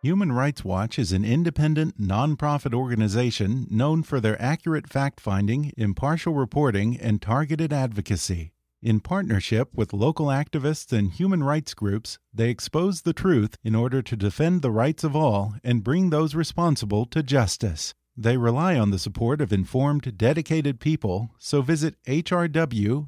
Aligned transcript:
Human 0.00 0.30
Rights 0.30 0.64
Watch 0.64 0.96
is 0.96 1.10
an 1.10 1.24
independent, 1.24 2.00
nonprofit 2.00 2.72
organization 2.72 3.66
known 3.68 4.04
for 4.04 4.20
their 4.20 4.40
accurate 4.40 4.88
fact 4.88 5.18
finding, 5.18 5.72
impartial 5.76 6.34
reporting, 6.34 6.96
and 6.96 7.20
targeted 7.20 7.72
advocacy. 7.72 8.52
In 8.80 9.00
partnership 9.00 9.70
with 9.74 9.92
local 9.92 10.26
activists 10.26 10.96
and 10.96 11.10
human 11.10 11.42
rights 11.42 11.74
groups, 11.74 12.20
they 12.32 12.48
expose 12.48 13.02
the 13.02 13.12
truth 13.12 13.56
in 13.64 13.74
order 13.74 14.00
to 14.00 14.14
defend 14.14 14.62
the 14.62 14.70
rights 14.70 15.02
of 15.02 15.16
all 15.16 15.56
and 15.64 15.82
bring 15.82 16.10
those 16.10 16.36
responsible 16.36 17.04
to 17.06 17.20
justice. 17.24 17.92
They 18.16 18.36
rely 18.36 18.78
on 18.78 18.92
the 18.92 19.00
support 19.00 19.40
of 19.40 19.52
informed, 19.52 20.16
dedicated 20.16 20.78
people, 20.78 21.30
so 21.38 21.60
visit 21.60 21.96
hrw.org/kick 22.06 23.04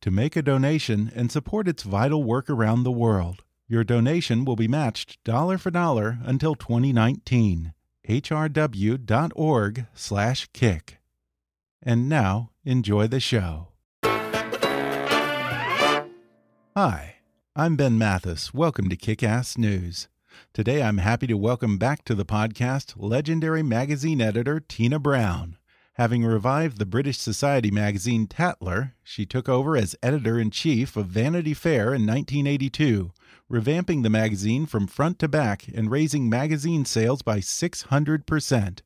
to 0.00 0.10
make 0.12 0.36
a 0.36 0.42
donation 0.42 1.10
and 1.16 1.32
support 1.32 1.66
its 1.66 1.82
vital 1.82 2.22
work 2.22 2.48
around 2.48 2.84
the 2.84 2.92
world. 2.92 3.42
Your 3.70 3.84
donation 3.84 4.46
will 4.46 4.56
be 4.56 4.66
matched 4.66 5.22
dollar 5.24 5.58
for 5.58 5.70
dollar 5.70 6.20
until 6.22 6.54
2019. 6.54 7.74
hrw.org/kick. 8.08 8.98
And 11.82 12.08
now, 12.08 12.50
enjoy 12.64 13.06
the 13.08 13.20
show. 13.20 13.68
Hi, 16.74 17.16
I'm 17.54 17.76
Ben 17.76 17.98
Mathis. 17.98 18.54
Welcome 18.54 18.88
to 18.88 18.96
Kick 18.96 19.22
Ass 19.22 19.58
News. 19.58 20.08
Today 20.54 20.82
I'm 20.82 20.96
happy 20.96 21.26
to 21.26 21.36
welcome 21.36 21.76
back 21.76 22.06
to 22.06 22.14
the 22.14 22.24
podcast 22.24 22.94
legendary 22.96 23.62
magazine 23.62 24.22
editor 24.22 24.60
Tina 24.60 24.98
Brown. 24.98 25.58
Having 25.92 26.24
revived 26.24 26.78
the 26.78 26.86
British 26.86 27.18
Society 27.18 27.70
magazine 27.70 28.26
Tatler, 28.28 28.94
she 29.02 29.26
took 29.26 29.46
over 29.46 29.76
as 29.76 29.94
editor 30.02 30.38
in 30.38 30.50
chief 30.50 30.96
of 30.96 31.08
Vanity 31.08 31.52
Fair 31.52 31.92
in 31.92 32.06
1982 32.06 33.12
revamping 33.50 34.02
the 34.02 34.10
magazine 34.10 34.66
from 34.66 34.86
front 34.86 35.18
to 35.18 35.28
back 35.28 35.66
and 35.74 35.90
raising 35.90 36.28
magazine 36.28 36.84
sales 36.84 37.22
by 37.22 37.38
600%. 37.38 38.80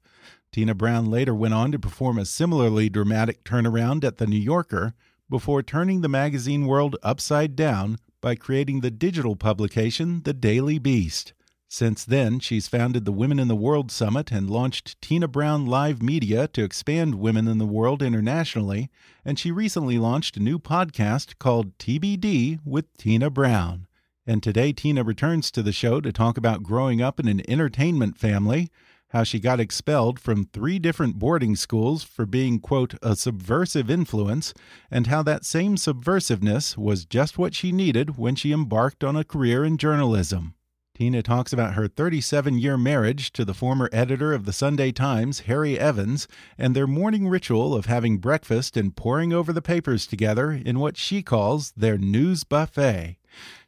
Tina 0.52 0.74
Brown 0.74 1.10
later 1.10 1.34
went 1.34 1.54
on 1.54 1.72
to 1.72 1.78
perform 1.78 2.18
a 2.18 2.24
similarly 2.24 2.88
dramatic 2.88 3.42
turnaround 3.42 4.04
at 4.04 4.18
The 4.18 4.26
New 4.26 4.36
Yorker 4.36 4.94
before 5.28 5.62
turning 5.62 6.02
the 6.02 6.08
magazine 6.08 6.66
world 6.66 6.96
upside 7.02 7.56
down 7.56 7.98
by 8.20 8.34
creating 8.34 8.80
the 8.80 8.90
digital 8.90 9.34
publication 9.34 10.22
The 10.24 10.34
Daily 10.34 10.78
Beast. 10.78 11.32
Since 11.68 12.04
then, 12.04 12.38
she's 12.38 12.68
founded 12.68 13.06
the 13.06 13.12
Women 13.12 13.38
in 13.38 13.48
the 13.48 13.56
World 13.56 13.90
Summit 13.90 14.30
and 14.30 14.50
launched 14.50 15.00
Tina 15.00 15.26
Brown 15.26 15.64
Live 15.64 16.02
Media 16.02 16.46
to 16.48 16.62
expand 16.62 17.14
women 17.14 17.48
in 17.48 17.56
the 17.56 17.64
world 17.64 18.02
internationally. 18.02 18.90
And 19.24 19.38
she 19.38 19.50
recently 19.50 19.98
launched 19.98 20.36
a 20.36 20.42
new 20.42 20.58
podcast 20.58 21.38
called 21.38 21.78
TBD 21.78 22.60
with 22.62 22.94
Tina 22.98 23.30
Brown. 23.30 23.86
And 24.26 24.40
today, 24.42 24.72
Tina 24.72 25.02
returns 25.02 25.50
to 25.50 25.62
the 25.62 25.72
show 25.72 26.00
to 26.00 26.12
talk 26.12 26.38
about 26.38 26.62
growing 26.62 27.02
up 27.02 27.18
in 27.18 27.26
an 27.26 27.42
entertainment 27.50 28.16
family, 28.18 28.70
how 29.08 29.24
she 29.24 29.40
got 29.40 29.58
expelled 29.58 30.20
from 30.20 30.44
three 30.44 30.78
different 30.78 31.18
boarding 31.18 31.56
schools 31.56 32.04
for 32.04 32.24
being, 32.24 32.60
quote, 32.60 32.94
a 33.02 33.16
subversive 33.16 33.90
influence, 33.90 34.54
and 34.90 35.08
how 35.08 35.24
that 35.24 35.44
same 35.44 35.76
subversiveness 35.76 36.78
was 36.78 37.04
just 37.04 37.36
what 37.36 37.52
she 37.52 37.72
needed 37.72 38.16
when 38.16 38.36
she 38.36 38.52
embarked 38.52 39.02
on 39.02 39.16
a 39.16 39.24
career 39.24 39.64
in 39.64 39.76
journalism. 39.76 40.54
Tina 40.94 41.22
talks 41.22 41.52
about 41.52 41.74
her 41.74 41.88
37 41.88 42.58
year 42.58 42.78
marriage 42.78 43.32
to 43.32 43.44
the 43.44 43.54
former 43.54 43.90
editor 43.92 44.32
of 44.32 44.44
the 44.44 44.52
Sunday 44.52 44.92
Times, 44.92 45.40
Harry 45.40 45.76
Evans, 45.78 46.28
and 46.56 46.76
their 46.76 46.86
morning 46.86 47.26
ritual 47.28 47.74
of 47.74 47.86
having 47.86 48.18
breakfast 48.18 48.76
and 48.76 48.94
poring 48.94 49.32
over 49.32 49.52
the 49.52 49.62
papers 49.62 50.06
together 50.06 50.52
in 50.52 50.78
what 50.78 50.96
she 50.96 51.22
calls 51.22 51.72
their 51.72 51.98
news 51.98 52.44
buffet. 52.44 53.16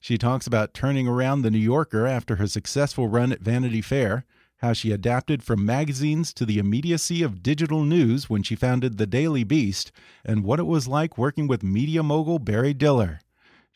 She 0.01 0.19
talks 0.19 0.47
about 0.47 0.75
turning 0.75 1.09
around 1.09 1.43
the 1.43 1.51
New 1.51 1.59
Yorker 1.59 2.07
after 2.07 2.37
her 2.37 2.47
successful 2.47 3.09
run 3.09 3.33
at 3.33 3.41
Vanity 3.41 3.81
Fair, 3.81 4.25
how 4.59 4.73
she 4.73 4.93
adapted 4.93 5.43
from 5.43 5.67
magazines 5.67 6.33
to 6.33 6.47
the 6.47 6.59
immediacy 6.59 7.23
of 7.23 7.43
digital 7.43 7.85
news 7.85 8.31
when 8.31 8.43
she 8.43 8.57
founded 8.57 8.97
the 8.97 9.07
Daily 9.07 9.45
Beast, 9.45 9.93
and 10.25 10.43
what 10.43 10.59
it 10.59 10.67
was 10.67 10.89
like 10.89 11.19
working 11.19 11.47
with 11.47 11.63
media 11.63 12.03
mogul 12.03 12.39
Barry 12.39 12.73
Diller. 12.73 13.21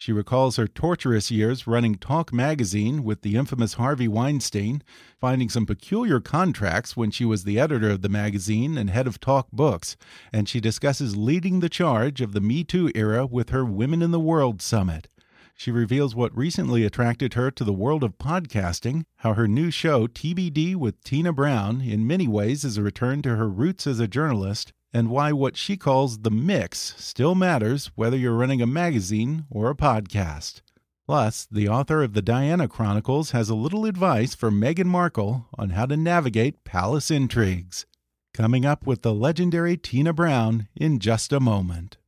She 0.00 0.12
recalls 0.12 0.54
her 0.54 0.68
torturous 0.68 1.28
years 1.28 1.66
running 1.66 1.96
Talk 1.96 2.32
magazine 2.32 3.02
with 3.02 3.22
the 3.22 3.34
infamous 3.34 3.74
Harvey 3.74 4.06
Weinstein, 4.06 4.84
finding 5.20 5.48
some 5.48 5.66
peculiar 5.66 6.20
contracts 6.20 6.96
when 6.96 7.10
she 7.10 7.24
was 7.24 7.42
the 7.42 7.58
editor 7.58 7.90
of 7.90 8.02
the 8.02 8.08
magazine 8.08 8.78
and 8.78 8.90
head 8.90 9.08
of 9.08 9.18
Talk 9.18 9.50
Books, 9.50 9.96
and 10.32 10.48
she 10.48 10.60
discusses 10.60 11.16
leading 11.16 11.58
the 11.58 11.68
charge 11.68 12.20
of 12.20 12.30
the 12.30 12.40
Me 12.40 12.62
Too 12.62 12.92
era 12.94 13.26
with 13.26 13.50
her 13.50 13.64
Women 13.64 14.00
in 14.00 14.12
the 14.12 14.20
World 14.20 14.62
Summit. 14.62 15.08
She 15.58 15.72
reveals 15.72 16.14
what 16.14 16.36
recently 16.36 16.84
attracted 16.84 17.34
her 17.34 17.50
to 17.50 17.64
the 17.64 17.72
world 17.72 18.04
of 18.04 18.16
podcasting, 18.16 19.02
how 19.16 19.34
her 19.34 19.48
new 19.48 19.72
show, 19.72 20.06
TBD 20.06 20.76
with 20.76 21.02
Tina 21.02 21.32
Brown, 21.32 21.80
in 21.80 22.06
many 22.06 22.28
ways 22.28 22.62
is 22.62 22.76
a 22.76 22.82
return 22.82 23.22
to 23.22 23.34
her 23.34 23.48
roots 23.48 23.84
as 23.84 23.98
a 23.98 24.06
journalist, 24.06 24.72
and 24.92 25.10
why 25.10 25.32
what 25.32 25.56
she 25.56 25.76
calls 25.76 26.18
the 26.18 26.30
mix 26.30 26.94
still 26.96 27.34
matters 27.34 27.90
whether 27.96 28.16
you're 28.16 28.36
running 28.36 28.62
a 28.62 28.68
magazine 28.68 29.46
or 29.50 29.68
a 29.68 29.74
podcast. 29.74 30.62
Plus, 31.04 31.48
the 31.50 31.68
author 31.68 32.04
of 32.04 32.12
the 32.12 32.22
Diana 32.22 32.68
Chronicles 32.68 33.32
has 33.32 33.48
a 33.48 33.56
little 33.56 33.84
advice 33.84 34.36
for 34.36 34.52
Meghan 34.52 34.86
Markle 34.86 35.48
on 35.58 35.70
how 35.70 35.86
to 35.86 35.96
navigate 35.96 36.62
palace 36.62 37.10
intrigues. 37.10 37.84
Coming 38.32 38.64
up 38.64 38.86
with 38.86 39.02
the 39.02 39.12
legendary 39.12 39.76
Tina 39.76 40.12
Brown 40.12 40.68
in 40.76 41.00
just 41.00 41.32
a 41.32 41.40
moment. 41.40 41.98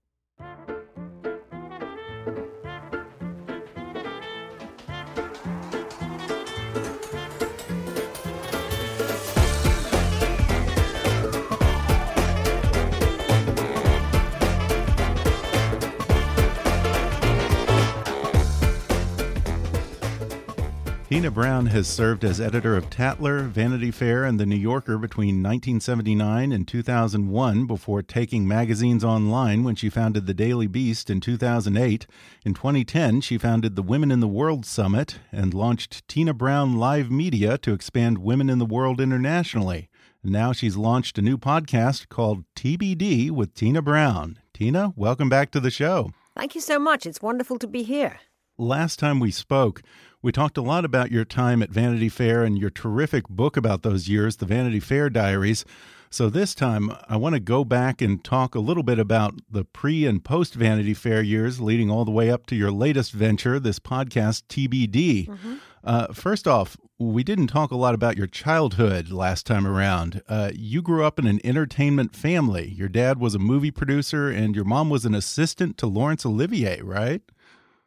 Tina 21.20 21.30
Brown 21.30 21.66
has 21.66 21.86
served 21.86 22.24
as 22.24 22.40
editor 22.40 22.78
of 22.78 22.88
Tatler, 22.88 23.42
Vanity 23.42 23.90
Fair, 23.90 24.24
and 24.24 24.40
The 24.40 24.46
New 24.46 24.56
Yorker 24.56 24.96
between 24.96 25.42
1979 25.42 26.50
and 26.50 26.66
2001 26.66 27.66
before 27.66 28.00
taking 28.00 28.48
magazines 28.48 29.04
online 29.04 29.62
when 29.62 29.74
she 29.74 29.90
founded 29.90 30.26
The 30.26 30.32
Daily 30.32 30.66
Beast 30.66 31.10
in 31.10 31.20
2008. 31.20 32.06
In 32.46 32.54
2010, 32.54 33.20
she 33.20 33.36
founded 33.36 33.76
the 33.76 33.82
Women 33.82 34.10
in 34.10 34.20
the 34.20 34.26
World 34.26 34.64
Summit 34.64 35.18
and 35.30 35.52
launched 35.52 36.08
Tina 36.08 36.32
Brown 36.32 36.78
Live 36.78 37.10
Media 37.10 37.58
to 37.58 37.74
expand 37.74 38.16
women 38.16 38.48
in 38.48 38.58
the 38.58 38.64
world 38.64 38.98
internationally. 38.98 39.90
Now 40.24 40.52
she's 40.52 40.78
launched 40.78 41.18
a 41.18 41.22
new 41.22 41.36
podcast 41.36 42.08
called 42.08 42.44
TBD 42.56 43.30
with 43.30 43.52
Tina 43.52 43.82
Brown. 43.82 44.38
Tina, 44.54 44.94
welcome 44.96 45.28
back 45.28 45.50
to 45.50 45.60
the 45.60 45.70
show. 45.70 46.14
Thank 46.34 46.54
you 46.54 46.62
so 46.62 46.78
much. 46.78 47.04
It's 47.04 47.20
wonderful 47.20 47.58
to 47.58 47.66
be 47.66 47.82
here. 47.82 48.20
Last 48.56 48.98
time 48.98 49.20
we 49.20 49.30
spoke, 49.30 49.80
we 50.22 50.32
talked 50.32 50.58
a 50.58 50.62
lot 50.62 50.84
about 50.84 51.10
your 51.10 51.24
time 51.24 51.62
at 51.62 51.70
Vanity 51.70 52.08
Fair 52.08 52.44
and 52.44 52.58
your 52.58 52.70
terrific 52.70 53.28
book 53.28 53.56
about 53.56 53.82
those 53.82 54.08
years, 54.08 54.36
the 54.36 54.46
Vanity 54.46 54.80
Fair 54.80 55.08
Diaries. 55.08 55.64
So 56.10 56.28
this 56.28 56.54
time, 56.54 56.90
I 57.08 57.16
want 57.16 57.36
to 57.36 57.40
go 57.40 57.64
back 57.64 58.02
and 58.02 58.22
talk 58.22 58.54
a 58.54 58.60
little 58.60 58.82
bit 58.82 58.98
about 58.98 59.34
the 59.48 59.64
pre 59.64 60.06
and 60.06 60.22
post 60.22 60.54
Vanity 60.54 60.92
Fair 60.92 61.22
years, 61.22 61.60
leading 61.60 61.90
all 61.90 62.04
the 62.04 62.10
way 62.10 62.30
up 62.30 62.46
to 62.46 62.56
your 62.56 62.72
latest 62.72 63.12
venture, 63.12 63.58
this 63.60 63.78
podcast, 63.78 64.42
TBD. 64.48 65.28
Mm 65.28 65.36
-hmm. 65.36 65.56
uh, 65.84 66.12
first 66.12 66.46
off, 66.46 66.76
we 66.98 67.22
didn't 67.22 67.46
talk 67.46 67.70
a 67.70 67.76
lot 67.76 67.94
about 67.94 68.16
your 68.16 68.28
childhood 68.28 69.08
last 69.08 69.46
time 69.46 69.66
around. 69.66 70.20
Uh, 70.28 70.50
you 70.54 70.82
grew 70.82 71.06
up 71.06 71.18
in 71.18 71.26
an 71.26 71.40
entertainment 71.44 72.16
family. 72.16 72.74
Your 72.76 72.90
dad 72.90 73.18
was 73.18 73.34
a 73.34 73.38
movie 73.38 73.72
producer, 73.72 74.28
and 74.28 74.54
your 74.54 74.66
mom 74.66 74.90
was 74.90 75.04
an 75.04 75.14
assistant 75.14 75.78
to 75.78 75.86
Laurence 75.86 76.28
Olivier, 76.28 76.82
right? 76.82 77.22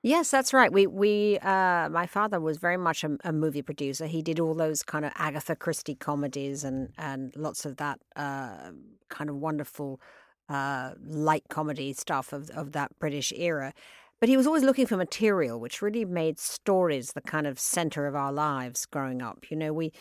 Yes, 0.05 0.29
that's 0.29 0.53
right. 0.53 0.69
We 0.71 0.85
we 0.85 1.39
uh, 1.39 1.88
my 1.88 2.05
father 2.07 2.41
was 2.41 2.57
very 2.57 2.75
much 2.75 3.05
a, 3.05 3.17
a, 3.23 3.31
movie 3.31 3.61
producer. 3.61 4.05
He 4.05 4.21
did 4.21 4.38
all 4.38 4.53
those 4.53 4.83
kind 4.83 5.05
of 5.05 5.13
Agatha 5.15 5.55
Christie 5.55 5.95
comedies 5.95 6.65
and 6.65 6.89
and 6.97 7.33
lots 7.38 7.65
of 7.65 7.77
that 7.77 8.00
uh, 8.17 8.71
kind 9.07 9.29
of 9.29 9.38
wonderful 9.38 10.01
uh, 10.50 10.91
light 11.01 11.45
comedy 11.50 11.94
stuff 11.94 12.33
of 12.33 12.50
of 12.50 12.73
that 12.73 12.91
British 13.00 13.31
era. 13.33 13.73
But 14.19 14.27
he 14.27 14.35
was 14.35 14.45
always 14.45 14.63
looking 14.63 14.88
for 14.88 14.97
material, 14.97 15.57
which 15.57 15.81
really 15.81 16.03
made 16.03 16.38
stories 16.38 17.13
the 17.13 17.21
kind 17.21 17.47
of 17.47 17.57
center 17.57 18.05
of 18.05 18.13
our 18.13 18.33
lives 18.33 18.85
growing 18.85 19.21
up. 19.21 19.50
You 19.50 19.55
know, 19.55 19.71
we 19.71 19.94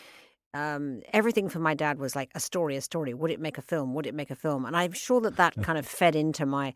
um, 0.53 1.01
everything 1.13 1.47
for 1.47 1.59
my 1.59 1.75
dad 1.75 1.97
was 1.97 2.13
like 2.13 2.29
a 2.35 2.41
story, 2.41 2.75
a 2.75 2.81
story. 2.81 3.13
Would 3.13 3.31
it 3.31 3.39
make 3.39 3.57
a 3.57 3.61
film? 3.61 3.93
Would 3.93 4.05
it 4.05 4.13
make 4.13 4.31
a 4.31 4.35
film? 4.35 4.65
And 4.65 4.75
I'm 4.75 4.91
sure 4.91 5.21
that 5.21 5.37
that 5.37 5.55
kind 5.63 5.77
of 5.77 5.87
fed 5.87 6.13
into 6.13 6.45
my 6.45 6.73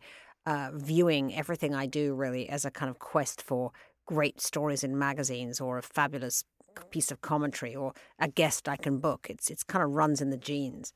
uh, 0.48 0.70
viewing 0.72 1.34
everything 1.34 1.74
I 1.74 1.84
do 1.84 2.14
really 2.14 2.48
as 2.48 2.64
a 2.64 2.70
kind 2.70 2.88
of 2.88 2.98
quest 2.98 3.42
for 3.42 3.70
great 4.06 4.40
stories 4.40 4.82
in 4.82 4.98
magazines 4.98 5.60
or 5.60 5.76
a 5.76 5.82
fabulous 5.82 6.42
piece 6.90 7.10
of 7.10 7.20
commentary 7.20 7.76
or 7.76 7.92
a 8.18 8.28
guest 8.28 8.66
I 8.66 8.76
can 8.76 8.98
book. 8.98 9.26
It's 9.28 9.50
it's 9.50 9.62
kind 9.62 9.84
of 9.84 9.90
runs 9.90 10.22
in 10.22 10.30
the 10.30 10.38
genes. 10.38 10.94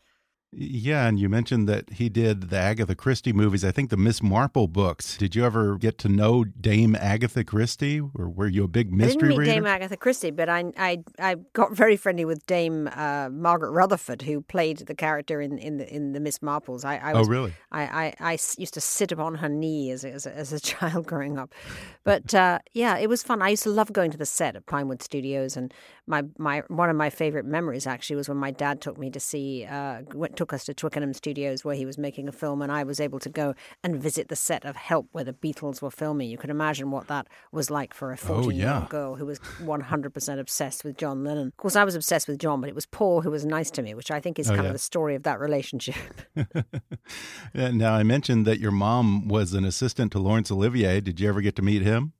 Yeah, 0.55 1.07
and 1.07 1.19
you 1.19 1.31
mentioned 1.31 1.67
that 1.71 1.95
he 1.95 2.11
did 2.11 2.51
the 2.51 2.59
Agatha 2.59 2.95
Christie 2.95 3.33
movies. 3.33 3.65
I 3.65 3.71
think 3.71 3.89
the 3.89 3.97
Miss 3.97 4.23
Marple 4.23 4.69
books. 4.69 5.17
Did 5.17 5.35
you 5.35 5.47
ever 5.47 5.79
get 5.79 5.97
to 5.99 6.11
know 6.11 6.45
Dame 6.45 6.95
Agatha 6.95 7.43
Christie, 7.43 8.01
or 8.01 8.29
were 8.29 8.49
you 8.49 8.65
a 8.65 8.69
big 8.69 8.93
mystery 8.93 9.09
I 9.09 9.15
didn't 9.15 9.29
meet 9.29 9.39
reader? 9.39 9.53
Dame 9.53 9.67
Agatha 9.67 9.97
Christie, 9.97 10.31
but 10.31 10.51
I 10.51 10.71
I 10.77 11.03
I 11.19 11.37
got 11.55 11.75
very 11.75 11.97
friendly 11.97 12.27
with 12.27 12.45
Dame 12.45 12.91
uh, 12.95 13.31
Margaret 13.31 13.71
Rutherford, 13.71 14.21
who 14.23 14.43
played 14.43 14.81
the 14.81 14.95
character 14.95 15.41
in 15.41 15.57
in 15.57 15.79
the 15.79 15.91
in 15.91 16.13
the 16.13 16.21
Miss 16.21 16.41
Marples. 16.41 16.85
I, 16.85 16.99
I 16.99 17.13
oh, 17.13 17.21
was, 17.21 17.29
oh, 17.29 17.31
really? 17.31 17.55
I, 17.71 17.83
I, 17.83 18.15
I 18.21 18.33
used 18.33 18.75
to 18.75 18.81
sit 18.81 19.11
upon 19.11 19.37
her 19.37 19.49
knee 19.49 19.91
as 19.91 20.05
a, 20.05 20.13
as 20.13 20.27
a, 20.27 20.37
as 20.37 20.53
a 20.53 20.61
child 20.61 21.07
growing 21.07 21.39
up, 21.39 21.55
but 22.05 22.35
uh, 22.35 22.59
yeah, 22.75 22.99
it 22.99 23.09
was 23.09 23.23
fun. 23.23 23.41
I 23.41 23.51
used 23.51 23.63
to 23.63 23.71
love 23.71 23.91
going 23.91 24.11
to 24.11 24.19
the 24.19 24.27
set 24.27 24.55
at 24.55 24.67
Pinewood 24.67 25.03
Studios, 25.03 25.57
and 25.57 25.73
my 26.07 26.23
my 26.37 26.63
one 26.69 26.91
of 26.91 26.97
my 26.97 27.11
favorite 27.11 27.45
memories 27.45 27.87
actually 27.87 28.17
was 28.17 28.29
when 28.29 28.39
my 28.39 28.51
dad 28.51 28.81
took 28.81 28.99
me 28.99 29.11
to 29.11 29.21
see 29.21 29.65
uh, 29.65 30.03
went, 30.15 30.37
took 30.37 30.53
us 30.53 30.65
to 30.65 30.75
Twickenham 30.75 31.15
Studios 31.15 31.65
where 31.65 31.77
he 31.77 31.87
was 31.87 31.97
making 31.97 32.29
a 32.29 32.33
film, 32.33 32.61
and 32.61 32.73
I 32.73 32.83
was 32.83 33.01
able 33.01 33.21
to 33.21 33.29
go 33.29 33.55
and 33.85 33.97
visit 33.97 34.29
the 34.29 34.37
set 34.37 34.65
of 34.65 34.77
Help 34.77 35.09
where 35.13 35.25
the 35.25 35.33
Beatles 35.33 35.81
were 35.81 35.91
filming. 35.91 36.29
You 36.29 36.39
can 36.39 36.51
imagine 36.51 36.91
what 36.91 37.07
that 37.09 37.29
was 37.53 37.71
like 37.71 37.95
for 37.95 38.13
a 38.13 38.17
14 38.17 38.53
year 38.53 38.75
old 38.75 38.89
girl 38.89 39.15
who 39.15 39.27
was 39.27 39.39
100% 39.39 40.39
obsessed 40.39 40.85
with 40.85 40.97
John 40.97 41.25
Lennon. 41.25 41.49
Of 41.49 41.57
course, 41.57 41.77
I 41.77 41.85
was 41.85 41.95
obsessed 41.95 42.27
with 42.27 42.39
John, 42.39 42.61
but 42.61 42.69
it 42.69 42.75
was 42.75 42.87
Paul 42.87 43.21
who 43.21 43.31
was 43.31 43.45
nice 43.45 43.71
to 43.73 43.83
me, 43.83 43.95
which 43.95 44.11
I 44.11 44.21
think 44.21 44.39
is 44.39 44.51
oh, 44.51 44.55
kind 44.55 44.65
yeah. 44.65 44.69
of 44.69 44.75
the 44.75 44.79
story 44.79 45.15
of 45.15 45.23
that 45.23 45.39
relationship. 45.39 45.95
now, 47.55 47.95
I 47.95 48.03
mentioned 48.03 48.47
that 48.47 48.59
your 48.59 48.73
mom 48.73 49.29
was 49.29 49.55
an 49.55 49.65
assistant 49.65 50.13
to 50.13 50.19
Laurence 50.19 50.51
Olivier. 50.51 51.01
Did 51.01 51.21
you 51.21 51.29
ever 51.29 51.41
get 51.41 51.57
to 51.57 51.63
meet 51.63 51.83
him? 51.83 52.13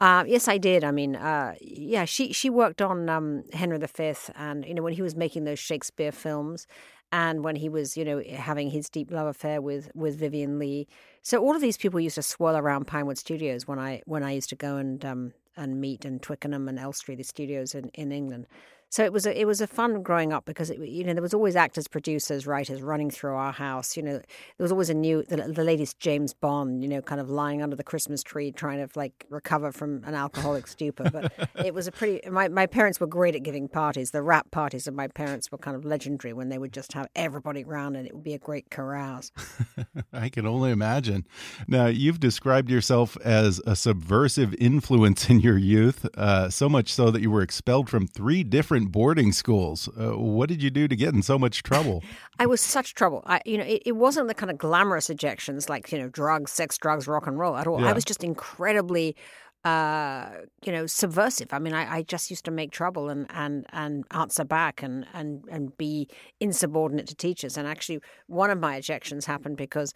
Uh, 0.00 0.24
yes, 0.28 0.46
I 0.46 0.58
did. 0.58 0.84
I 0.84 0.92
mean, 0.92 1.16
uh, 1.16 1.54
yeah, 1.60 2.04
she 2.04 2.32
she 2.32 2.48
worked 2.50 2.80
on 2.80 3.08
um, 3.08 3.42
Henry 3.52 3.78
V, 3.78 4.14
and 4.36 4.64
you 4.64 4.74
know 4.74 4.82
when 4.82 4.92
he 4.92 5.02
was 5.02 5.16
making 5.16 5.44
those 5.44 5.58
Shakespeare 5.58 6.12
films, 6.12 6.68
and 7.10 7.42
when 7.42 7.56
he 7.56 7.68
was, 7.68 7.96
you 7.96 8.04
know, 8.04 8.22
having 8.36 8.70
his 8.70 8.88
deep 8.88 9.10
love 9.10 9.26
affair 9.26 9.60
with 9.60 9.90
with 9.94 10.16
Vivien 10.16 10.58
Leigh. 10.58 10.86
So 11.22 11.38
all 11.42 11.54
of 11.54 11.60
these 11.60 11.76
people 11.76 11.98
used 11.98 12.14
to 12.14 12.22
swirl 12.22 12.56
around 12.56 12.86
Pinewood 12.86 13.18
Studios 13.18 13.66
when 13.66 13.80
I 13.80 14.02
when 14.06 14.22
I 14.22 14.32
used 14.32 14.50
to 14.50 14.56
go 14.56 14.76
and 14.76 15.04
um, 15.04 15.32
and 15.56 15.80
meet 15.80 16.04
in 16.04 16.20
Twickenham 16.20 16.68
and 16.68 16.78
Elstree, 16.78 17.16
the 17.16 17.24
studios 17.24 17.74
in, 17.74 17.88
in 17.88 18.12
England. 18.12 18.46
So 18.90 19.04
it 19.04 19.12
was 19.12 19.26
a, 19.26 19.38
it 19.38 19.46
was 19.46 19.60
a 19.60 19.66
fun 19.66 20.02
growing 20.02 20.32
up 20.32 20.46
because 20.46 20.70
it, 20.70 20.78
you 20.78 21.04
know 21.04 21.12
there 21.12 21.22
was 21.22 21.34
always 21.34 21.56
actors, 21.56 21.86
producers, 21.88 22.46
writers 22.46 22.80
running 22.80 23.10
through 23.10 23.34
our 23.34 23.52
house. 23.52 23.96
You 23.96 24.02
know 24.02 24.12
there 24.12 24.24
was 24.64 24.72
always 24.72 24.88
a 24.88 24.94
new 24.94 25.22
the, 25.22 25.36
the 25.36 25.64
latest 25.64 25.98
James 25.98 26.32
Bond. 26.32 26.82
You 26.82 26.88
know, 26.88 27.02
kind 27.02 27.20
of 27.20 27.28
lying 27.28 27.62
under 27.62 27.76
the 27.76 27.84
Christmas 27.84 28.22
tree 28.22 28.50
trying 28.50 28.78
to 28.78 28.98
like 28.98 29.26
recover 29.28 29.72
from 29.72 30.02
an 30.04 30.14
alcoholic 30.14 30.66
stupor. 30.66 31.10
But 31.10 31.32
it 31.64 31.74
was 31.74 31.86
a 31.86 31.92
pretty. 31.92 32.28
My 32.30 32.48
my 32.48 32.66
parents 32.66 32.98
were 32.98 33.06
great 33.06 33.34
at 33.34 33.42
giving 33.42 33.68
parties. 33.68 34.10
The 34.10 34.22
wrap 34.22 34.50
parties 34.50 34.86
of 34.86 34.94
my 34.94 35.08
parents 35.08 35.52
were 35.52 35.58
kind 35.58 35.76
of 35.76 35.84
legendary 35.84 36.32
when 36.32 36.48
they 36.48 36.58
would 36.58 36.72
just 36.72 36.92
have 36.94 37.08
everybody 37.14 37.64
around 37.64 37.96
and 37.96 38.06
it 38.06 38.14
would 38.14 38.24
be 38.24 38.34
a 38.34 38.38
great 38.38 38.70
carouse. 38.70 39.32
I 40.12 40.28
can 40.30 40.46
only 40.46 40.70
imagine. 40.70 41.26
Now 41.66 41.86
you've 41.86 42.20
described 42.20 42.70
yourself 42.70 43.18
as 43.24 43.60
a 43.66 43.76
subversive 43.76 44.54
influence 44.54 45.28
in 45.28 45.40
your 45.40 45.58
youth, 45.58 46.06
uh, 46.16 46.48
so 46.48 46.68
much 46.68 46.92
so 46.92 47.10
that 47.10 47.20
you 47.20 47.30
were 47.30 47.42
expelled 47.42 47.90
from 47.90 48.06
three 48.06 48.42
different 48.42 48.77
different 48.78 48.92
boarding 48.92 49.32
schools. 49.32 49.88
Uh, 49.88 50.16
what 50.18 50.48
did 50.48 50.62
you 50.62 50.70
do 50.70 50.88
to 50.88 50.96
get 50.96 51.14
in 51.14 51.22
so 51.22 51.38
much 51.38 51.62
trouble? 51.62 52.02
I 52.38 52.46
was 52.46 52.60
such 52.60 52.94
trouble. 52.94 53.22
I, 53.26 53.40
you 53.44 53.58
know, 53.58 53.64
it, 53.64 53.82
it, 53.86 53.96
wasn't 53.96 54.28
the 54.28 54.34
kind 54.34 54.50
of 54.50 54.58
glamorous 54.58 55.08
ejections 55.08 55.68
like 55.68 55.90
you 55.92 55.98
know 55.98 56.08
drugs, 56.08 56.52
sex, 56.52 56.78
drugs, 56.78 57.06
rock 57.06 57.26
and 57.26 57.38
roll 57.38 57.56
at 57.56 57.66
all. 57.66 57.80
Yeah. 57.80 57.88
I 57.88 57.92
was 57.92 58.04
just 58.04 58.22
incredibly 58.22 59.16
uh, 59.64 60.28
you 60.64 60.70
know, 60.70 60.86
subversive. 60.86 61.52
I 61.52 61.58
mean, 61.58 61.74
I, 61.74 61.96
I, 61.96 62.02
just 62.02 62.30
used 62.30 62.44
to 62.44 62.50
make 62.52 62.70
trouble 62.70 63.08
and, 63.08 63.26
and, 63.30 63.66
and 63.72 64.04
answer 64.12 64.44
back 64.44 64.84
and, 64.84 65.04
and, 65.12 65.44
and 65.50 65.76
be 65.76 66.08
insubordinate 66.38 67.08
to 67.08 67.16
teachers. 67.16 67.58
And 67.58 67.66
actually, 67.66 67.98
one 68.28 68.50
of 68.50 68.58
my 68.60 68.78
ejections 68.78 69.26
happened 69.26 69.56
because 69.56 69.92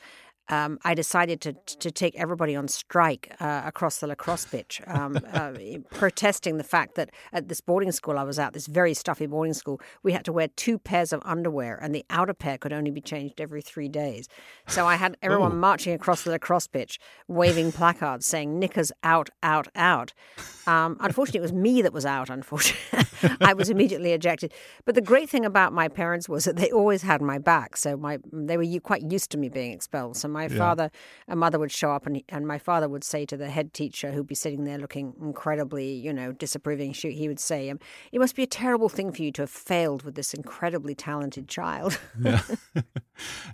um, 0.49 0.79
I 0.85 0.95
decided 0.95 1.41
to 1.43 1.53
to 1.53 1.91
take 1.91 2.15
everybody 2.17 2.55
on 2.57 2.69
strike 2.69 3.35
uh, 3.41 3.63
across 3.65 3.99
the 3.99 4.07
lacrosse 4.07 4.45
pitch, 4.45 4.83
um, 4.87 5.19
uh, 5.33 5.53
protesting 5.91 6.57
the 6.57 6.65
fact 6.65 6.95
that 6.97 7.11
at 7.33 7.49
this 7.49 7.61
boarding 7.61 7.93
school 7.93 8.19
I 8.19 8.25
was 8.25 8.39
at, 8.39 8.53
this 8.53 8.67
very 8.67 8.95
stuffy 8.95 9.27
boarding 9.27 9.55
school, 9.55 9.81
we 10.03 10.13
had 10.13 10.25
to 10.25 10.33
wear 10.33 10.49
two 10.49 10.79
pairs 10.79 11.13
of 11.13 11.23
underwear, 11.25 11.79
and 11.81 11.95
the 11.95 12.05
outer 12.11 12.35
pair 12.35 12.59
could 12.59 12.73
only 12.73 12.91
be 12.91 13.01
changed 13.01 13.41
every 13.41 13.63
three 13.63 13.89
days. 13.89 14.29
So 14.67 14.87
I 14.87 14.97
had 14.97 15.17
everyone 15.23 15.59
marching 15.59 15.95
across 15.95 16.23
the 16.23 16.31
lacrosse 16.31 16.67
pitch, 16.67 16.99
waving 17.29 17.73
placards 17.73 18.27
saying 18.27 18.59
"knickers 18.59 18.93
out, 19.03 19.31
out, 19.43 19.69
out." 19.75 20.13
Um, 20.67 20.97
unfortunately, 21.01 21.39
it 21.39 21.43
was 21.43 21.53
me 21.53 21.83
that 21.83 21.93
was 21.93 22.07
out. 22.07 22.31
Unfortunately, 22.31 23.37
I 23.41 23.55
was 23.55 23.71
immediately 23.71 24.13
ejected. 24.13 24.53
But 24.85 24.95
the 24.95 25.01
great 25.01 25.31
thing 25.31 25.45
about 25.45 25.73
my 25.73 25.89
parents 25.89 26.29
was 26.29 26.45
that 26.45 26.57
they 26.57 26.71
always 26.71 27.03
had 27.03 27.23
my 27.23 27.39
back, 27.39 27.77
so 27.77 27.97
my 27.97 28.19
they 28.33 28.57
were 28.57 28.81
quite 28.81 29.11
used 29.11 29.31
to 29.31 29.39
me 29.39 29.49
being 29.49 29.73
expelled. 29.73 30.17
So 30.17 30.29
my 30.33 30.47
yeah. 30.47 30.59
father 30.59 30.91
and 31.29 31.41
mother 31.41 31.59
would 31.59 31.73
show 31.73 31.93
up, 31.93 32.07
and 32.07 32.23
and 32.29 32.47
my 32.47 32.59
father 32.59 32.89
would 32.89 33.05
say 33.05 33.25
to 33.27 33.37
the 33.37 33.51
head 33.51 33.73
teacher, 33.73 34.13
who'd 34.13 34.27
be 34.27 34.35
sitting 34.35 34.65
there 34.65 34.79
looking 34.79 35.15
incredibly, 35.21 35.93
you 35.93 36.13
know, 36.13 36.33
disapproving, 36.33 36.93
he 36.95 37.29
would 37.29 37.41
say, 37.41 37.71
um, 37.71 37.79
"It 38.13 38.19
must 38.19 38.37
be 38.37 38.43
a 38.43 38.47
terrible 38.47 38.89
thing 38.89 39.13
for 39.13 39.23
you 39.23 39.33
to 39.33 39.43
have 39.43 39.51
failed 39.51 40.03
with 40.03 40.15
this 40.15 40.35
incredibly 40.35 40.95
talented 40.95 41.49
child." 41.49 41.99
yeah. 42.21 42.43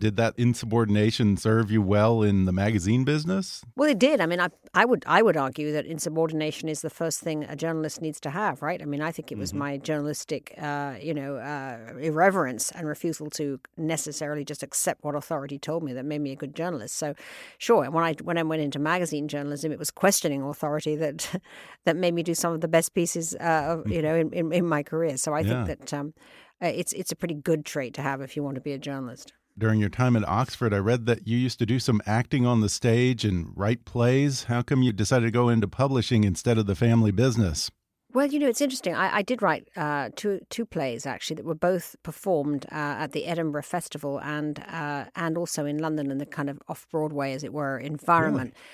did 0.00 0.16
that 0.16 0.34
insubordination 0.36 1.36
serve 1.36 1.70
you 1.70 1.82
well 1.82 2.22
in 2.22 2.44
the 2.44 2.52
magazine 2.52 3.04
business? 3.04 3.64
Well, 3.76 3.90
it 3.90 3.98
did. 3.98 4.20
I 4.20 4.26
mean, 4.26 4.40
I 4.40 4.48
I 4.74 4.84
would 4.84 5.04
I 5.06 5.22
would 5.22 5.36
argue 5.36 5.72
that 5.72 5.86
insubordination 5.86 6.68
is 6.68 6.82
the 6.82 6.90
first 6.90 7.20
thing 7.20 7.44
a 7.44 7.56
journalist 7.56 8.00
needs 8.00 8.20
to 8.20 8.30
have, 8.30 8.62
right? 8.62 8.80
I 8.80 8.84
mean, 8.84 9.00
I 9.00 9.12
think 9.12 9.32
it 9.32 9.38
was 9.38 9.50
mm-hmm. 9.50 9.58
my 9.58 9.76
journalistic, 9.78 10.54
uh, 10.58 10.94
you 11.00 11.14
know, 11.14 11.36
uh, 11.36 11.98
irreverence 12.00 12.70
and 12.72 12.86
refusal 12.86 13.30
to 13.30 13.60
necessarily 13.76 14.44
just 14.44 14.62
accept 14.62 15.04
what 15.04 15.14
authority 15.14 15.58
told 15.58 15.82
me 15.82 15.92
that 15.92 16.04
made 16.04 16.20
me 16.20 16.32
a 16.32 16.36
good 16.36 16.54
journalist 16.54 16.67
journalist. 16.68 16.96
So, 16.96 17.14
sure, 17.58 17.90
when 17.90 18.04
I 18.04 18.14
when 18.22 18.38
I 18.38 18.42
went 18.42 18.62
into 18.62 18.78
magazine 18.78 19.28
journalism, 19.28 19.72
it 19.72 19.78
was 19.78 19.90
questioning 19.90 20.42
authority 20.42 20.96
that 20.96 21.40
that 21.84 21.96
made 21.96 22.14
me 22.14 22.22
do 22.22 22.34
some 22.34 22.52
of 22.52 22.60
the 22.60 22.68
best 22.68 22.94
pieces, 22.94 23.34
uh, 23.36 23.82
you 23.86 24.02
know, 24.02 24.14
in, 24.14 24.32
in, 24.32 24.52
in, 24.52 24.66
my 24.66 24.82
career. 24.82 25.16
So 25.16 25.34
I 25.34 25.40
yeah. 25.40 25.64
think 25.64 25.80
that 25.80 25.94
um, 25.94 26.14
uh, 26.62 26.66
it's 26.66 26.92
it's 26.92 27.12
a 27.12 27.16
pretty 27.16 27.34
good 27.34 27.64
trait 27.64 27.94
to 27.94 28.02
have 28.02 28.20
if 28.20 28.36
you 28.36 28.42
want 28.42 28.56
to 28.56 28.60
be 28.60 28.72
a 28.72 28.78
journalist. 28.78 29.32
During 29.56 29.80
your 29.80 29.88
time 29.88 30.16
at 30.16 30.28
Oxford, 30.28 30.72
I 30.72 30.78
read 30.78 31.06
that 31.06 31.26
you 31.26 31.36
used 31.36 31.58
to 31.58 31.66
do 31.66 31.80
some 31.80 32.00
acting 32.06 32.46
on 32.46 32.60
the 32.60 32.68
stage 32.68 33.24
and 33.24 33.52
write 33.56 33.84
plays. 33.84 34.44
How 34.44 34.62
come 34.62 34.82
you 34.82 34.92
decided 34.92 35.26
to 35.26 35.32
go 35.32 35.48
into 35.48 35.66
publishing 35.66 36.22
instead 36.22 36.58
of 36.58 36.66
the 36.66 36.76
family 36.76 37.10
business? 37.10 37.68
Well, 38.14 38.26
you 38.26 38.38
know, 38.38 38.48
it's 38.48 38.62
interesting. 38.62 38.94
I, 38.94 39.16
I 39.16 39.22
did 39.22 39.42
write 39.42 39.68
uh, 39.76 40.08
two 40.16 40.40
two 40.48 40.64
plays 40.64 41.04
actually 41.04 41.36
that 41.36 41.44
were 41.44 41.54
both 41.54 41.94
performed 42.02 42.64
uh, 42.72 43.04
at 43.04 43.12
the 43.12 43.26
Edinburgh 43.26 43.64
Festival 43.64 44.18
and 44.20 44.64
uh, 44.70 45.04
and 45.14 45.36
also 45.36 45.66
in 45.66 45.78
London 45.78 46.10
in 46.10 46.18
the 46.18 46.26
kind 46.26 46.48
of 46.48 46.58
off 46.68 46.86
Broadway, 46.90 47.34
as 47.34 47.44
it 47.44 47.52
were, 47.52 47.78
environment. 47.78 48.54
Really? 48.54 48.64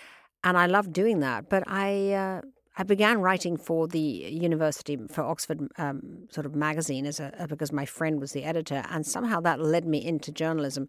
And 0.45 0.59
I 0.59 0.67
loved 0.67 0.93
doing 0.93 1.21
that. 1.21 1.49
But 1.49 1.65
I 1.67 2.13
uh, 2.13 2.41
I 2.77 2.85
began 2.85 3.21
writing 3.21 3.57
for 3.57 3.89
the 3.89 3.99
university 3.99 4.97
for 5.11 5.23
Oxford 5.23 5.69
um, 5.79 6.29
sort 6.31 6.47
of 6.47 6.55
magazine 6.55 7.05
as 7.05 7.19
a 7.19 7.47
because 7.49 7.73
my 7.73 7.87
friend 7.87 8.21
was 8.21 8.33
the 8.33 8.45
editor, 8.45 8.85
and 8.89 9.05
somehow 9.05 9.41
that 9.41 9.61
led 9.61 9.85
me 9.85 10.05
into 10.05 10.31
journalism. 10.31 10.89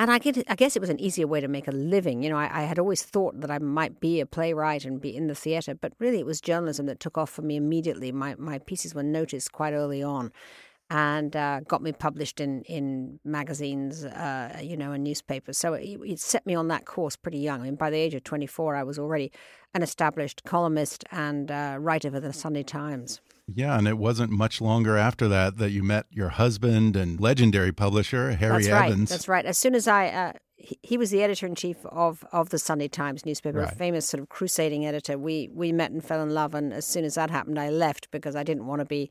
And 0.00 0.12
I, 0.12 0.18
get, 0.18 0.44
I 0.48 0.54
guess 0.54 0.76
it 0.76 0.80
was 0.80 0.90
an 0.90 1.00
easier 1.00 1.26
way 1.26 1.40
to 1.40 1.48
make 1.48 1.66
a 1.66 1.72
living. 1.72 2.22
You 2.22 2.30
know, 2.30 2.36
I, 2.36 2.60
I, 2.60 2.62
had 2.62 2.78
always 2.78 3.02
thought 3.02 3.40
that 3.40 3.50
I 3.50 3.58
might 3.58 3.98
be 3.98 4.20
a 4.20 4.26
playwright 4.26 4.84
and 4.84 5.00
be 5.00 5.14
in 5.14 5.26
the 5.26 5.34
theatre, 5.34 5.74
but 5.74 5.92
really 5.98 6.20
it 6.20 6.26
was 6.26 6.40
journalism 6.40 6.86
that 6.86 7.00
took 7.00 7.18
off 7.18 7.30
for 7.30 7.42
me 7.42 7.56
immediately. 7.56 8.12
My, 8.12 8.36
my 8.38 8.58
pieces 8.58 8.94
were 8.94 9.02
noticed 9.02 9.50
quite 9.50 9.72
early 9.72 10.00
on 10.00 10.30
and 10.90 11.34
uh, 11.34 11.60
got 11.60 11.82
me 11.82 11.92
published 11.92 12.40
in, 12.40 12.62
in 12.62 13.18
magazines, 13.24 14.04
uh, 14.04 14.58
you 14.62 14.76
know, 14.76 14.92
and 14.92 15.02
newspapers. 15.04 15.58
So 15.58 15.74
it, 15.74 15.98
it, 16.02 16.20
set 16.20 16.46
me 16.46 16.54
on 16.54 16.68
that 16.68 16.86
course 16.86 17.16
pretty 17.16 17.38
young. 17.38 17.60
I 17.60 17.64
mean, 17.64 17.74
by 17.74 17.90
the 17.90 17.98
age 17.98 18.14
of 18.14 18.24
24, 18.24 18.76
I 18.76 18.84
was 18.84 18.98
already 18.98 19.32
an 19.74 19.82
established 19.82 20.44
columnist 20.44 21.04
and 21.10 21.50
uh, 21.50 21.76
writer 21.78 22.10
for 22.10 22.20
the 22.20 22.32
Sunday 22.32 22.62
Times. 22.62 23.20
Yeah, 23.54 23.78
and 23.78 23.88
it 23.88 23.96
wasn't 23.98 24.30
much 24.30 24.60
longer 24.60 24.96
after 24.96 25.26
that 25.28 25.56
that 25.58 25.70
you 25.70 25.82
met 25.82 26.06
your 26.10 26.28
husband 26.28 26.96
and 26.96 27.18
legendary 27.20 27.72
publisher 27.72 28.32
Harry 28.32 28.64
That's 28.64 28.68
Evans. 28.68 28.98
Right. 29.00 29.08
That's 29.08 29.28
right. 29.28 29.44
As 29.46 29.56
soon 29.58 29.74
as 29.74 29.88
I 29.88 30.08
uh, 30.08 30.32
he, 30.56 30.78
he 30.82 30.98
was 30.98 31.10
the 31.10 31.22
editor 31.22 31.46
in 31.46 31.54
chief 31.54 31.76
of, 31.86 32.24
of 32.32 32.50
the 32.50 32.58
Sunday 32.58 32.88
Times 32.88 33.24
newspaper, 33.24 33.60
Right. 33.60 33.72
a 33.72 33.74
famous 33.74 34.06
sort 34.08 34.20
of 34.20 34.28
crusading 34.28 34.84
editor. 34.86 35.16
We 35.16 35.48
we 35.54 35.72
met 35.72 35.90
and 35.92 36.04
fell 36.04 36.22
in 36.22 36.30
love, 36.30 36.54
and 36.54 36.72
as 36.72 36.84
soon 36.84 37.04
as 37.04 37.14
that 37.14 37.30
happened, 37.30 37.58
I 37.58 37.70
left 37.70 38.10
because 38.10 38.36
I 38.36 38.42
didn't 38.42 38.66
want 38.66 38.80
to 38.80 38.84
be, 38.84 39.10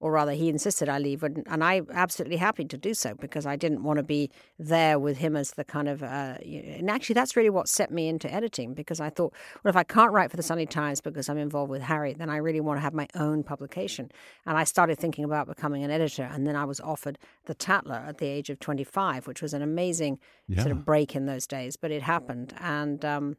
or 0.00 0.12
rather, 0.12 0.32
he 0.32 0.48
insisted 0.48 0.88
I 0.88 0.98
leave, 0.98 1.22
and, 1.22 1.44
and 1.48 1.64
I 1.64 1.82
absolutely 1.92 2.36
happy 2.36 2.64
to 2.64 2.76
do 2.76 2.94
so 2.94 3.14
because 3.14 3.46
I 3.46 3.56
didn't 3.56 3.82
want 3.82 3.96
to 3.96 4.02
be 4.04 4.30
there 4.58 4.98
with 4.98 5.18
him 5.18 5.36
as 5.36 5.52
the 5.52 5.64
kind 5.64 5.88
of. 5.88 6.02
Uh, 6.02 6.36
and 6.42 6.88
actually, 6.88 7.14
that's 7.14 7.34
really 7.34 7.50
what 7.50 7.68
set 7.68 7.90
me 7.90 8.08
into 8.08 8.32
editing 8.32 8.74
because 8.74 9.00
I 9.00 9.10
thought, 9.10 9.34
well, 9.62 9.70
if 9.70 9.76
I 9.76 9.82
can't 9.82 10.12
write 10.12 10.30
for 10.30 10.36
the 10.36 10.42
Sunday 10.42 10.66
Times 10.66 11.00
because 11.00 11.28
I'm 11.28 11.38
involved 11.38 11.70
with 11.70 11.82
Harry, 11.82 12.14
then 12.14 12.30
I 12.30 12.36
really 12.36 12.60
want 12.60 12.78
to 12.78 12.82
have 12.82 12.94
my 12.94 13.08
own 13.16 13.42
publication. 13.42 14.12
And 14.46 14.56
I 14.56 14.64
started 14.64 14.98
thinking 14.98 15.24
about 15.24 15.46
becoming 15.48 15.82
an 15.82 15.90
editor, 15.90 16.28
and 16.30 16.46
then 16.46 16.54
I 16.54 16.64
was 16.64 16.80
offered 16.80 17.18
the 17.46 17.54
Tatler 17.54 18.04
at 18.06 18.18
the 18.18 18.26
age 18.26 18.50
of 18.50 18.60
25, 18.60 19.26
which 19.26 19.42
was 19.42 19.52
an 19.52 19.62
amazing 19.62 20.18
Yeah. 20.46 20.62
sort 20.62 20.72
of 20.72 20.84
break 20.84 21.16
in 21.16 21.26
those 21.26 21.46
days, 21.46 21.76
but 21.76 21.90
it 21.90 22.02
happened, 22.02 22.54
and 22.60 23.04
um, 23.04 23.36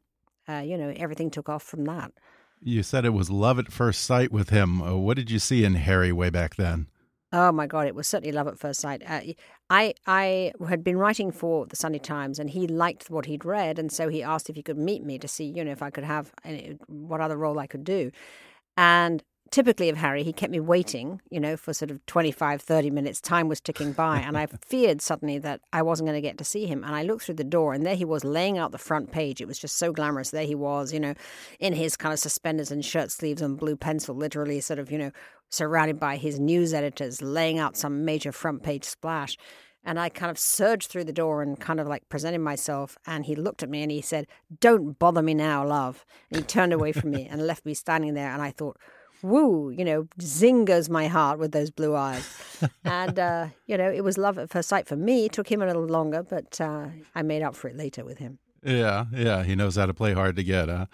uh, 0.47 0.59
you 0.59 0.77
know 0.77 0.93
everything 0.97 1.29
took 1.31 1.47
off 1.47 1.63
from 1.63 1.85
that. 1.85 2.11
You 2.61 2.83
said 2.83 3.05
it 3.05 3.09
was 3.09 3.29
love 3.29 3.57
at 3.57 3.71
first 3.71 4.01
sight 4.01 4.31
with 4.31 4.49
him. 4.49 4.81
Uh, 4.81 4.95
what 4.95 5.15
did 5.15 5.31
you 5.31 5.39
see 5.39 5.63
in 5.63 5.75
Harry 5.75 6.11
way 6.11 6.29
back 6.29 6.55
then? 6.55 6.87
Oh 7.31 7.51
my 7.51 7.67
God, 7.67 7.85
it 7.85 7.93
was 7.93 8.07
certainly 8.07 8.31
love 8.31 8.47
at 8.47 8.57
first 8.57 8.81
sight. 8.81 9.03
Uh, 9.05 9.21
I 9.69 9.93
I 10.07 10.51
had 10.67 10.83
been 10.83 10.97
writing 10.97 11.31
for 11.31 11.67
the 11.67 11.75
Sunday 11.75 11.99
Times, 11.99 12.39
and 12.39 12.49
he 12.49 12.67
liked 12.67 13.09
what 13.09 13.27
he'd 13.27 13.45
read, 13.45 13.77
and 13.77 13.91
so 13.91 14.09
he 14.09 14.23
asked 14.23 14.49
if 14.49 14.55
he 14.55 14.63
could 14.63 14.79
meet 14.79 15.03
me 15.03 15.19
to 15.19 15.27
see, 15.27 15.45
you 15.45 15.63
know, 15.63 15.71
if 15.71 15.83
I 15.83 15.91
could 15.91 16.03
have 16.03 16.33
any, 16.43 16.77
what 16.87 17.21
other 17.21 17.37
role 17.37 17.59
I 17.59 17.67
could 17.67 17.83
do. 17.83 18.11
And 18.75 19.23
typically 19.51 19.89
of 19.89 19.97
Harry, 19.97 20.23
he 20.23 20.33
kept 20.33 20.51
me 20.51 20.59
waiting, 20.59 21.21
you 21.29 21.39
know, 21.39 21.57
for 21.57 21.73
sort 21.73 21.91
of 21.91 22.05
25, 22.05 22.61
30 22.61 22.89
minutes. 22.89 23.21
Time 23.21 23.47
was 23.47 23.59
ticking 23.59 23.93
by, 23.93 24.19
and 24.19 24.37
I 24.37 24.45
feared 24.65 25.01
suddenly 25.01 25.37
that 25.39 25.61
I 25.73 25.81
wasn't 25.81 26.07
going 26.07 26.17
to 26.17 26.27
get 26.27 26.37
to 26.37 26.43
see 26.43 26.65
him. 26.65 26.83
And 26.83 26.95
I 26.95 27.03
looked 27.03 27.23
through 27.23 27.35
the 27.35 27.43
door, 27.43 27.73
and 27.73 27.85
there 27.85 27.95
he 27.95 28.05
was 28.05 28.23
laying 28.23 28.57
out 28.57 28.71
the 28.71 28.77
front 28.77 29.11
page. 29.11 29.41
It 29.41 29.47
was 29.47 29.59
just 29.59 29.77
so 29.77 29.91
glamorous. 29.91 30.31
There 30.31 30.45
he 30.45 30.55
was, 30.55 30.93
you 30.93 30.99
know, 30.99 31.13
in 31.59 31.73
his 31.73 31.95
kind 31.95 32.13
of 32.13 32.19
suspenders 32.19 32.71
and 32.71 32.83
shirt 32.83 33.11
sleeves 33.11 33.41
and 33.41 33.57
blue 33.57 33.75
pencil, 33.75 34.15
literally 34.15 34.61
sort 34.61 34.79
of, 34.79 34.91
you 34.91 34.97
know, 34.97 35.11
surrounded 35.49 35.99
by 35.99 36.17
his 36.17 36.39
news 36.39 36.73
editors, 36.73 37.21
laying 37.21 37.59
out 37.59 37.77
some 37.77 38.05
major 38.05 38.31
front 38.31 38.63
page 38.63 38.83
splash. 38.83 39.37
And 39.83 39.99
I 39.99 40.09
kind 40.09 40.29
of 40.29 40.37
surged 40.37 40.89
through 40.89 41.05
the 41.05 41.13
door 41.13 41.41
and 41.41 41.59
kind 41.59 41.79
of 41.79 41.87
like 41.87 42.07
presented 42.09 42.39
myself. 42.39 42.97
And 43.07 43.25
he 43.25 43.35
looked 43.35 43.63
at 43.63 43.69
me 43.69 43.81
and 43.81 43.91
he 43.91 44.01
said, 44.01 44.27
Don't 44.59 44.99
bother 44.99 45.21
me 45.21 45.33
now, 45.33 45.65
love. 45.65 46.05
And 46.29 46.39
he 46.39 46.43
turned 46.43 46.73
away 46.73 46.91
from 46.91 47.11
me 47.11 47.27
and 47.27 47.47
left 47.47 47.65
me 47.65 47.73
standing 47.73 48.13
there. 48.13 48.29
And 48.29 48.41
I 48.41 48.51
thought, 48.51 48.77
Woo, 49.21 49.69
you 49.69 49.83
know, 49.83 50.07
zingers 50.19 50.89
my 50.89 51.07
heart 51.07 51.39
with 51.39 51.51
those 51.51 51.69
blue 51.69 51.95
eyes. 51.95 52.27
and, 52.83 53.19
uh, 53.19 53.47
you 53.67 53.77
know, 53.77 53.89
it 53.89 54.03
was 54.03 54.17
love 54.17 54.37
at 54.37 54.49
first 54.49 54.69
sight 54.69 54.87
for 54.87 54.95
me. 54.95 55.25
It 55.25 55.33
took 55.33 55.51
him 55.51 55.61
a 55.61 55.65
little 55.65 55.85
longer, 55.85 56.23
but 56.23 56.59
uh, 56.61 56.87
I 57.15 57.21
made 57.21 57.41
up 57.41 57.55
for 57.55 57.67
it 57.67 57.75
later 57.75 58.05
with 58.05 58.17
him. 58.17 58.39
Yeah, 58.63 59.05
yeah, 59.13 59.43
he 59.43 59.55
knows 59.55 59.77
how 59.77 59.85
to 59.85 59.93
play 59.93 60.13
hard 60.13 60.35
to 60.35 60.43
get, 60.43 60.67
huh? 60.67 60.85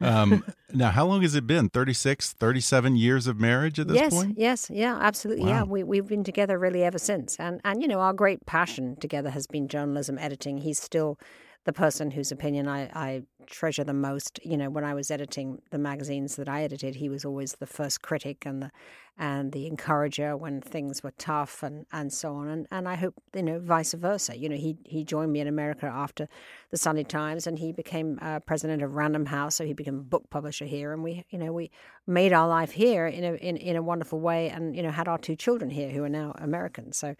Um, 0.00 0.44
now, 0.74 0.90
how 0.90 1.06
long 1.06 1.22
has 1.22 1.34
it 1.34 1.46
been? 1.46 1.68
36, 1.68 2.32
37 2.32 2.96
years 2.96 3.26
of 3.26 3.38
marriage 3.38 3.78
at 3.78 3.86
this 3.86 3.96
yes, 3.96 4.12
point? 4.12 4.34
yes, 4.36 4.68
yes, 4.68 4.76
yeah, 4.76 4.98
absolutely. 5.00 5.48
Yeah, 5.48 5.62
we 5.62 5.84
we've 5.84 6.08
been 6.08 6.24
together 6.24 6.58
really 6.58 6.82
ever 6.82 6.98
since, 6.98 7.38
and 7.38 7.60
and 7.64 7.80
you 7.80 7.86
know 7.86 8.00
our 8.00 8.12
great 8.12 8.44
passion 8.46 8.96
together 8.96 9.30
has 9.30 9.46
been 9.46 9.68
journalism, 9.68 10.18
editing. 10.18 10.58
He's 10.58 10.82
still 10.82 11.16
the 11.64 11.72
person 11.72 12.10
whose 12.10 12.32
opinion 12.32 12.66
I, 12.66 12.90
I 12.92 13.22
treasure 13.46 13.84
the 13.84 13.92
most. 13.92 14.40
You 14.44 14.56
know, 14.56 14.68
when 14.68 14.84
I 14.84 14.94
was 14.94 15.10
editing 15.10 15.62
the 15.70 15.78
magazines 15.78 16.36
that 16.36 16.48
I 16.48 16.62
edited, 16.62 16.96
he 16.96 17.08
was 17.08 17.24
always 17.24 17.54
the 17.54 17.66
first 17.66 18.02
critic 18.02 18.44
and 18.44 18.62
the 18.62 18.70
and 19.18 19.52
the 19.52 19.66
encourager 19.66 20.36
when 20.36 20.62
things 20.62 21.02
were 21.02 21.12
tough 21.18 21.62
and, 21.62 21.84
and 21.92 22.12
so 22.12 22.34
on. 22.34 22.48
And 22.48 22.66
and 22.70 22.88
I 22.88 22.96
hope 22.96 23.14
you 23.34 23.42
know 23.42 23.60
vice 23.60 23.92
versa. 23.92 24.36
You 24.36 24.48
know, 24.48 24.56
he 24.56 24.76
he 24.84 25.04
joined 25.04 25.32
me 25.32 25.40
in 25.40 25.46
America 25.46 25.86
after 25.86 26.28
the 26.70 26.76
Sunday 26.76 27.04
Times, 27.04 27.46
and 27.46 27.58
he 27.58 27.72
became 27.72 28.18
uh, 28.20 28.40
president 28.40 28.82
of 28.82 28.94
Random 28.94 29.26
House, 29.26 29.54
so 29.56 29.64
he 29.64 29.74
became 29.74 29.98
a 29.98 30.02
book 30.02 30.30
publisher 30.30 30.64
here, 30.64 30.92
and 30.92 31.02
we 31.04 31.24
you 31.30 31.38
know 31.38 31.52
we 31.52 31.70
made 32.06 32.32
our 32.32 32.48
life 32.48 32.72
here 32.72 33.06
in 33.06 33.22
a 33.22 33.34
in, 33.34 33.56
in 33.56 33.76
a 33.76 33.82
wonderful 33.82 34.20
way, 34.20 34.48
and 34.50 34.74
you 34.74 34.82
know 34.82 34.90
had 34.90 35.06
our 35.06 35.18
two 35.18 35.36
children 35.36 35.70
here 35.70 35.90
who 35.90 36.02
are 36.02 36.08
now 36.08 36.34
American. 36.38 36.92
So 36.92 37.14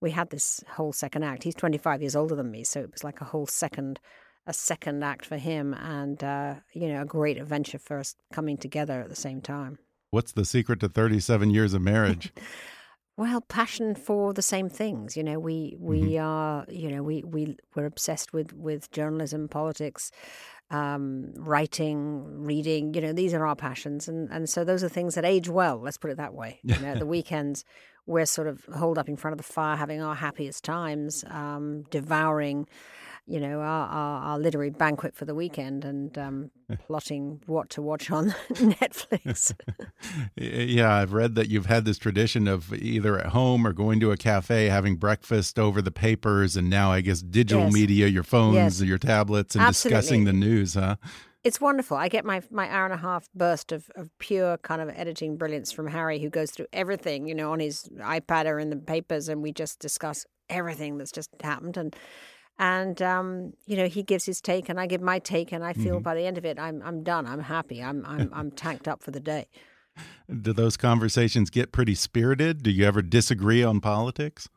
we 0.00 0.10
had 0.10 0.30
this 0.30 0.64
whole 0.68 0.92
second 0.92 1.24
act. 1.24 1.44
He's 1.44 1.54
25 1.54 2.00
years 2.00 2.16
older 2.16 2.34
than 2.34 2.50
me, 2.50 2.64
so 2.64 2.80
it 2.80 2.92
was 2.92 3.04
like 3.04 3.20
a 3.20 3.26
whole 3.26 3.46
second, 3.46 4.00
a 4.46 4.52
second 4.52 5.04
act 5.04 5.26
for 5.26 5.36
him, 5.36 5.74
and 5.74 6.22
uh, 6.24 6.54
you 6.72 6.88
know, 6.88 7.02
a 7.02 7.06
great 7.06 7.38
adventure 7.38 7.78
for 7.78 7.98
us 7.98 8.14
coming 8.32 8.56
together 8.56 9.00
at 9.00 9.08
the 9.08 9.16
same 9.16 9.40
time. 9.40 9.78
What's 10.10 10.32
the 10.32 10.44
secret 10.44 10.80
to 10.80 10.88
37 10.88 11.50
years 11.50 11.74
of 11.74 11.82
marriage? 11.82 12.32
Well, 13.20 13.42
passion 13.42 13.96
for 13.96 14.32
the 14.32 14.40
same 14.40 14.70
things. 14.70 15.14
You 15.14 15.22
know, 15.22 15.38
we 15.38 15.76
we 15.78 16.16
are, 16.16 16.64
you 16.70 16.90
know, 16.90 17.02
we 17.02 17.22
we 17.22 17.54
we're 17.76 17.84
obsessed 17.84 18.32
with 18.32 18.54
with 18.54 18.90
journalism, 18.92 19.46
politics, 19.46 20.10
um, 20.70 21.34
writing, 21.36 22.24
reading. 22.44 22.94
You 22.94 23.02
know, 23.02 23.12
these 23.12 23.34
are 23.34 23.44
our 23.44 23.56
passions, 23.56 24.08
and 24.08 24.30
and 24.30 24.48
so 24.48 24.64
those 24.64 24.82
are 24.82 24.88
things 24.88 25.16
that 25.16 25.26
age 25.26 25.50
well. 25.50 25.76
Let's 25.76 25.98
put 25.98 26.10
it 26.10 26.16
that 26.16 26.32
way. 26.32 26.60
You 26.62 26.78
know, 26.78 26.88
at 26.88 26.98
the 26.98 27.04
weekends 27.14 27.66
we're 28.06 28.26
sort 28.26 28.48
of 28.48 28.64
holed 28.74 28.98
up 28.98 29.08
in 29.08 29.16
front 29.16 29.32
of 29.32 29.38
the 29.38 29.52
fire, 29.52 29.76
having 29.76 30.00
our 30.02 30.14
happiest 30.14 30.64
times, 30.64 31.24
um, 31.30 31.82
devouring. 31.90 32.66
You 33.26 33.38
know, 33.38 33.60
our, 33.60 33.86
our, 33.88 34.22
our 34.22 34.38
literary 34.40 34.70
banquet 34.70 35.14
for 35.14 35.24
the 35.24 35.36
weekend 35.36 35.84
and 35.84 36.18
um, 36.18 36.50
plotting 36.88 37.40
what 37.46 37.70
to 37.70 37.82
watch 37.82 38.10
on 38.10 38.30
Netflix. 38.54 39.52
yeah, 40.36 40.92
I've 40.96 41.12
read 41.12 41.36
that 41.36 41.48
you've 41.48 41.66
had 41.66 41.84
this 41.84 41.98
tradition 41.98 42.48
of 42.48 42.72
either 42.74 43.18
at 43.18 43.26
home 43.26 43.64
or 43.66 43.72
going 43.72 44.00
to 44.00 44.10
a 44.10 44.16
cafe, 44.16 44.66
having 44.66 44.96
breakfast 44.96 45.58
over 45.60 45.80
the 45.80 45.92
papers, 45.92 46.56
and 46.56 46.68
now 46.68 46.90
I 46.90 47.02
guess 47.02 47.20
digital 47.22 47.64
Yes. 47.64 47.72
media, 47.72 48.06
your 48.08 48.24
phones, 48.24 48.80
Yes. 48.80 48.82
your 48.82 48.98
tablets, 48.98 49.54
and 49.54 49.64
discussing 49.68 50.24
the 50.24 50.32
news, 50.32 50.74
huh? 50.74 50.96
It's 51.42 51.60
wonderful. 51.60 51.96
I 51.96 52.08
get 52.08 52.24
my 52.24 52.42
my 52.50 52.68
hour 52.68 52.84
and 52.84 52.94
a 52.94 52.98
half 52.98 53.28
burst 53.34 53.72
of, 53.72 53.90
of 53.96 54.10
pure 54.18 54.58
kind 54.58 54.82
of 54.82 54.90
editing 54.90 55.36
brilliance 55.36 55.72
from 55.72 55.86
Harry, 55.86 56.18
who 56.18 56.28
goes 56.28 56.50
through 56.50 56.66
everything, 56.72 57.26
you 57.26 57.34
know, 57.34 57.52
on 57.52 57.60
his 57.60 57.88
iPad 58.00 58.46
or 58.46 58.58
in 58.58 58.70
the 58.70 58.76
papers, 58.76 59.28
and 59.28 59.42
we 59.42 59.52
just 59.52 59.78
discuss 59.78 60.26
everything 60.48 60.98
that's 60.98 61.12
just 61.12 61.30
happened. 61.42 61.76
And 61.76 61.96
and 62.58 63.00
um, 63.00 63.54
you 63.64 63.76
know, 63.76 63.88
he 63.88 64.02
gives 64.02 64.26
his 64.26 64.40
take, 64.40 64.68
and 64.68 64.78
I 64.78 64.86
give 64.86 65.00
my 65.00 65.18
take, 65.18 65.50
and 65.50 65.64
I 65.64 65.72
feel 65.72 65.98
by 66.00 66.14
the 66.14 66.26
end 66.26 66.36
of 66.36 66.44
it, 66.44 66.58
I'm 66.58 66.82
I'm 66.82 67.02
done. 67.02 67.26
I'm 67.26 67.40
happy. 67.40 67.82
I'm 67.82 68.04
I'm 68.04 68.30
I'm 68.34 68.50
tanked 68.50 68.86
up 68.86 69.02
for 69.02 69.10
the 69.10 69.20
day. 69.20 69.46
Do 70.42 70.52
those 70.52 70.76
conversations 70.76 71.50
get 71.50 71.72
pretty 71.72 71.94
spirited? 71.94 72.62
Do 72.62 72.70
you 72.70 72.84
ever 72.84 73.02
disagree 73.02 73.64
on 73.64 73.80
politics? 73.80 74.48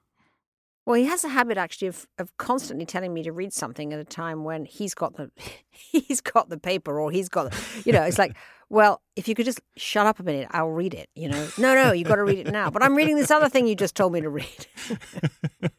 Well, 0.85 0.95
he 0.95 1.05
has 1.05 1.23
a 1.23 1.29
habit 1.29 1.57
actually 1.57 1.87
of, 1.87 2.07
of 2.17 2.35
constantly 2.37 2.85
telling 2.85 3.13
me 3.13 3.23
to 3.23 3.31
read 3.31 3.53
something 3.53 3.93
at 3.93 3.99
a 3.99 4.03
time 4.03 4.43
when 4.43 4.65
he's 4.65 4.93
got 4.93 5.15
the 5.15 5.31
he's 5.71 6.21
got 6.21 6.49
the 6.49 6.57
paper 6.57 6.99
or 6.99 7.11
he's 7.11 7.29
got 7.29 7.51
the, 7.51 7.81
you 7.85 7.93
know 7.93 8.03
it's 8.03 8.19
like 8.19 8.35
well 8.69 9.01
if 9.15 9.27
you 9.27 9.35
could 9.35 9.45
just 9.45 9.61
shut 9.77 10.05
up 10.05 10.19
a 10.19 10.23
minute 10.23 10.47
I'll 10.51 10.69
read 10.69 10.93
it 10.93 11.09
you 11.15 11.29
know 11.29 11.47
no 11.57 11.73
no 11.73 11.91
you 11.91 12.03
got 12.03 12.15
to 12.15 12.23
read 12.23 12.39
it 12.39 12.47
now 12.51 12.69
but 12.69 12.83
I'm 12.83 12.95
reading 12.95 13.15
this 13.15 13.31
other 13.31 13.49
thing 13.49 13.67
you 13.67 13.75
just 13.75 13.95
told 13.95 14.13
me 14.13 14.21
to 14.21 14.29
read 14.29 14.67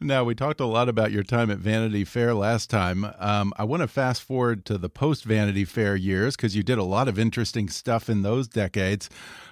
Now, 0.00 0.24
we 0.24 0.34
talked 0.34 0.60
a 0.60 0.66
lot 0.66 0.88
about 0.88 1.12
your 1.12 1.22
time 1.22 1.50
at 1.50 1.58
Vanity 1.58 2.04
Fair 2.04 2.34
last 2.34 2.70
time. 2.70 3.06
Um, 3.18 3.52
I 3.56 3.64
want 3.64 3.82
to 3.82 3.88
fast 3.88 4.22
forward 4.22 4.64
to 4.66 4.78
the 4.78 4.88
post 4.88 5.24
Vanity 5.24 5.64
Fair 5.64 5.94
years 5.94 6.36
because 6.36 6.56
you 6.56 6.62
did 6.62 6.78
a 6.78 6.84
lot 6.84 7.08
of 7.08 7.18
interesting 7.18 7.68
stuff 7.68 8.08
in 8.08 8.22
those 8.22 8.48
decades. 8.48 9.08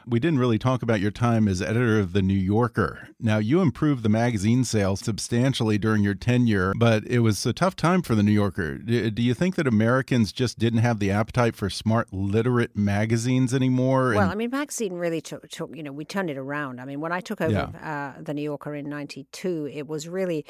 We 0.07 0.21
didn't 0.21 0.39
really 0.39 0.59
talk 0.59 0.83
about 0.83 1.01
your 1.01 1.11
time 1.11 1.49
as 1.49 1.63
editor 1.63 1.99
of 1.99 2.13
The 2.13 2.23
New 2.23 2.35
Yorker. 2.35 3.09
Now, 3.19 3.39
you 3.39 3.61
improved 3.61 4.03
the 4.03 4.09
magazine 4.09 4.65
sales 4.65 5.01
substantially 5.01 5.79
during 5.79 6.03
your 6.03 6.15
tenure, 6.15 6.73
but 6.77 7.05
it 7.07 7.21
was 7.21 7.45
a 7.47 7.53
tough 7.53 7.77
time 7.77 8.03
for 8.03 8.15
The 8.15 8.23
New 8.23 8.33
Yorker. 8.33 8.79
Do 8.79 9.23
you 9.23 9.35
think 9.35 9.55
that 9.57 9.67
Americans 9.67 10.33
just 10.33 10.59
didn't 10.59 10.81
have 10.81 10.99
the 10.99 11.11
appetite 11.11 11.57
for 11.57 11.71
smart, 11.71 12.13
literate 12.13 12.77
magazines 12.77 13.55
anymore? 13.55 14.15
well 14.15 14.31
I 14.31 14.35
mean 14.35 14.51
magazine 14.51 14.95
really 14.95 15.21
took 15.21 15.49
took 15.49 15.75
you 15.75 15.83
know 15.83 15.93
we 15.93 16.05
turned 16.05 16.31
it 16.31 16.37
around 16.37 16.81
I 16.81 16.85
mean 16.85 17.01
when 17.01 17.13
I 17.13 17.21
took 17.21 17.41
over 17.41 17.71
uh, 17.83 18.21
the 18.21 18.35
New 18.35 18.43
Yorker 18.43 18.75
in 18.75 18.89
'92 18.89 19.71
it 19.73 19.87
was 19.87 20.09
really 20.09 20.45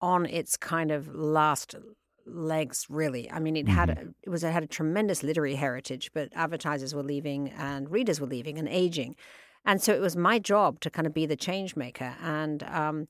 on 0.00 0.26
its 0.26 0.56
kind 0.56 0.90
of 0.90 1.14
last 1.14 1.74
legs 2.26 2.86
really 2.88 3.30
i 3.30 3.38
mean 3.38 3.56
it 3.56 3.68
had 3.68 3.90
a, 3.90 4.06
it 4.22 4.30
was 4.30 4.42
it 4.44 4.52
had 4.52 4.62
a 4.62 4.66
tremendous 4.66 5.22
literary 5.22 5.54
heritage 5.54 6.10
but 6.14 6.28
advertisers 6.34 6.94
were 6.94 7.02
leaving 7.02 7.50
and 7.50 7.90
readers 7.90 8.20
were 8.20 8.26
leaving 8.26 8.58
and 8.58 8.68
aging 8.68 9.14
and 9.64 9.80
so 9.80 9.94
it 9.94 10.00
was 10.00 10.16
my 10.16 10.38
job 10.38 10.80
to 10.80 10.90
kind 10.90 11.06
of 11.06 11.14
be 11.14 11.26
the 11.26 11.36
change 11.36 11.76
maker 11.76 12.16
and 12.22 12.62
um, 12.64 13.06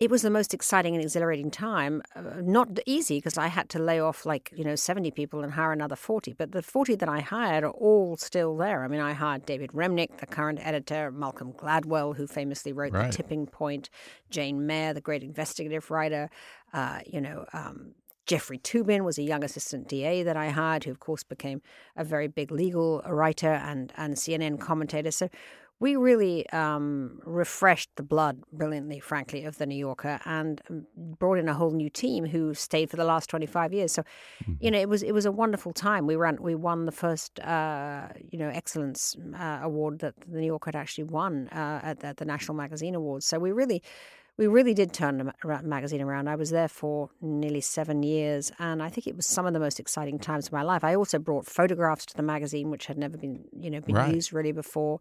it 0.00 0.10
was 0.10 0.22
the 0.22 0.30
most 0.30 0.54
exciting 0.54 0.94
and 0.94 1.04
exhilarating 1.04 1.50
time. 1.50 2.02
Uh, 2.16 2.40
not 2.40 2.78
easy 2.86 3.18
because 3.18 3.36
I 3.36 3.48
had 3.48 3.68
to 3.70 3.78
lay 3.78 4.00
off 4.00 4.24
like, 4.24 4.50
you 4.56 4.64
know, 4.64 4.74
70 4.74 5.10
people 5.10 5.42
and 5.42 5.52
hire 5.52 5.72
another 5.72 5.94
40. 5.94 6.32
But 6.32 6.52
the 6.52 6.62
40 6.62 6.94
that 6.96 7.08
I 7.08 7.20
hired 7.20 7.64
are 7.64 7.70
all 7.72 8.16
still 8.16 8.56
there. 8.56 8.82
I 8.82 8.88
mean, 8.88 9.00
I 9.00 9.12
hired 9.12 9.44
David 9.44 9.72
Remnick, 9.72 10.16
the 10.16 10.26
current 10.26 10.58
editor, 10.66 11.10
Malcolm 11.10 11.52
Gladwell, 11.52 12.16
who 12.16 12.26
famously 12.26 12.72
wrote 12.72 12.94
Right. 12.94 13.10
The 13.10 13.18
Tipping 13.18 13.46
Point, 13.46 13.90
Jane 14.30 14.66
Mayer, 14.66 14.94
the 14.94 15.02
great 15.02 15.22
investigative 15.22 15.90
writer, 15.90 16.30
uh, 16.72 17.00
you 17.06 17.20
know, 17.20 17.44
um, 17.52 17.92
Jeffrey 18.26 18.58
Toobin 18.58 19.04
was 19.04 19.18
a 19.18 19.22
young 19.22 19.42
assistant 19.42 19.88
DA 19.88 20.22
that 20.22 20.36
I 20.36 20.50
hired, 20.50 20.84
who 20.84 20.90
of 20.90 21.00
course 21.00 21.22
became 21.22 21.62
a 21.96 22.04
very 22.04 22.28
big 22.28 22.50
legal 22.50 23.02
writer 23.06 23.52
and, 23.52 23.92
and 23.96 24.14
CNN 24.14 24.60
commentator. 24.60 25.10
So 25.10 25.28
we 25.80 25.96
really 25.96 26.48
um, 26.50 27.20
refreshed 27.24 27.88
the 27.96 28.02
blood 28.02 28.42
brilliantly, 28.52 29.00
frankly, 29.00 29.44
of 29.46 29.56
the 29.56 29.64
New 29.64 29.76
Yorker, 29.76 30.20
and 30.26 30.60
um, 30.68 30.86
brought 30.96 31.38
in 31.38 31.48
a 31.48 31.54
whole 31.54 31.70
new 31.70 31.88
team 31.88 32.26
who 32.26 32.52
stayed 32.52 32.90
for 32.90 32.96
the 32.96 33.04
last 33.04 33.30
twenty 33.30 33.46
five 33.46 33.72
years. 33.72 33.92
So, 33.92 34.02
mm-hmm. 34.02 34.52
you 34.60 34.70
know, 34.70 34.78
it 34.78 34.90
was 34.90 35.02
it 35.02 35.12
was 35.12 35.24
a 35.24 35.32
wonderful 35.32 35.72
time. 35.72 36.06
We 36.06 36.16
ran 36.16 36.36
we 36.40 36.54
won 36.54 36.84
the 36.84 36.92
first 36.92 37.40
uh, 37.40 38.08
you 38.30 38.38
know 38.38 38.50
excellence 38.50 39.16
uh, 39.34 39.60
award 39.62 40.00
that 40.00 40.14
the 40.28 40.40
New 40.40 40.46
Yorker 40.46 40.68
had 40.68 40.76
actually 40.76 41.04
won 41.04 41.48
uh, 41.48 41.80
at, 41.82 42.04
at 42.04 42.18
the 42.18 42.26
National 42.26 42.54
Magazine 42.54 42.94
Awards. 42.94 43.24
So 43.24 43.38
we 43.38 43.50
really 43.50 43.82
we 44.40 44.46
really 44.46 44.72
did 44.72 44.94
turn 44.94 45.18
the 45.18 45.62
magazine 45.62 46.00
around. 46.00 46.26
I 46.26 46.34
was 46.34 46.48
there 46.48 46.66
for 46.66 47.10
nearly 47.20 47.60
seven 47.60 48.02
years, 48.02 48.50
and 48.58 48.82
I 48.82 48.88
think 48.88 49.06
it 49.06 49.14
was 49.14 49.26
some 49.26 49.44
of 49.44 49.52
the 49.52 49.60
most 49.60 49.78
exciting 49.78 50.18
times 50.18 50.46
of 50.46 50.52
my 50.54 50.62
life. 50.62 50.82
I 50.82 50.94
also 50.94 51.18
brought 51.18 51.44
photographs 51.44 52.06
to 52.06 52.16
the 52.16 52.22
magazine, 52.22 52.70
which 52.70 52.86
had 52.86 52.96
never 52.96 53.18
been, 53.18 53.44
you 53.52 53.68
know, 53.68 53.82
been 53.82 53.96
right. 53.96 54.14
used 54.14 54.32
really 54.32 54.52
before. 54.52 54.98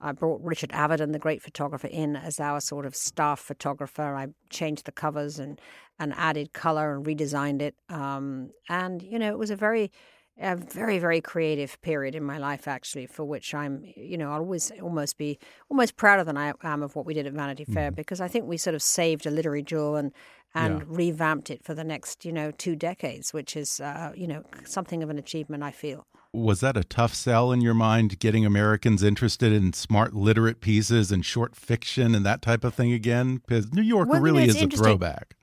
I 0.00 0.10
brought 0.10 0.40
Richard 0.42 0.70
Avedon, 0.70 1.12
the 1.12 1.20
great 1.20 1.40
photographer, 1.40 1.86
in 1.86 2.16
as 2.16 2.40
our 2.40 2.60
sort 2.60 2.84
of 2.84 2.96
staff 2.96 3.38
photographer. 3.38 4.16
I 4.16 4.26
changed 4.50 4.86
the 4.86 4.92
covers 4.92 5.38
and 5.38 5.60
and 6.00 6.12
added 6.16 6.52
color 6.52 6.92
and 6.96 7.06
redesigned 7.06 7.62
it. 7.62 7.76
Um, 7.90 8.50
and 8.68 9.04
you 9.04 9.20
know, 9.20 9.30
it 9.30 9.38
was 9.38 9.50
a 9.50 9.56
very 9.56 9.92
a 10.40 10.56
very 10.56 10.98
very 10.98 11.20
creative 11.20 11.80
period 11.82 12.14
in 12.14 12.24
my 12.24 12.38
life 12.38 12.66
actually 12.66 13.06
for 13.06 13.24
which 13.24 13.54
i'm 13.54 13.84
you 13.96 14.16
know 14.16 14.30
i'll 14.32 14.40
always 14.40 14.70
almost 14.82 15.18
be 15.18 15.38
almost 15.68 15.96
prouder 15.96 16.24
than 16.24 16.36
i 16.36 16.52
am 16.62 16.82
of 16.82 16.96
what 16.96 17.04
we 17.04 17.14
did 17.14 17.26
at 17.26 17.32
vanity 17.32 17.64
fair 17.64 17.90
mm. 17.90 17.94
because 17.94 18.20
i 18.20 18.28
think 18.28 18.46
we 18.46 18.56
sort 18.56 18.74
of 18.74 18.82
saved 18.82 19.26
a 19.26 19.30
literary 19.30 19.62
jewel 19.62 19.96
and 19.96 20.12
and 20.54 20.80
yeah. 20.80 20.84
revamped 20.88 21.50
it 21.50 21.62
for 21.62 21.74
the 21.74 21.84
next 21.84 22.24
you 22.24 22.32
know 22.32 22.50
two 22.50 22.74
decades 22.74 23.32
which 23.32 23.56
is 23.56 23.80
uh, 23.80 24.12
you 24.14 24.26
know 24.26 24.42
something 24.64 25.02
of 25.02 25.10
an 25.10 25.18
achievement 25.18 25.62
i 25.62 25.70
feel 25.70 26.06
was 26.32 26.60
that 26.60 26.76
a 26.76 26.84
tough 26.84 27.14
sell 27.14 27.52
in 27.52 27.60
your 27.60 27.74
mind 27.74 28.18
getting 28.18 28.46
americans 28.46 29.02
interested 29.02 29.52
in 29.52 29.72
smart 29.72 30.14
literate 30.14 30.60
pieces 30.60 31.12
and 31.12 31.24
short 31.24 31.54
fiction 31.54 32.14
and 32.14 32.24
that 32.24 32.42
type 32.42 32.64
of 32.64 32.74
thing 32.74 32.92
again 32.92 33.36
because 33.36 33.72
new 33.72 33.82
york 33.82 34.08
well, 34.08 34.20
really 34.20 34.42
you 34.46 34.52
know, 34.52 34.58
is 34.58 34.62
a 34.62 34.68
throwback 34.68 35.36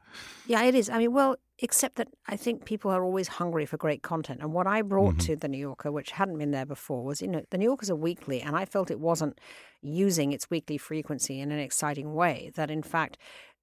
yeah 0.47 0.63
it 0.63 0.75
is 0.75 0.89
i 0.89 0.97
mean 0.97 1.11
well 1.11 1.37
except 1.59 1.95
that 1.95 2.09
I 2.27 2.35
think 2.35 2.65
people 2.65 2.91
are 2.91 3.03
always 3.03 3.27
hungry 3.27 3.65
for 3.65 3.77
great 3.77 4.03
content. 4.03 4.41
And 4.41 4.53
what 4.53 4.67
I 4.67 4.81
brought 4.81 5.15
mm-hmm. 5.15 5.33
to 5.33 5.35
the 5.35 5.47
New 5.47 5.57
Yorker, 5.57 5.91
which 5.91 6.11
hadn't 6.11 6.37
been 6.37 6.51
there 6.51 6.65
before, 6.65 7.03
was 7.03 7.21
you 7.21 7.27
know 7.27 7.43
the 7.49 7.57
New 7.57 7.65
Yorker's 7.65 7.89
a 7.89 7.95
weekly, 7.95 8.41
and 8.41 8.55
I 8.55 8.65
felt 8.65 8.91
it 8.91 8.99
wasn't 8.99 9.39
using 9.81 10.33
its 10.33 10.49
weekly 10.49 10.77
frequency 10.77 11.39
in 11.39 11.51
an 11.51 11.59
exciting 11.59 12.13
way. 12.13 12.51
That 12.55 12.71
in 12.71 12.83
fact. 12.83 13.17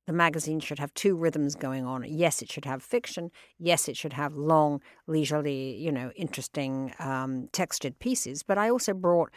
The 0.07 0.13
magazine 0.13 0.61
should 0.61 0.81
have 0.81 0.93
two 0.93 1.17
rhythms 1.17 1.55
going 1.55 1.87
on. 1.87 2.05
Yes, 2.07 2.43
it 2.43 2.53
should 2.53 2.67
have 2.67 2.83
fiction. 2.83 3.31
Yes, 3.59 3.89
it 3.89 3.97
should 3.97 4.13
have 4.13 4.35
long, 4.35 4.83
leisurely, 5.07 5.77
you 5.77 5.91
know, 5.91 6.11
interesting, 6.15 6.93
um, 6.99 7.49
textured 7.53 7.99
pieces. 8.01 8.43
But 8.43 8.59
I 8.59 8.69
also 8.69 8.93
brought 8.93 9.31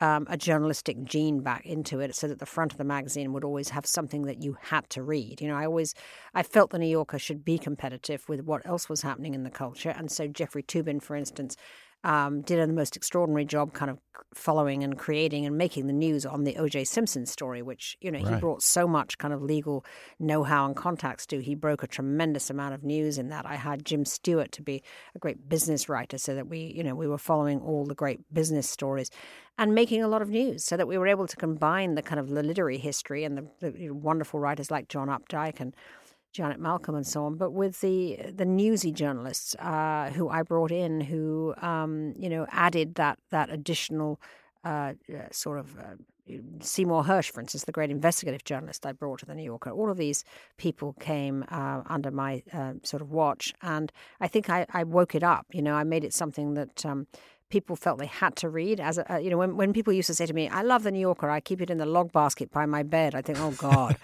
um, 0.00 0.26
a 0.28 0.36
journalistic 0.36 1.04
gene 1.04 1.40
back 1.40 1.64
into 1.64 2.00
it 2.00 2.14
so 2.14 2.26
that 2.28 2.38
the 2.38 2.46
front 2.46 2.72
of 2.72 2.78
the 2.78 2.84
magazine 2.84 3.32
would 3.32 3.44
always 3.44 3.70
have 3.70 3.86
something 3.86 4.22
that 4.22 4.42
you 4.42 4.56
had 4.60 4.88
to 4.90 5.02
read. 5.02 5.40
You 5.40 5.48
know, 5.48 5.56
I 5.56 5.66
always 5.66 5.94
I 6.34 6.42
felt 6.42 6.70
the 6.70 6.78
New 6.78 6.86
Yorker 6.86 7.18
should 7.18 7.44
be 7.44 7.58
competitive 7.58 8.28
with 8.28 8.42
what 8.42 8.66
else 8.66 8.88
was 8.88 9.02
happening 9.02 9.34
in 9.34 9.44
the 9.44 9.50
culture, 9.50 9.90
and 9.90 10.10
so 10.10 10.26
Jeffrey 10.26 10.62
Toobin, 10.62 11.02
for 11.02 11.14
instance, 11.16 11.56
um, 12.04 12.42
did 12.42 12.58
a 12.58 12.66
most 12.66 12.96
extraordinary 12.96 13.46
job 13.46 13.72
kind 13.72 13.90
of 13.90 13.98
following 14.34 14.84
and 14.84 14.98
creating 14.98 15.46
and 15.46 15.56
making 15.56 15.86
the 15.86 15.92
news 15.92 16.26
on 16.26 16.44
the 16.44 16.56
O.J. 16.58 16.84
Simpson 16.84 17.24
story, 17.24 17.62
which, 17.62 17.96
you 18.00 18.10
know, 18.10 18.20
right. 18.20 18.34
he 18.34 18.40
brought 18.40 18.62
so 18.62 18.86
much 18.86 19.16
kind 19.16 19.32
of 19.32 19.42
legal 19.42 19.84
know 20.18 20.42
how 20.42 20.66
and 20.66 20.76
contacts 20.76 21.24
to. 21.26 21.40
He 21.40 21.54
broke 21.54 21.82
a 21.82 21.86
tremendous 21.86 22.50
amount 22.50 22.74
of 22.74 22.84
news 22.84 23.16
in 23.16 23.28
that. 23.28 23.46
I 23.46 23.56
had 23.56 23.86
Jim 23.86 24.04
Stewart 24.04 24.52
to 24.52 24.62
be 24.62 24.82
a 25.14 25.18
great 25.18 25.48
business 25.48 25.88
writer 25.88 26.18
so 26.18 26.34
that 26.34 26.46
we, 26.48 26.72
you 26.76 26.84
know, 26.84 26.94
we 26.94 27.08
were 27.08 27.18
following 27.18 27.60
all 27.60 27.86
the 27.86 27.94
great 27.94 28.20
business 28.32 28.68
stories 28.68 29.10
and 29.56 29.74
making 29.74 30.02
a 30.02 30.08
lot 30.08 30.20
of 30.20 30.28
news 30.28 30.64
so 30.64 30.76
that 30.76 30.86
we 30.88 30.98
were 30.98 31.06
able 31.06 31.26
to 31.26 31.36
combine 31.36 31.94
the 31.94 32.02
kind 32.02 32.20
of 32.20 32.28
the 32.28 32.42
literary 32.42 32.78
history 32.78 33.24
and 33.24 33.38
the, 33.38 33.70
the 33.70 33.90
wonderful 33.90 34.40
writers 34.40 34.70
like 34.70 34.88
John 34.88 35.08
Updike 35.08 35.60
and 35.60 35.74
Janet 36.34 36.58
Malcolm 36.58 36.96
and 36.96 37.06
so 37.06 37.24
on, 37.24 37.36
but 37.36 37.52
with 37.52 37.80
the 37.80 38.18
the 38.34 38.44
newsy 38.44 38.90
journalists 38.90 39.54
uh, 39.60 40.10
who 40.10 40.28
I 40.28 40.42
brought 40.42 40.72
in, 40.72 41.00
who 41.00 41.54
um, 41.62 42.12
you 42.18 42.28
know 42.28 42.46
added 42.50 42.96
that 42.96 43.18
that 43.30 43.50
additional 43.50 44.20
uh, 44.64 44.94
uh 45.08 45.28
sort 45.30 45.58
of. 45.58 45.78
Uh, 45.78 45.94
Seymour 46.60 47.04
Hersh, 47.04 47.30
for 47.30 47.42
instance, 47.42 47.64
the 47.64 47.72
great 47.72 47.90
investigative 47.90 48.44
journalist 48.44 48.86
I 48.86 48.92
brought 48.92 49.18
to 49.18 49.26
the 49.26 49.34
New 49.34 49.42
Yorker, 49.42 49.68
all 49.68 49.90
of 49.90 49.98
these 49.98 50.24
people 50.56 50.94
came 50.94 51.44
uh, 51.50 51.82
under 51.84 52.10
my 52.10 52.42
uh, 52.50 52.72
sort 52.82 53.02
of 53.02 53.10
watch, 53.10 53.52
and 53.60 53.92
I 54.20 54.28
think 54.28 54.48
I, 54.48 54.64
I, 54.72 54.84
woke 54.84 55.14
it 55.14 55.22
up. 55.22 55.44
You 55.52 55.60
know, 55.60 55.74
I 55.74 55.84
made 55.84 56.02
it 56.02 56.14
something 56.14 56.54
that 56.54 56.86
um, 56.86 57.08
people 57.50 57.76
felt 57.76 57.98
they 57.98 58.06
had 58.06 58.36
to 58.36 58.48
read. 58.48 58.80
As 58.80 58.98
a, 58.98 59.20
you 59.20 59.30
know, 59.30 59.38
when, 59.38 59.56
when 59.56 59.72
people 59.72 59.92
used 59.92 60.06
to 60.06 60.14
say 60.14 60.26
to 60.26 60.34
me, 60.34 60.48
"I 60.48 60.62
love 60.62 60.82
the 60.82 60.90
New 60.90 61.00
Yorker. 61.00 61.30
I 61.30 61.40
keep 61.40 61.60
it 61.60 61.70
in 61.70 61.78
the 61.78 61.86
log 61.86 62.12
basket 62.12 62.50
by 62.50 62.66
my 62.66 62.82
bed," 62.82 63.14
I 63.14 63.22
think, 63.22 63.38
"Oh 63.40 63.52
God, 63.52 63.96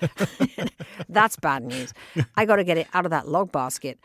that's 1.09 1.37
bad 1.37 1.65
news. 1.65 1.93
I 2.37 2.45
got 2.45 2.57
to 2.57 2.65
get 2.65 2.79
it 2.79 2.89
out 2.95 3.05
of 3.05 3.11
that 3.11 3.29
log 3.29 3.53
basket." 3.53 3.99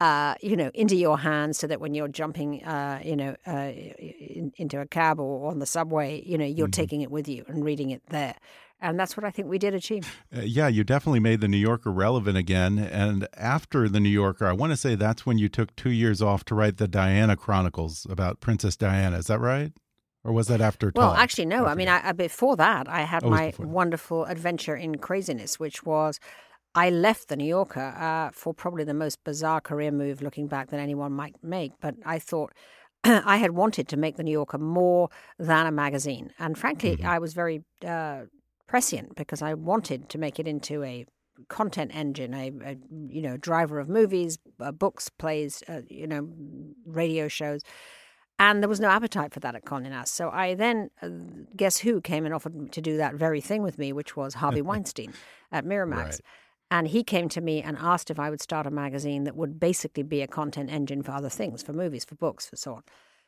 Uh, 0.00 0.34
you 0.42 0.56
know, 0.56 0.70
into 0.74 0.96
your 0.96 1.16
hands 1.16 1.56
so 1.56 1.68
that 1.68 1.80
when 1.80 1.94
you're 1.94 2.08
jumping, 2.08 2.62
uh, 2.64 3.00
you 3.02 3.14
know, 3.14 3.36
uh, 3.46 3.70
in, 3.70 4.52
into 4.56 4.80
a 4.80 4.86
cab 4.86 5.20
or 5.20 5.50
on 5.50 5.60
the 5.60 5.66
subway, 5.66 6.20
you 6.26 6.36
know, 6.36 6.44
you're 6.44 6.66
mm-hmm. 6.66 6.72
taking 6.72 7.00
it 7.00 7.12
with 7.12 7.28
you 7.28 7.44
and 7.46 7.64
reading 7.64 7.90
it 7.90 8.02
there 8.08 8.34
and 8.80 8.98
that's 8.98 9.16
what 9.16 9.24
I 9.24 9.30
think 9.30 9.48
we 9.48 9.58
did 9.58 9.74
achieve. 9.74 10.22
Uh, 10.36 10.40
yeah, 10.42 10.68
you 10.68 10.84
definitely 10.84 11.20
made 11.20 11.40
the 11.40 11.48
New 11.48 11.56
Yorker 11.56 11.90
relevant 11.90 12.36
again. 12.36 12.78
And 12.78 13.26
after 13.34 13.88
the 13.88 14.00
New 14.00 14.10
Yorker, 14.10 14.46
I 14.46 14.52
want 14.52 14.72
to 14.72 14.76
say 14.76 14.94
that's 14.94 15.24
when 15.24 15.38
you 15.38 15.48
took 15.48 15.74
two 15.76 15.90
years 15.90 16.20
off 16.20 16.44
to 16.46 16.54
write 16.54 16.76
the 16.76 16.88
Diana 16.88 17.36
Chronicles 17.36 18.06
about 18.10 18.40
Princess 18.40 18.76
Diana. 18.76 19.18
Is 19.18 19.26
that 19.28 19.40
right? 19.40 19.72
Or 20.24 20.32
was 20.32 20.48
that 20.48 20.60
after? 20.60 20.90
Well, 20.94 21.12
actually, 21.12 21.46
no. 21.46 21.66
I, 21.66 21.72
I 21.72 21.74
mean, 21.74 21.88
I, 21.88 22.12
before 22.12 22.56
that, 22.56 22.88
I 22.88 23.02
had 23.02 23.24
oh, 23.24 23.30
my 23.30 23.52
wonderful 23.58 24.24
adventure 24.24 24.74
in 24.74 24.96
craziness, 24.96 25.60
which 25.60 25.84
was 25.84 26.18
I 26.74 26.90
left 26.90 27.28
the 27.28 27.36
New 27.36 27.44
Yorker 27.46 27.94
uh, 27.98 28.30
for 28.32 28.54
probably 28.54 28.84
the 28.84 28.94
most 28.94 29.22
bizarre 29.22 29.60
career 29.60 29.92
move 29.92 30.22
looking 30.22 30.48
back 30.48 30.70
than 30.70 30.80
anyone 30.80 31.12
might 31.12 31.36
make. 31.42 31.72
But 31.80 31.96
I 32.06 32.18
thought 32.18 32.52
I 33.04 33.36
had 33.36 33.52
wanted 33.52 33.86
to 33.88 33.96
make 33.98 34.16
the 34.16 34.22
New 34.22 34.32
Yorker 34.32 34.58
more 34.58 35.10
than 35.38 35.66
a 35.66 35.70
magazine. 35.70 36.32
And 36.38 36.58
frankly, 36.58 36.96
mm 36.96 37.00
-hmm. 37.02 37.16
I 37.16 37.18
was 37.18 37.34
very 37.34 37.62
uh, 37.84 38.22
prescient 38.74 39.14
because 39.14 39.40
I 39.40 39.54
wanted 39.54 40.08
to 40.08 40.18
make 40.18 40.40
it 40.40 40.48
into 40.48 40.82
a 40.82 41.06
content 41.48 41.94
engine, 41.94 42.34
a, 42.34 42.50
a 42.64 42.76
you 43.08 43.22
know 43.22 43.36
driver 43.36 43.78
of 43.78 43.88
movies, 43.88 44.36
uh, 44.58 44.72
books, 44.72 45.08
plays, 45.10 45.62
uh, 45.68 45.82
you 45.88 46.08
know, 46.08 46.28
radio 46.84 47.28
shows. 47.28 47.62
And 48.40 48.60
there 48.60 48.68
was 48.68 48.80
no 48.80 48.88
appetite 48.88 49.32
for 49.32 49.38
that 49.38 49.54
at 49.54 49.64
Condé 49.64 49.90
Nast. 49.90 50.12
So 50.12 50.28
I 50.28 50.56
then, 50.56 50.90
uh, 51.00 51.08
guess 51.56 51.76
who 51.78 52.00
came 52.00 52.24
and 52.24 52.34
offered 52.34 52.72
to 52.72 52.80
do 52.80 52.96
that 52.96 53.14
very 53.14 53.40
thing 53.40 53.62
with 53.62 53.78
me, 53.78 53.92
which 53.92 54.16
was 54.16 54.34
Harvey 54.34 54.62
Weinstein 54.70 55.12
at 55.52 55.64
Miramax. 55.64 55.94
Right. 55.94 56.20
And 56.72 56.88
he 56.88 57.04
came 57.04 57.28
to 57.28 57.40
me 57.40 57.62
and 57.62 57.76
asked 57.78 58.10
if 58.10 58.18
I 58.18 58.28
would 58.28 58.42
start 58.42 58.66
a 58.66 58.72
magazine 58.72 59.22
that 59.22 59.36
would 59.36 59.60
basically 59.60 60.02
be 60.02 60.20
a 60.20 60.26
content 60.26 60.68
engine 60.68 61.04
for 61.04 61.12
other 61.12 61.28
things, 61.28 61.62
for 61.62 61.72
movies, 61.72 62.04
for 62.04 62.16
books, 62.16 62.48
for 62.48 62.56
so 62.56 62.74
on. 62.74 62.82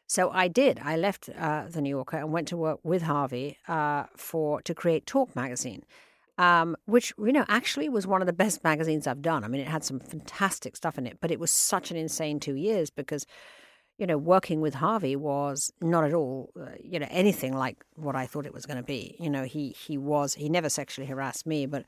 So 0.07 0.31
I 0.31 0.49
did. 0.49 0.81
I 0.83 0.97
left 0.97 1.29
uh, 1.37 1.65
the 1.69 1.81
New 1.81 1.91
Yorker 1.91 2.19
and 2.19 2.33
went 2.33 2.49
to 2.49 2.57
work 2.57 2.79
with 2.85 3.03
Harvey 3.03 3.59
uh, 3.67 4.05
for 4.17 4.63
to 4.63 4.75
create 4.75 5.07
Talk 5.07 5.35
magazine, 5.35 5.83
um, 6.39 6.77
which 6.87 7.13
you 7.19 7.33
know 7.33 7.45
actually 7.49 7.89
was 7.89 8.07
one 8.07 8.23
of 8.23 8.27
the 8.27 8.33
best 8.33 8.63
magazines 8.63 9.07
I've 9.07 9.23
done. 9.23 9.43
I 9.43 9.49
mean, 9.49 9.61
it 9.61 9.67
had 9.69 9.85
some 9.85 9.99
fantastic 9.99 10.77
stuff 10.77 10.97
in 10.97 11.07
it, 11.07 11.19
but 11.21 11.31
it 11.31 11.41
was 11.41 11.51
such 11.51 11.91
an 11.91 11.97
insane 11.97 12.39
two 12.39 12.55
years 12.55 12.89
because 12.89 13.27
you 13.99 14.07
know 14.07 14.17
working 14.17 14.61
with 14.61 14.75
Harvey 14.75 15.17
was 15.17 15.73
not 15.81 16.05
at 16.05 16.15
all 16.15 16.51
uh, 16.61 16.67
you 16.81 17.01
know 17.01 17.09
anything 17.11 17.53
like 17.53 17.85
what 17.95 18.15
I 18.15 18.27
thought 18.27 18.47
it 18.47 18.55
was 18.55 18.67
going 18.67 18.79
to 18.79 18.85
be. 18.85 19.17
You 19.19 19.31
know, 19.31 19.43
he 19.43 19.71
he 19.71 19.99
was 19.99 20.35
he 20.35 20.49
never 20.49 20.69
sexually 20.69 21.09
harassed 21.09 21.47
me, 21.47 21.67
but 21.67 21.85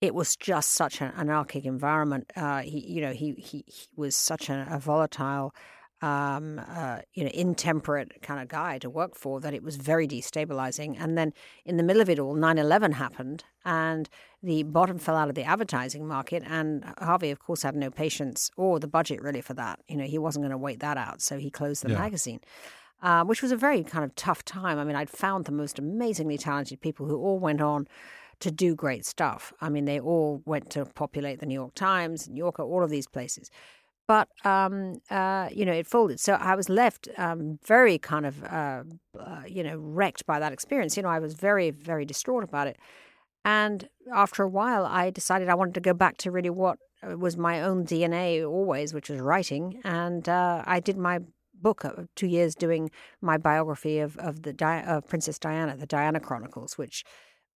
it 0.00 0.14
was 0.14 0.34
just 0.34 0.70
such 0.70 1.02
an 1.02 1.12
anarchic 1.14 1.66
environment. 1.66 2.30
Uh, 2.34 2.60
he, 2.60 2.80
you 2.80 3.02
know, 3.02 3.12
he, 3.12 3.32
he, 3.32 3.64
he 3.66 3.86
was 3.96 4.16
such 4.16 4.48
a, 4.48 4.66
a 4.70 4.78
volatile 4.78 5.54
um, 6.02 6.60
uh, 6.66 7.00
you 7.12 7.24
know, 7.24 7.30
intemperate 7.34 8.22
kind 8.22 8.40
of 8.40 8.48
guy 8.48 8.78
to 8.78 8.88
work 8.88 9.14
for 9.14 9.40
that 9.40 9.52
it 9.52 9.62
was 9.62 9.76
very 9.76 10.08
destabilizing. 10.08 10.96
And 10.98 11.16
then 11.16 11.32
in 11.64 11.76
the 11.76 11.82
middle 11.82 12.00
of 12.00 12.08
it 12.08 12.18
all, 12.18 12.34
9 12.34 12.58
11 12.58 12.92
happened 12.92 13.44
and 13.64 14.08
the 14.42 14.62
bottom 14.62 14.98
fell 14.98 15.16
out 15.16 15.28
of 15.28 15.34
the 15.34 15.44
advertising 15.44 16.06
market. 16.06 16.42
And 16.46 16.84
Harvey, 16.98 17.30
of 17.30 17.38
course, 17.38 17.62
had 17.62 17.76
no 17.76 17.90
patience 17.90 18.50
or 18.56 18.78
the 18.78 18.88
budget 18.88 19.20
really 19.22 19.42
for 19.42 19.54
that. 19.54 19.80
You 19.88 19.96
know, 19.96 20.04
he 20.04 20.18
wasn't 20.18 20.44
going 20.44 20.52
to 20.52 20.58
wait 20.58 20.80
that 20.80 20.96
out. 20.96 21.20
So 21.20 21.38
he 21.38 21.50
closed 21.50 21.84
the 21.84 21.90
yeah. 21.90 21.98
magazine. 21.98 22.40
Uh, 23.02 23.24
which 23.24 23.40
was 23.40 23.50
a 23.50 23.56
very 23.56 23.82
kind 23.82 24.04
of 24.04 24.14
tough 24.14 24.44
time. 24.44 24.78
I 24.78 24.84
mean, 24.84 24.94
I'd 24.94 25.08
found 25.08 25.46
the 25.46 25.52
most 25.52 25.78
amazingly 25.78 26.36
talented 26.36 26.82
people 26.82 27.06
who 27.06 27.16
all 27.16 27.38
went 27.38 27.62
on 27.62 27.88
to 28.40 28.50
do 28.50 28.74
great 28.74 29.06
stuff. 29.06 29.54
I 29.58 29.70
mean, 29.70 29.86
they 29.86 29.98
all 29.98 30.42
went 30.44 30.68
to 30.72 30.84
populate 30.84 31.40
the 31.40 31.46
New 31.46 31.54
York 31.54 31.74
Times, 31.74 32.28
New 32.28 32.36
Yorker, 32.36 32.62
all 32.62 32.84
of 32.84 32.90
these 32.90 33.06
places 33.06 33.50
but 34.10 34.28
um, 34.44 35.00
uh, 35.08 35.48
you 35.52 35.64
know 35.64 35.72
it 35.72 35.86
folded. 35.86 36.18
So 36.18 36.32
I 36.32 36.56
was 36.56 36.68
left 36.68 37.08
um, 37.16 37.60
very 37.64 37.96
kind 37.96 38.26
of 38.26 38.42
uh, 38.42 38.82
uh, 39.16 39.42
you 39.46 39.62
know 39.62 39.76
wrecked 39.76 40.26
by 40.26 40.40
that 40.40 40.52
experience. 40.52 40.96
You 40.96 41.04
know, 41.04 41.08
I 41.08 41.20
was 41.20 41.34
very 41.34 41.70
very 41.70 42.04
distraught 42.04 42.42
about 42.42 42.66
it. 42.66 42.76
And 43.44 43.88
after 44.12 44.42
a 44.42 44.48
while, 44.48 44.84
I 44.84 45.10
decided 45.10 45.48
I 45.48 45.54
wanted 45.54 45.74
to 45.74 45.80
go 45.80 45.94
back 45.94 46.16
to 46.18 46.32
really 46.32 46.50
what 46.50 46.78
uh, 47.08 47.16
was 47.16 47.36
my 47.36 47.62
own 47.62 47.86
DNA 47.86 48.44
always, 48.44 48.92
which 48.92 49.10
was 49.10 49.20
writing. 49.20 49.80
And 49.84 50.28
uh, 50.28 50.64
I 50.66 50.80
did 50.80 50.96
my 50.96 51.20
book, 51.54 51.84
two 52.16 52.26
years 52.26 52.56
doing 52.56 52.90
my 53.20 53.38
biography 53.38 54.00
of 54.00 54.18
of 54.18 54.42
the 54.42 54.52
Di- 54.52 54.82
of 54.82 55.06
Princess 55.06 55.38
Diana, 55.38 55.76
the 55.76 55.86
Diana 55.86 56.18
Chronicles, 56.18 56.76
which 56.76 57.04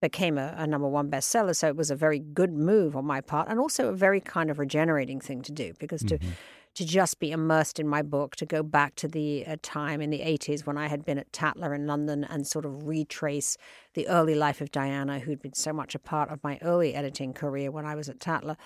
became 0.00 0.38
a, 0.38 0.54
a, 0.56 0.66
number 0.66 0.88
one 0.88 1.10
bestseller. 1.10 1.54
So 1.56 1.68
it 1.68 1.76
was 1.76 1.90
a 1.90 1.96
very 1.96 2.18
good 2.18 2.52
move 2.52 2.96
on 2.96 3.04
my 3.04 3.20
part, 3.20 3.48
and 3.48 3.58
also 3.58 3.88
a 3.88 3.92
very 3.92 4.20
kind 4.20 4.50
of 4.50 4.58
regenerating 4.58 5.20
thing 5.20 5.42
to 5.42 5.52
do 5.52 5.72
because 5.78 6.02
to 6.04 6.18
mm-hmm. 6.18 6.30
to 6.74 6.84
just 6.84 7.20
be 7.20 7.30
immersed 7.30 7.78
in 7.78 7.88
my 7.88 8.02
book, 8.02 8.36
to 8.36 8.46
go 8.46 8.62
back 8.62 8.96
to 8.96 9.08
the 9.08 9.46
uh, 9.46 9.56
time 9.62 10.00
in 10.00 10.10
the 10.10 10.22
eighties 10.22 10.66
when 10.66 10.76
I 10.76 10.88
had 10.88 11.04
been 11.04 11.18
at 11.18 11.32
Tatler 11.32 11.74
in 11.74 11.86
London 11.86 12.24
and 12.24 12.46
sort 12.46 12.64
of 12.64 12.86
retrace 12.86 13.56
the 13.94 14.06
early 14.08 14.34
life 14.34 14.60
of 14.60 14.70
Diana, 14.70 15.20
who'd 15.20 15.42
been 15.42 15.54
so 15.54 15.72
much 15.72 15.94
a 15.94 15.98
part 15.98 16.30
of 16.30 16.42
my 16.44 16.58
early 16.62 16.94
editing 16.94 17.32
career 17.32 17.70
when 17.70 17.86
I 17.86 17.94
was 17.94 18.08
at 18.08 18.20
Tatler 18.20 18.56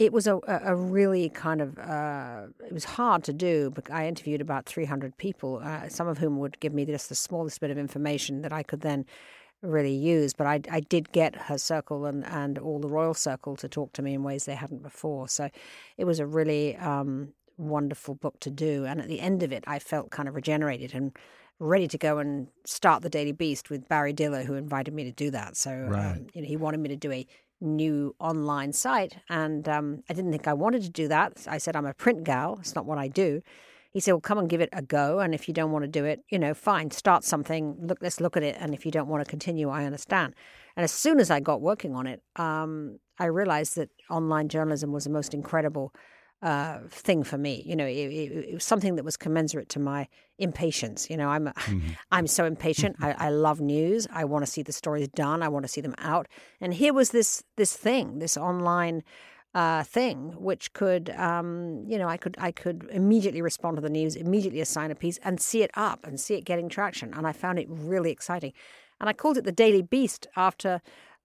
it 0.00 0.14
was 0.14 0.26
a, 0.26 0.40
a 0.48 0.74
really 0.74 1.28
kind 1.28 1.60
of 1.60 1.78
uh, 1.78 2.46
it 2.66 2.72
was 2.72 2.84
hard 2.84 3.22
to 3.22 3.32
do 3.34 3.70
but 3.70 3.88
i 3.90 4.08
interviewed 4.08 4.40
about 4.40 4.64
300 4.64 5.16
people 5.18 5.60
uh, 5.62 5.88
some 5.88 6.08
of 6.08 6.18
whom 6.18 6.38
would 6.38 6.58
give 6.58 6.72
me 6.72 6.86
just 6.86 7.10
the 7.10 7.14
smallest 7.14 7.60
bit 7.60 7.70
of 7.70 7.76
information 7.76 8.40
that 8.40 8.52
i 8.52 8.62
could 8.62 8.80
then 8.80 9.04
really 9.62 9.94
use 9.94 10.32
but 10.32 10.46
i, 10.46 10.60
I 10.70 10.80
did 10.80 11.12
get 11.12 11.34
her 11.34 11.58
circle 11.58 12.06
and, 12.06 12.24
and 12.24 12.58
all 12.58 12.78
the 12.78 12.88
royal 12.88 13.14
circle 13.14 13.56
to 13.56 13.68
talk 13.68 13.92
to 13.94 14.02
me 14.02 14.14
in 14.14 14.22
ways 14.22 14.44
they 14.44 14.54
hadn't 14.54 14.82
before 14.82 15.28
so 15.28 15.50
it 15.96 16.04
was 16.04 16.18
a 16.18 16.26
really 16.26 16.76
um, 16.76 17.32
wonderful 17.58 18.14
book 18.14 18.40
to 18.40 18.50
do 18.50 18.84
and 18.86 19.00
at 19.00 19.08
the 19.08 19.20
end 19.20 19.42
of 19.42 19.52
it 19.52 19.64
i 19.66 19.78
felt 19.78 20.10
kind 20.10 20.28
of 20.28 20.34
regenerated 20.34 20.94
and 20.94 21.16
ready 21.58 21.86
to 21.86 21.98
go 21.98 22.16
and 22.16 22.48
start 22.64 23.02
the 23.02 23.10
daily 23.10 23.32
beast 23.32 23.68
with 23.68 23.86
barry 23.88 24.14
diller 24.14 24.44
who 24.44 24.54
invited 24.54 24.94
me 24.94 25.04
to 25.04 25.12
do 25.12 25.30
that 25.30 25.56
so 25.56 25.72
right. 25.72 26.12
um, 26.12 26.26
you 26.32 26.40
know, 26.40 26.48
he 26.48 26.56
wanted 26.56 26.80
me 26.80 26.88
to 26.88 26.96
do 26.96 27.12
a 27.12 27.26
new 27.60 28.14
online 28.18 28.72
site. 28.72 29.16
And 29.28 29.68
um, 29.68 30.02
I 30.08 30.14
didn't 30.14 30.30
think 30.30 30.48
I 30.48 30.52
wanted 30.52 30.82
to 30.82 30.90
do 30.90 31.08
that. 31.08 31.46
I 31.46 31.58
said, 31.58 31.76
I'm 31.76 31.86
a 31.86 31.94
print 31.94 32.24
gal. 32.24 32.58
It's 32.60 32.74
not 32.74 32.86
what 32.86 32.98
I 32.98 33.08
do. 33.08 33.42
He 33.92 34.00
said, 34.00 34.12
Well, 34.12 34.20
come 34.20 34.38
and 34.38 34.48
give 34.48 34.60
it 34.60 34.68
a 34.72 34.82
go. 34.82 35.18
And 35.18 35.34
if 35.34 35.48
you 35.48 35.54
don't 35.54 35.72
want 35.72 35.84
to 35.84 35.88
do 35.88 36.04
it, 36.04 36.20
you 36.30 36.38
know, 36.38 36.54
fine, 36.54 36.90
start 36.90 37.24
something. 37.24 37.76
Look, 37.80 37.98
let's 38.00 38.20
look 38.20 38.36
at 38.36 38.42
it. 38.42 38.56
And 38.58 38.74
if 38.74 38.86
you 38.86 38.92
don't 38.92 39.08
want 39.08 39.24
to 39.24 39.28
continue, 39.28 39.68
I 39.68 39.84
understand. 39.84 40.34
And 40.76 40.84
as 40.84 40.92
soon 40.92 41.20
as 41.20 41.30
I 41.30 41.40
got 41.40 41.60
working 41.60 41.94
on 41.94 42.06
it, 42.06 42.22
um, 42.36 42.98
I 43.18 43.26
realized 43.26 43.76
that 43.76 43.90
online 44.08 44.48
journalism 44.48 44.92
was 44.92 45.04
the 45.04 45.10
most 45.10 45.34
incredible 45.34 45.92
uh, 46.42 46.78
thing 46.88 47.22
for 47.22 47.36
me. 47.36 47.62
You 47.66 47.76
know, 47.76 47.86
it, 47.86 47.96
it, 47.96 48.32
it, 48.48 48.54
was 48.54 48.64
something 48.64 48.96
that 48.96 49.04
was 49.04 49.16
commensurate 49.16 49.68
to 49.70 49.78
my 49.78 50.08
impatience. 50.38 51.10
You 51.10 51.16
know, 51.16 51.28
I'm 51.28 51.46
mm-hmm. 51.46 51.90
I'm 52.10 52.26
so 52.26 52.44
impatient. 52.44 52.96
I, 53.00 53.12
I 53.12 53.28
love 53.30 53.60
news. 53.60 54.06
I 54.12 54.24
want 54.24 54.44
to 54.44 54.50
see 54.50 54.62
the 54.62 54.72
stories 54.72 55.08
done. 55.08 55.42
I 55.42 55.48
want 55.48 55.64
to 55.64 55.68
see 55.68 55.80
them 55.80 55.94
out. 55.98 56.28
And 56.60 56.72
here 56.72 56.94
was 56.94 57.10
this 57.10 57.44
this 57.56 57.76
thing, 57.76 58.20
this 58.20 58.36
online 58.36 59.02
uh, 59.54 59.82
thing, 59.82 60.34
which 60.38 60.72
could, 60.72 61.10
um, 61.10 61.84
you 61.86 61.98
know, 61.98 62.08
I 62.08 62.16
could 62.16 62.36
I 62.38 62.52
could 62.52 62.88
immediately 62.90 63.42
respond 63.42 63.76
to 63.76 63.80
the 63.80 63.90
news, 63.90 64.16
immediately 64.16 64.60
assign 64.60 64.90
a 64.90 64.94
piece, 64.94 65.18
and 65.24 65.40
see 65.40 65.62
it 65.62 65.70
up 65.74 66.06
and 66.06 66.20
see 66.20 66.34
it 66.34 66.44
getting 66.44 66.68
traction. 66.68 67.12
And 67.14 67.26
I 67.26 67.32
found 67.32 67.58
it 67.58 67.66
really 67.68 68.10
exciting. 68.10 68.52
And 69.00 69.08
I 69.08 69.12
called 69.12 69.38
it 69.38 69.44
the 69.44 69.52
Daily 69.52 69.82
Beast 69.82 70.26
after 70.36 70.80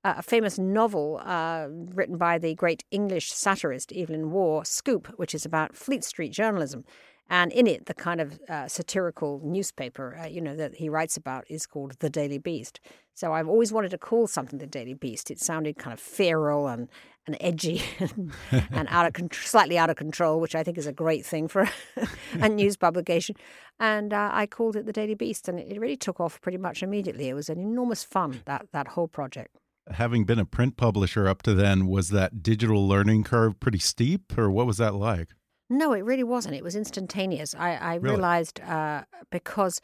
a 0.06 0.22
famous 0.22 0.60
novel 0.60 1.20
uh, 1.26 1.68
written 1.70 2.18
by 2.18 2.38
the 2.38 2.54
great 2.54 2.84
English 2.92 3.32
satirist 3.32 3.92
Evelyn 3.92 4.32
Waugh, 4.32 4.62
Scoop, 4.64 5.08
which 5.18 5.34
is 5.34 5.46
about 5.46 5.76
Fleet 5.76 6.04
Street 6.04 6.32
journalism. 6.32 6.86
And 7.30 7.52
in 7.52 7.66
it, 7.66 7.88
the 7.88 7.94
kind 7.94 8.22
of 8.22 8.40
uh, 8.48 8.68
satirical 8.68 9.42
newspaper, 9.44 10.20
uh, 10.22 10.28
you 10.28 10.42
know, 10.42 10.56
that 10.56 10.76
he 10.76 10.90
writes 10.90 11.18
about 11.18 11.46
is 11.50 11.66
called 11.66 11.94
The 12.00 12.10
Daily 12.10 12.38
Beast. 12.38 12.80
So 13.16 13.34
I've 13.34 13.48
always 13.48 13.72
wanted 13.72 13.92
to 13.92 13.98
call 13.98 14.28
something 14.28 14.60
The 14.60 14.68
Daily 14.68 14.94
Beast. 14.94 15.32
It 15.32 15.40
sounded 15.40 15.78
kind 15.78 15.94
of 15.94 16.00
feral 16.00 16.68
and, 16.68 16.88
and 17.26 17.36
edgy 17.40 17.82
and, 18.52 18.88
out 18.90 19.08
of 19.08 19.14
con- 19.14 19.30
slightly 19.32 19.78
out 19.78 19.90
of 19.90 19.96
control, 19.96 20.40
which 20.40 20.54
I 20.54 20.64
think 20.64 20.78
is 20.78 20.86
a 20.86 20.94
great 20.94 21.26
thing 21.26 21.48
for 21.48 21.68
a 22.34 22.50
news 22.50 22.78
publication. 22.78 23.36
And 23.80 24.14
uh, 24.14 24.30
I 24.32 24.46
called 24.46 24.76
it 24.76 24.86
The 24.86 24.94
Daily 24.94 25.16
Beast, 25.16 25.48
and 25.48 25.60
it 25.60 25.80
really 25.80 25.98
took 25.98 26.20
off 26.20 26.40
pretty 26.42 26.60
much 26.60 26.84
immediately. 26.84 27.30
It 27.30 27.34
was 27.34 27.50
an 27.50 27.60
enormous 27.60 28.04
fun, 28.04 28.42
that, 28.46 28.68
that 28.72 28.90
whole 28.90 29.08
project 29.08 29.56
having 29.92 30.26
been 30.26 30.40
a 30.40 30.46
print 30.46 30.78
publisher 30.78 31.28
up 31.28 31.44
to 31.44 31.54
then, 31.54 31.86
was 31.86 32.10
that 32.10 32.42
digital 32.42 32.88
learning 32.88 33.24
curve 33.24 33.60
pretty 33.60 33.78
steep, 33.78 34.36
or 34.36 34.50
what 34.50 34.66
was 34.66 34.78
that 34.78 34.96
like? 34.96 35.30
No, 35.70 35.94
it 35.94 36.02
really 36.06 36.24
wasn't. 36.24 36.56
It 36.56 36.64
was 36.64 36.76
instantaneous. 36.76 37.56
I, 37.56 37.76
I 37.76 37.96
really? 37.96 38.16
realized 38.16 38.62
uh, 38.62 39.04
because 39.32 39.82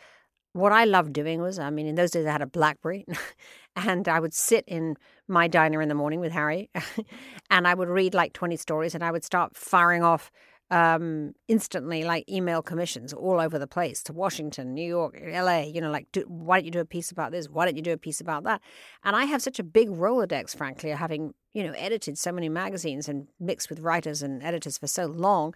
what 0.54 0.72
I 0.72 0.86
loved 0.86 1.13
doing 1.13 1.41
was, 1.41 1.58
I 1.60 1.70
mean, 1.70 1.88
in 1.88 1.96
those 1.96 2.12
days 2.12 2.26
I 2.26 2.32
had 2.32 2.41
a 2.41 2.48
BlackBerry, 2.48 3.06
and 3.76 4.08
I 4.08 4.20
would 4.20 4.34
sit 4.34 4.63
in 4.67 4.96
my 5.28 5.48
diner 5.48 5.82
in 5.82 5.89
the 5.89 5.96
morning 5.96 6.20
with 6.20 6.32
Harry, 6.34 6.70
and 7.50 7.67
I 7.67 7.74
would 7.74 7.88
read 7.89 8.13
like 8.13 8.34
20 8.34 8.58
stories, 8.58 8.94
and 8.94 9.04
I 9.04 9.12
would 9.12 9.24
start 9.24 9.56
firing 9.56 10.04
off 10.04 10.32
um, 10.71 11.34
instantly 11.49 12.05
like 12.05 12.27
email 12.29 12.62
commissions 12.62 13.12
all 13.12 13.41
over 13.41 13.60
the 13.60 13.67
place 13.67 14.01
to 14.03 14.13
Washington, 14.13 14.73
New 14.73 14.88
York, 14.88 15.21
LA, 15.21 15.63
you 15.63 15.81
know, 15.81 15.91
like, 15.91 16.07
do, 16.13 16.21
why 16.27 16.57
don't 16.57 16.65
you 16.65 16.71
do 16.71 16.79
a 16.79 16.86
piece 16.86 17.12
about 17.12 17.34
this? 17.34 17.49
Why 17.49 17.65
don't 17.65 17.75
you 17.75 17.81
do 17.81 17.91
a 17.91 17.97
piece 17.97 18.21
about 18.21 18.45
that? 18.45 18.62
And 19.03 19.13
I 19.13 19.25
have 19.25 19.41
such 19.41 19.60
a 19.60 19.63
big 19.63 19.89
Rolodex, 19.89 20.55
frankly, 20.55 20.89
having, 20.91 21.34
you 21.53 21.63
know, 21.63 21.73
edited 21.73 22.17
so 22.17 22.31
many 22.31 22.47
magazines 22.47 23.10
and 23.10 23.27
mixed 23.38 23.69
with 23.69 23.81
writers 23.81 24.21
and 24.21 24.41
editors 24.41 24.77
for 24.77 24.88
so 24.88 25.07
long. 25.07 25.53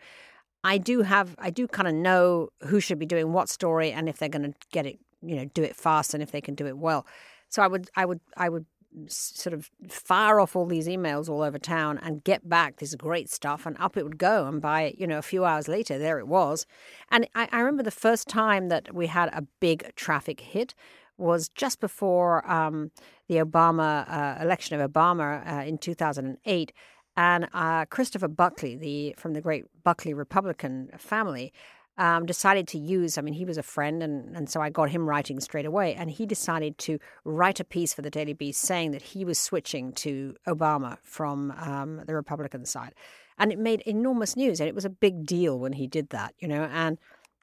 I 0.65 0.77
do 0.77 1.01
have, 1.03 1.33
I 1.39 1.49
do 1.49 1.65
kind 1.65 1.87
of 1.87 1.93
know 1.93 2.49
who 2.63 2.81
should 2.81 2.99
be 2.99 3.05
doing 3.05 3.31
what 3.31 3.47
story 3.47 3.93
and 3.93 4.09
if 4.09 4.17
they're 4.17 4.27
going 4.27 4.51
to 4.51 4.57
get 4.73 4.85
it, 4.85 4.99
you 5.21 5.37
know, 5.37 5.45
do 5.45 5.63
it 5.63 5.77
fast 5.77 6.13
and 6.13 6.21
if 6.21 6.31
they 6.31 6.41
can 6.41 6.55
do 6.55 6.67
it 6.67 6.77
well. 6.77 7.05
So 7.47 7.61
I 7.61 7.67
would, 7.67 7.89
I 7.95 8.05
would, 8.05 8.19
I 8.35 8.49
would 8.49 8.65
sort 9.07 9.53
of 9.53 9.69
fire 9.87 10.39
off 10.39 10.55
all 10.55 10.65
these 10.65 10.87
emails 10.87 11.29
all 11.29 11.41
over 11.41 11.59
town 11.59 11.99
and 12.01 12.23
get 12.23 12.47
back 12.47 12.77
this 12.77 12.95
great 12.95 13.29
stuff 13.29 13.65
and 13.65 13.75
up 13.79 13.97
it 13.97 14.03
would 14.03 14.17
go 14.17 14.47
and 14.47 14.61
by 14.61 14.93
you 14.97 15.07
know 15.07 15.17
a 15.17 15.23
few 15.23 15.45
hours 15.45 15.67
later 15.67 15.97
there 15.97 16.19
it 16.19 16.27
was. 16.27 16.65
And 17.11 17.27
i, 17.35 17.47
I 17.51 17.59
remember 17.59 17.83
the 17.83 17.91
first 17.91 18.27
time 18.27 18.69
that 18.69 18.93
we 18.93 19.07
had 19.07 19.29
a 19.29 19.43
big 19.59 19.93
traffic 19.95 20.39
hit 20.39 20.73
was 21.17 21.49
just 21.49 21.79
before 21.79 22.49
um, 22.49 22.91
the 23.27 23.35
obama 23.35 24.09
uh, 24.09 24.41
election 24.41 24.79
of 24.79 24.91
obama 24.91 25.45
uh, 25.49 25.63
in 25.63 25.77
2008 25.77 26.73
and 27.17 27.47
uh, 27.53 27.85
christopher 27.85 28.27
buckley 28.27 28.75
the 28.75 29.15
from 29.17 29.33
the 29.33 29.41
great 29.41 29.65
buckley 29.83 30.13
republican 30.13 30.89
family 30.97 31.53
um, 31.97 32.25
decided 32.25 32.67
to 32.69 32.77
use, 32.77 33.17
I 33.17 33.21
mean, 33.21 33.33
he 33.33 33.45
was 33.45 33.57
a 33.57 33.63
friend, 33.63 34.03
and, 34.03 34.35
and 34.35 34.49
so 34.49 34.61
I 34.61 34.69
got 34.69 34.89
him 34.89 35.07
writing 35.07 35.39
straight 35.39 35.65
away. 35.65 35.95
And 35.95 36.11
he 36.11 36.25
decided 36.25 36.77
to 36.79 36.99
write 37.23 37.59
a 37.59 37.63
piece 37.63 37.93
for 37.93 38.01
the 38.01 38.09
Daily 38.09 38.33
Beast 38.33 38.61
saying 38.61 38.91
that 38.91 39.01
he 39.01 39.23
was 39.23 39.39
switching 39.39 39.93
to 39.93 40.35
Obama 40.47 40.97
from 41.03 41.51
um, 41.51 42.01
the 42.05 42.15
Republican 42.15 42.65
side. 42.65 42.93
And 43.37 43.51
it 43.51 43.59
made 43.59 43.81
enormous 43.81 44.35
news. 44.35 44.59
And 44.59 44.67
it 44.67 44.75
was 44.75 44.85
a 44.85 44.89
big 44.89 45.25
deal 45.25 45.57
when 45.57 45.73
he 45.73 45.87
did 45.87 46.09
that, 46.09 46.33
you 46.39 46.47
know, 46.47 46.69
and 46.71 46.97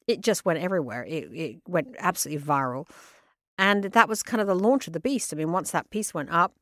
it 0.07 0.21
just 0.21 0.45
went 0.45 0.59
everywhere. 0.59 1.05
It, 1.05 1.31
it 1.33 1.57
went 1.67 1.95
absolutely 1.99 2.45
viral. 2.45 2.89
And 3.59 3.85
that 3.85 4.09
was 4.09 4.23
kind 4.23 4.41
of 4.41 4.47
the 4.47 4.55
launch 4.55 4.87
of 4.87 4.93
the 4.93 5.01
Beast. 5.01 5.33
I 5.33 5.37
mean, 5.37 5.53
once 5.53 5.71
that 5.71 5.91
piece 5.91 6.13
went 6.13 6.31
up, 6.31 6.55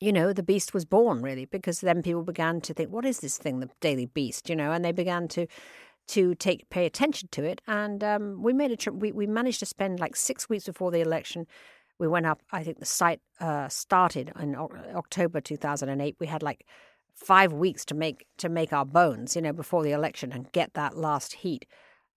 you 0.00 0.12
know, 0.12 0.32
the 0.32 0.42
beast 0.42 0.74
was 0.74 0.84
born 0.84 1.22
really, 1.22 1.46
because 1.46 1.80
then 1.80 2.02
people 2.02 2.22
began 2.22 2.60
to 2.62 2.74
think, 2.74 2.90
what 2.90 3.06
is 3.06 3.20
this 3.20 3.38
thing, 3.38 3.60
the 3.60 3.70
Daily 3.80 4.06
Beast, 4.06 4.50
you 4.50 4.56
know, 4.56 4.72
and 4.72 4.84
they 4.84 4.92
began 4.92 5.28
to 5.28 5.46
to 6.08 6.34
take 6.34 6.68
pay 6.70 6.86
attention 6.86 7.28
to 7.32 7.44
it. 7.44 7.60
And 7.66 8.02
um, 8.04 8.42
we 8.42 8.52
made 8.52 8.70
a 8.70 8.76
trip. 8.76 8.94
We 8.96 9.12
we 9.12 9.26
managed 9.26 9.60
to 9.60 9.66
spend 9.66 10.00
like 10.00 10.16
six 10.16 10.48
weeks 10.48 10.66
before 10.66 10.90
the 10.90 11.00
election. 11.00 11.46
We 11.98 12.08
went 12.08 12.26
up. 12.26 12.40
I 12.50 12.64
think 12.64 12.80
the 12.80 12.86
site 12.86 13.20
uh, 13.40 13.68
started 13.68 14.32
in 14.38 14.56
October 14.56 15.40
2008. 15.40 16.16
We 16.18 16.26
had 16.26 16.42
like 16.42 16.66
five 17.14 17.52
weeks 17.52 17.84
to 17.86 17.94
make 17.94 18.26
to 18.38 18.48
make 18.48 18.72
our 18.72 18.84
bones, 18.84 19.36
you 19.36 19.42
know, 19.42 19.52
before 19.52 19.82
the 19.82 19.92
election 19.92 20.32
and 20.32 20.50
get 20.52 20.74
that 20.74 20.96
last 20.96 21.34
heat. 21.34 21.66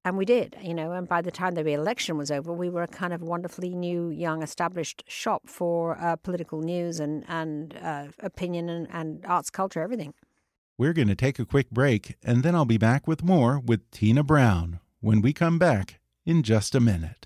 And 0.07 0.17
we 0.17 0.23
did, 0.23 0.55
you 0.61 0.73
know, 0.73 0.93
and 0.93 1.05
by 1.05 1.21
the 1.21 1.31
time 1.31 1.55
the 1.55 1.67
election 1.73 2.17
was 2.17 2.31
over, 2.31 2.53
we 2.53 2.69
were 2.69 2.83
a 2.83 2.87
kind 2.87 3.11
of 3.11 3.21
wonderfully 3.21 3.75
new, 3.75 4.09
young, 4.09 4.41
established 4.41 5.03
shop 5.05 5.49
for 5.49 5.97
uh, 5.99 6.15
political 6.15 6.61
news 6.61 7.01
and, 7.01 7.25
and 7.27 7.77
uh, 7.83 8.05
opinion 8.19 8.69
and, 8.69 8.87
and 8.89 9.25
arts, 9.25 9.49
culture, 9.49 9.81
everything. 9.81 10.13
We're 10.79 10.93
going 10.93 11.07
to 11.07 11.15
take 11.15 11.39
a 11.39 11.45
quick 11.45 11.71
break, 11.71 12.17
and 12.23 12.43
then 12.43 12.53
I'll 12.53 12.63
be 12.63 12.77
back 12.77 13.07
with 13.07 13.23
more 13.23 13.57
with 13.57 13.89
Tina 13.89 14.21
Brown 14.21 14.79
when 15.01 15.21
we 15.21 15.33
come 15.33 15.57
back 15.57 15.99
in 16.23 16.43
just 16.43 16.75
a 16.75 16.79
minute. 16.79 17.25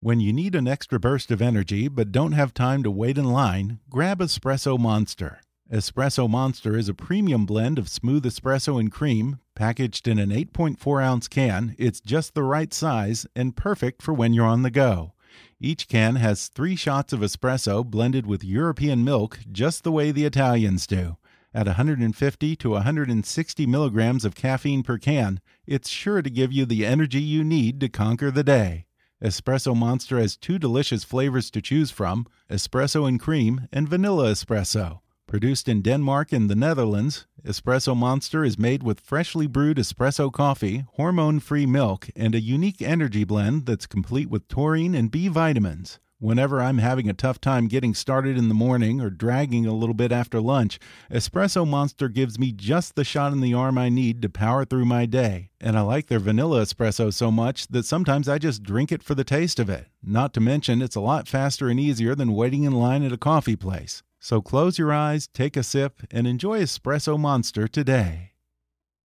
When 0.00 0.20
you 0.20 0.32
need 0.32 0.54
an 0.54 0.68
extra 0.68 1.00
burst 1.00 1.32
of 1.32 1.42
energy 1.42 1.88
but 1.88 2.12
don't 2.12 2.30
have 2.30 2.54
time 2.54 2.84
to 2.84 2.90
wait 2.90 3.18
in 3.18 3.32
line, 3.32 3.80
grab 3.90 4.20
Espresso 4.20 4.78
Monster. 4.78 5.40
Espresso 5.72 6.30
Monster 6.30 6.76
is 6.76 6.88
a 6.88 6.94
premium 6.94 7.44
blend 7.44 7.80
of 7.80 7.88
smooth 7.88 8.24
espresso 8.24 8.78
and 8.78 8.92
cream, 8.92 9.40
packaged 9.56 10.06
in 10.06 10.20
an 10.20 10.30
8.4 10.30 11.02
ounce 11.02 11.26
can. 11.26 11.74
It's 11.78 12.00
just 12.00 12.34
the 12.34 12.44
right 12.44 12.72
size 12.72 13.26
and 13.34 13.56
perfect 13.56 14.00
for 14.00 14.14
when 14.14 14.32
you're 14.32 14.46
on 14.46 14.62
the 14.62 14.70
go. 14.70 15.14
Each 15.58 15.88
can 15.88 16.14
has 16.14 16.46
three 16.46 16.76
shots 16.76 17.12
of 17.12 17.18
espresso 17.18 17.84
blended 17.84 18.24
with 18.24 18.44
European 18.44 19.02
milk, 19.02 19.40
just 19.50 19.82
the 19.82 19.90
way 19.90 20.12
the 20.12 20.26
Italians 20.26 20.86
do. 20.86 21.16
At 21.52 21.66
150 21.66 22.54
to 22.54 22.70
160 22.70 23.66
milligrams 23.66 24.24
of 24.24 24.36
caffeine 24.36 24.84
per 24.84 24.98
can, 24.98 25.40
it's 25.66 25.88
sure 25.88 26.22
to 26.22 26.30
give 26.30 26.52
you 26.52 26.66
the 26.66 26.86
energy 26.86 27.20
you 27.20 27.42
need 27.42 27.80
to 27.80 27.88
conquer 27.88 28.30
the 28.30 28.44
day. 28.44 28.84
Espresso 29.22 29.74
Monster 29.76 30.20
has 30.20 30.36
two 30.36 30.60
delicious 30.60 31.02
flavors 31.02 31.50
to 31.50 31.60
choose 31.60 31.90
from 31.90 32.24
espresso 32.48 33.08
and 33.08 33.18
cream 33.18 33.66
and 33.72 33.88
vanilla 33.88 34.30
espresso. 34.30 35.00
Produced 35.26 35.68
in 35.68 35.82
Denmark 35.82 36.32
and 36.32 36.48
the 36.48 36.54
Netherlands, 36.54 37.26
Espresso 37.44 37.96
Monster 37.96 38.44
is 38.44 38.56
made 38.58 38.84
with 38.84 39.00
freshly 39.00 39.48
brewed 39.48 39.76
espresso 39.76 40.32
coffee, 40.32 40.84
hormone 40.92 41.40
free 41.40 41.66
milk, 41.66 42.08
and 42.14 42.32
a 42.32 42.40
unique 42.40 42.80
energy 42.80 43.24
blend 43.24 43.66
that's 43.66 43.86
complete 43.86 44.30
with 44.30 44.46
taurine 44.46 44.94
and 44.94 45.10
B 45.10 45.26
vitamins. 45.26 45.98
Whenever 46.20 46.60
I'm 46.60 46.78
having 46.78 47.08
a 47.08 47.14
tough 47.14 47.40
time 47.40 47.68
getting 47.68 47.94
started 47.94 48.36
in 48.36 48.48
the 48.48 48.54
morning 48.54 49.00
or 49.00 49.08
dragging 49.08 49.66
a 49.66 49.72
little 49.72 49.94
bit 49.94 50.10
after 50.10 50.40
lunch, 50.40 50.80
Espresso 51.12 51.64
Monster 51.64 52.08
gives 52.08 52.40
me 52.40 52.50
just 52.50 52.96
the 52.96 53.04
shot 53.04 53.32
in 53.32 53.40
the 53.40 53.54
arm 53.54 53.78
I 53.78 53.88
need 53.88 54.20
to 54.22 54.28
power 54.28 54.64
through 54.64 54.86
my 54.86 55.06
day. 55.06 55.50
And 55.60 55.78
I 55.78 55.82
like 55.82 56.08
their 56.08 56.18
vanilla 56.18 56.62
espresso 56.62 57.14
so 57.14 57.30
much 57.30 57.68
that 57.68 57.84
sometimes 57.84 58.28
I 58.28 58.38
just 58.38 58.64
drink 58.64 58.90
it 58.90 59.04
for 59.04 59.14
the 59.14 59.22
taste 59.22 59.60
of 59.60 59.70
it. 59.70 59.86
Not 60.02 60.34
to 60.34 60.40
mention, 60.40 60.82
it's 60.82 60.96
a 60.96 61.00
lot 61.00 61.28
faster 61.28 61.68
and 61.68 61.78
easier 61.78 62.16
than 62.16 62.34
waiting 62.34 62.64
in 62.64 62.72
line 62.72 63.04
at 63.04 63.12
a 63.12 63.16
coffee 63.16 63.54
place. 63.54 64.02
So 64.18 64.40
close 64.40 64.76
your 64.76 64.92
eyes, 64.92 65.28
take 65.28 65.56
a 65.56 65.62
sip, 65.62 66.02
and 66.10 66.26
enjoy 66.26 66.60
Espresso 66.60 67.16
Monster 67.16 67.68
today. 67.68 68.32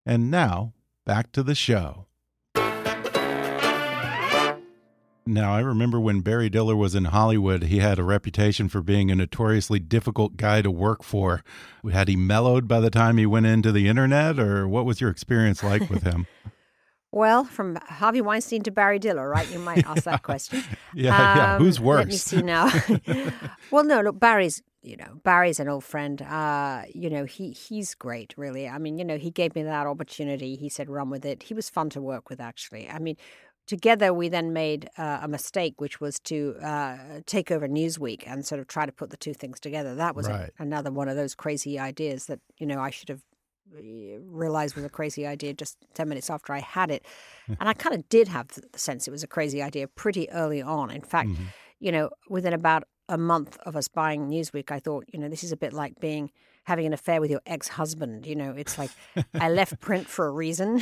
And 0.06 0.32
now, 0.32 0.76
back 1.06 1.34
to 1.34 1.44
the 1.44 1.56
show. 1.56 2.08
Now, 5.26 5.54
I 5.54 5.60
remember 5.60 6.00
when 6.00 6.22
Barry 6.22 6.50
Diller 6.50 6.76
was 6.76 6.96
in 6.96 7.06
Hollywood, 7.06 7.64
he 7.64 7.78
had 7.78 8.00
a 8.00 8.04
reputation 8.04 8.70
for 8.70 8.82
being 8.82 9.12
a 9.12 9.16
notoriously 9.16 9.80
difficult 9.80 10.36
guy 10.36 10.64
to 10.64 10.72
work 10.72 11.04
for. 11.04 11.44
Had 11.92 12.08
he 12.08 12.16
mellowed 12.16 12.68
by 12.68 12.80
the 12.80 12.90
time 12.90 13.18
he 13.18 13.28
went 13.28 13.46
into 13.46 13.72
the 13.72 13.88
internet, 13.88 14.40
or 14.40 14.68
what 14.68 14.86
was 14.86 15.00
your 15.00 15.12
experience 15.12 15.64
like 15.64 15.90
with 15.90 16.04
him? 16.04 16.26
Well, 17.14 17.44
from 17.44 17.78
Harvey 17.88 18.22
Weinstein 18.22 18.64
to 18.64 18.72
Barry 18.72 18.98
Diller, 18.98 19.28
right? 19.28 19.50
You 19.52 19.60
might 19.60 19.86
ask 19.86 20.04
that 20.04 20.24
question. 20.24 20.64
yeah, 20.94 21.10
um, 21.10 21.38
yeah. 21.38 21.58
Who's 21.58 21.78
worse? 21.78 21.98
Let 21.98 22.08
me 22.08 22.16
see 22.16 22.42
now. 22.42 22.72
well, 23.72 23.84
no, 23.84 24.00
look, 24.00 24.18
Barry's, 24.18 24.64
you 24.82 24.96
know, 24.96 25.20
Barry's 25.22 25.60
an 25.60 25.68
old 25.68 25.84
friend. 25.84 26.22
Uh, 26.22 26.84
you 26.94 27.10
know, 27.10 27.26
he 27.26 27.52
he's 27.52 27.96
great, 27.96 28.34
really. 28.38 28.68
I 28.68 28.78
mean, 28.78 28.98
you 28.98 29.04
know, 29.04 29.18
he 29.18 29.30
gave 29.30 29.56
me 29.56 29.64
that 29.64 29.88
opportunity. 29.88 30.56
He 30.56 30.70
said, 30.70 30.90
run 30.90 31.10
with 31.10 31.26
it. 31.26 31.44
He 31.44 31.54
was 31.54 31.70
fun 31.70 31.90
to 31.90 32.02
work 32.02 32.30
with, 32.30 32.40
actually. 32.40 32.90
I 32.90 32.98
mean, 32.98 33.18
together 33.72 34.14
we 34.14 34.28
then 34.28 34.52
made 34.52 34.90
uh, 34.98 35.20
a 35.22 35.30
mistake 35.30 35.80
which 35.80 36.02
was 36.02 36.20
to 36.20 36.58
uh, 36.62 36.98
take 37.26 37.50
over 37.52 37.70
newsweek 37.70 38.24
and 38.28 38.46
sort 38.46 38.60
of 38.60 38.68
try 38.68 38.86
to 38.86 38.92
put 38.92 39.12
the 39.12 39.16
two 39.16 39.34
things 39.34 39.62
together 39.62 39.96
that 39.96 40.14
was 40.14 40.28
right. 40.28 40.50
a, 40.60 40.62
another 40.62 40.92
one 40.92 41.08
of 41.08 41.16
those 41.16 41.34
crazy 41.34 41.80
ideas 41.80 42.26
that 42.26 42.42
you 42.58 42.68
know 42.68 42.82
i 42.82 42.90
should 42.90 43.08
have 43.08 43.22
uh, 43.74 44.20
realized 44.26 44.76
was 44.76 44.84
a 44.84 44.90
crazy 44.90 45.26
idea 45.26 45.54
just 45.54 45.78
10 45.94 46.10
minutes 46.10 46.30
after 46.30 46.52
i 46.52 46.60
had 46.60 46.92
it 46.92 47.06
and 47.48 47.70
i 47.70 47.72
kind 47.72 47.96
of 47.96 48.10
did 48.10 48.28
have 48.28 48.50
the 48.50 48.78
sense 48.78 49.08
it 49.08 49.12
was 49.12 49.24
a 49.24 49.28
crazy 49.28 49.62
idea 49.62 49.88
pretty 49.88 50.30
early 50.32 50.62
on 50.62 50.92
in 50.92 51.02
fact 51.02 51.30
mm-hmm. 51.30 51.46
you 51.80 51.94
know 51.94 52.10
within 52.28 52.52
about 52.52 52.84
a 53.08 53.18
month 53.18 53.58
of 53.66 53.78
us 53.78 53.88
buying 53.88 54.30
newsweek 54.30 54.70
i 54.70 54.80
thought 54.80 55.06
you 55.14 55.18
know 55.18 55.30
this 55.30 55.46
is 55.46 55.54
a 55.54 55.58
bit 55.58 55.72
like 55.72 55.98
being 56.02 56.30
having 56.64 56.86
an 56.86 56.94
affair 56.94 57.20
with 57.20 57.32
your 57.32 57.42
ex-husband. 57.46 58.26
You 58.26 58.36
know, 58.36 58.54
it's 58.56 58.78
like 58.78 58.92
I 59.34 59.50
left 59.60 59.80
print 59.80 60.08
for 60.08 60.28
a 60.28 60.32
reason, 60.32 60.82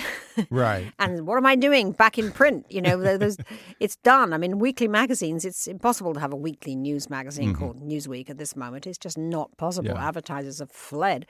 right? 0.49 0.91
and 0.99 1.25
what 1.25 1.37
am 1.37 1.45
I 1.45 1.55
doing 1.55 1.91
back 1.91 2.17
in 2.17 2.31
print? 2.31 2.65
You 2.69 2.81
know, 2.81 3.17
there's, 3.17 3.37
it's 3.79 3.95
done. 3.97 4.33
I 4.33 4.37
mean, 4.37 4.59
weekly 4.59 4.87
magazines. 4.87 5.45
It's 5.45 5.67
impossible 5.67 6.13
to 6.13 6.19
have 6.19 6.33
a 6.33 6.37
weekly 6.37 6.75
news 6.75 7.09
magazine 7.09 7.53
mm-hmm. 7.53 7.59
called 7.59 7.81
Newsweek 7.81 8.29
at 8.29 8.37
this 8.37 8.55
moment. 8.55 8.87
It's 8.87 8.97
just 8.97 9.17
not 9.17 9.55
possible. 9.57 9.91
Yeah. 9.91 10.07
Advertisers 10.07 10.59
have 10.59 10.71
fled. 10.71 11.25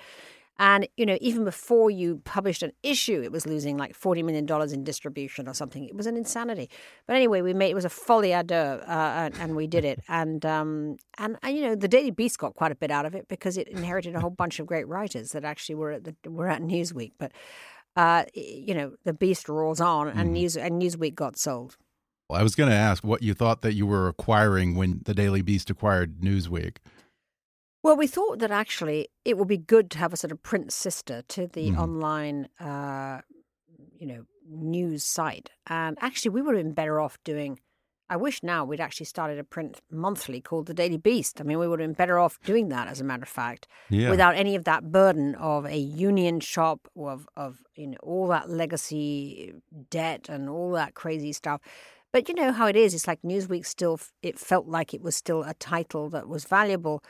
And, 0.60 0.90
you 0.98 1.06
know, 1.06 1.18
even 1.22 1.46
before 1.46 1.90
you 1.90 2.22
published 2.26 2.64
an 2.64 2.74
issue, 2.84 3.22
it 3.24 3.32
was 3.32 3.48
losing 3.48 3.78
like 3.78 3.98
$40 3.98 4.26
million 4.26 4.74
in 4.74 4.84
distribution 4.84 5.48
or 5.48 5.54
something. 5.54 5.86
It 5.86 5.96
was 5.96 6.06
an 6.06 6.18
insanity. 6.18 6.70
But 7.08 7.16
anyway, 7.16 7.40
we 7.40 7.54
made, 7.54 7.72
it 7.72 7.76
was 7.76 7.86
a 7.86 7.90
folie 7.90 8.32
à 8.32 8.46
deux, 8.46 8.54
uh, 8.54 9.30
and 9.40 9.56
we 9.56 9.66
did 9.66 9.86
it. 9.86 10.02
And, 10.20 10.44
um, 10.46 10.98
and, 11.18 11.38
and, 11.44 11.56
you 11.56 11.62
know, 11.62 11.76
the 11.76 11.88
Daily 11.88 12.12
Beast 12.12 12.40
got 12.40 12.56
quite 12.56 12.72
a 12.72 12.76
bit 12.76 12.92
out 12.92 13.06
of 13.06 13.16
it 13.16 13.28
because 13.30 13.58
it 13.58 13.70
inherited 13.70 14.16
a 14.16 14.20
whole 14.20 14.32
bunch 14.32 14.60
of 14.60 14.66
great 14.66 14.88
writers 14.88 15.32
that 15.32 15.46
actually 15.46 15.76
were 15.76 15.92
at, 15.92 16.04
the, 16.04 16.16
were 16.30 16.50
at 16.50 16.62
Newsweek. 16.62 17.14
But, 17.18 17.32
uh, 17.96 18.26
you 18.34 18.74
know, 18.74 18.96
the 19.06 19.14
Beast 19.14 19.48
rolls 19.48 19.80
on 19.80 20.10
and, 20.10 20.30
mm. 20.30 20.34
News, 20.34 20.58
and 20.58 20.82
Newsweek 20.82 21.16
got 21.16 21.38
sold. 21.38 21.78
Well, 22.28 22.40
I 22.40 22.44
was 22.44 22.56
going 22.56 22.70
to 22.70 22.76
ask 22.76 23.04
what 23.04 23.24
you 23.24 23.34
thought 23.34 23.62
that 23.62 23.74
you 23.74 23.88
were 23.88 24.08
acquiring 24.08 24.76
when 24.76 25.02
the 25.06 25.14
Daily 25.14 25.42
Beast 25.42 25.70
acquired 25.70 26.20
Newsweek. 26.20 26.78
Well, 27.82 27.96
we 27.96 28.08
thought 28.08 28.40
that 28.40 28.52
actually 28.52 29.08
it 29.24 29.38
would 29.38 29.48
be 29.48 29.58
good 29.58 29.90
to 29.92 30.00
have 30.00 30.12
a 30.12 30.18
sort 30.18 30.32
of 30.32 30.44
print 30.44 30.74
sister 30.74 31.24
to 31.30 31.48
the 31.48 31.72
mm. 31.72 31.78
online, 31.78 32.50
uh, 32.60 33.22
you 33.98 34.06
know, 34.06 34.26
news 34.50 35.04
site. 35.04 35.52
And 35.68 35.98
actually, 36.02 36.32
we 36.32 36.42
would 36.42 36.56
have 36.56 36.64
been 36.64 36.74
better 36.74 37.00
off 37.00 37.18
doing. 37.24 37.60
I 38.12 38.18
wish 38.18 38.42
now 38.42 38.66
we'd 38.66 38.82
actually 38.82 39.06
started 39.06 39.38
a 39.38 39.44
print 39.44 39.82
monthly 39.92 40.42
called 40.42 40.66
the 40.66 40.74
Daily 40.74 40.98
Beast. 40.98 41.40
I 41.40 41.44
mean, 41.44 41.60
we 41.60 41.68
would 41.68 41.80
have 41.80 41.88
been 41.88 41.94
better 41.94 42.18
off 42.18 42.40
doing 42.44 42.70
that, 42.70 42.88
as 42.88 43.00
a 43.00 43.04
matter 43.04 43.22
of 43.22 43.30
fact, 43.30 43.68
yeah. 43.90 44.10
without 44.10 44.36
any 44.36 44.56
of 44.56 44.64
that 44.64 44.92
burden 44.92 45.36
of 45.36 45.66
a 45.66 45.78
union 45.78 46.40
shop, 46.40 46.88
of 46.98 47.30
of 47.38 47.60
you 47.76 47.88
know 47.88 47.98
all 48.02 48.28
that 48.28 48.50
legacy 48.50 49.54
debt 49.90 50.28
and 50.28 50.50
all 50.50 50.72
that 50.72 50.96
crazy 50.96 51.32
stuff. 51.32 51.62
But 52.12 52.28
you 52.28 52.34
know 52.34 52.52
how 52.52 52.66
it 52.66 52.76
is. 52.76 52.94
It's 52.94 53.08
like 53.08 53.22
Newsweek 53.22 53.66
still. 53.66 54.00
It 54.22 54.38
felt 54.38 54.68
like 54.68 54.94
it 54.94 55.02
was 55.02 55.16
still 55.16 55.44
a 55.44 55.54
title 55.54 56.10
that 56.10 56.28
was 56.28 56.44
valuable 56.44 57.04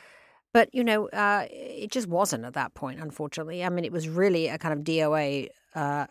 but, 0.54 0.74
you 0.74 0.84
know, 0.84 1.10
uh, 1.10 1.48
it 1.50 1.92
just 1.92 2.08
wasn't 2.08 2.46
at 2.46 2.54
that 2.54 2.74
point, 2.74 3.00
unfortunately. 3.00 3.64
I 3.64 3.70
mean, 3.70 3.86
it 3.86 3.92
was 3.92 4.10
really 4.10 4.48
a 4.48 4.58
kind 4.58 4.74
of 4.74 4.84
DOA, 4.84 5.50
uh, 5.76 6.08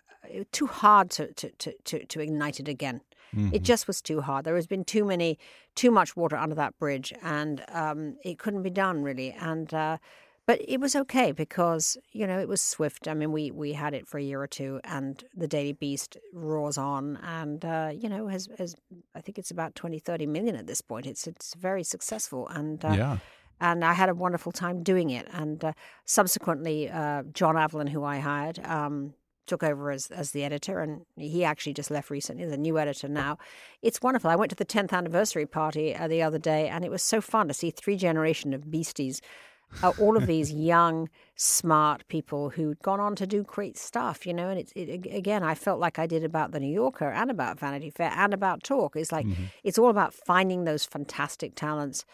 too 0.52 0.66
hard 0.66 1.10
to, 1.10 1.32
to, 1.34 1.50
to, 1.84 2.04
to, 2.04 2.20
ignite 2.20 2.60
it 2.60 2.68
again. 2.68 3.00
Mm-hmm. 3.34 3.54
It 3.54 3.62
just 3.62 3.86
was 3.86 4.00
too 4.00 4.20
hard. 4.20 4.44
There 4.44 4.54
has 4.54 4.66
been 4.66 4.84
too 4.84 5.04
many, 5.04 5.38
too 5.74 5.90
much 5.90 6.16
water 6.16 6.36
under 6.36 6.54
that 6.54 6.78
bridge, 6.78 7.12
and 7.22 7.64
um, 7.68 8.16
it 8.24 8.38
couldn't 8.38 8.62
be 8.62 8.70
done 8.70 9.02
really. 9.02 9.32
And 9.32 9.72
uh, 9.74 9.98
but 10.46 10.62
it 10.66 10.80
was 10.80 10.96
okay 10.96 11.32
because 11.32 11.98
you 12.12 12.26
know 12.26 12.38
it 12.38 12.48
was 12.48 12.62
swift. 12.62 13.06
I 13.06 13.12
mean, 13.12 13.32
we 13.32 13.50
we 13.50 13.74
had 13.74 13.92
it 13.92 14.08
for 14.08 14.16
a 14.16 14.22
year 14.22 14.40
or 14.40 14.46
two, 14.46 14.80
and 14.84 15.22
the 15.36 15.46
Daily 15.46 15.74
Beast 15.74 16.16
roars 16.32 16.78
on, 16.78 17.16
and 17.16 17.62
uh, 17.66 17.90
you 17.94 18.08
know 18.08 18.28
has 18.28 18.48
has 18.56 18.74
I 19.14 19.20
think 19.20 19.38
it's 19.38 19.50
about 19.50 19.74
20, 19.74 19.98
30 19.98 20.26
million 20.26 20.56
at 20.56 20.66
this 20.66 20.80
point. 20.80 21.06
It's 21.06 21.26
it's 21.26 21.52
very 21.52 21.84
successful, 21.84 22.48
and 22.48 22.82
uh, 22.82 22.92
yeah 22.96 23.18
and 23.60 23.84
I 23.84 23.92
had 23.92 24.08
a 24.08 24.14
wonderful 24.14 24.52
time 24.52 24.82
doing 24.82 25.10
it. 25.10 25.26
And 25.32 25.64
uh, 25.64 25.72
subsequently, 26.04 26.90
uh, 26.90 27.24
John 27.32 27.56
Avlon, 27.56 27.88
who 27.88 28.04
I 28.04 28.18
hired, 28.18 28.58
um, 28.64 29.14
took 29.48 29.62
over 29.62 29.90
as 29.90 30.08
as 30.08 30.30
the 30.30 30.44
editor, 30.44 30.80
and 30.80 31.04
he 31.16 31.42
actually 31.42 31.72
just 31.72 31.90
left 31.90 32.10
recently. 32.10 32.44
The 32.44 32.56
new 32.56 32.78
editor 32.78 33.08
now. 33.08 33.38
It's 33.82 34.00
wonderful. 34.00 34.30
I 34.30 34.36
went 34.36 34.50
to 34.50 34.56
the 34.56 34.64
10th 34.64 34.92
anniversary 34.92 35.46
party 35.46 35.96
uh, 35.96 36.06
the 36.06 36.22
other 36.22 36.38
day, 36.38 36.68
and 36.68 36.84
it 36.84 36.90
was 36.90 37.02
so 37.02 37.20
fun 37.20 37.48
to 37.48 37.54
see 37.54 37.70
three 37.70 37.96
generation 37.96 38.54
of 38.54 38.70
beasties. 38.70 39.20
Uh, 39.82 39.92
all 40.00 40.16
of 40.16 40.26
these 40.26 40.50
young, 40.70 41.10
smart 41.36 42.06
people 42.08 42.48
who'd 42.50 42.80
gone 42.80 43.00
on 43.00 43.14
to 43.16 43.26
do 43.26 43.42
great 43.42 43.76
stuff, 43.76 44.26
you 44.26 44.32
know. 44.32 44.48
And 44.50 44.60
it's 44.60 44.72
it, 44.76 45.06
again, 45.10 45.42
I 45.42 45.54
felt 45.54 45.80
like 45.80 45.98
I 45.98 46.06
did 46.06 46.24
about 46.24 46.52
the 46.52 46.60
New 46.60 46.72
Yorker 46.72 47.10
and 47.10 47.30
about 47.30 47.58
Vanity 47.58 47.90
Fair 47.90 48.12
and 48.14 48.32
about 48.32 48.62
Talk. 48.62 48.96
It's 48.96 49.12
like 49.12 49.26
mm-hmm. 49.26 49.44
it's 49.64 49.78
all 49.78 49.90
about 49.90 50.14
finding 50.14 50.64
those 50.64 50.84
fantastic 50.84 51.54
talents 51.54 52.04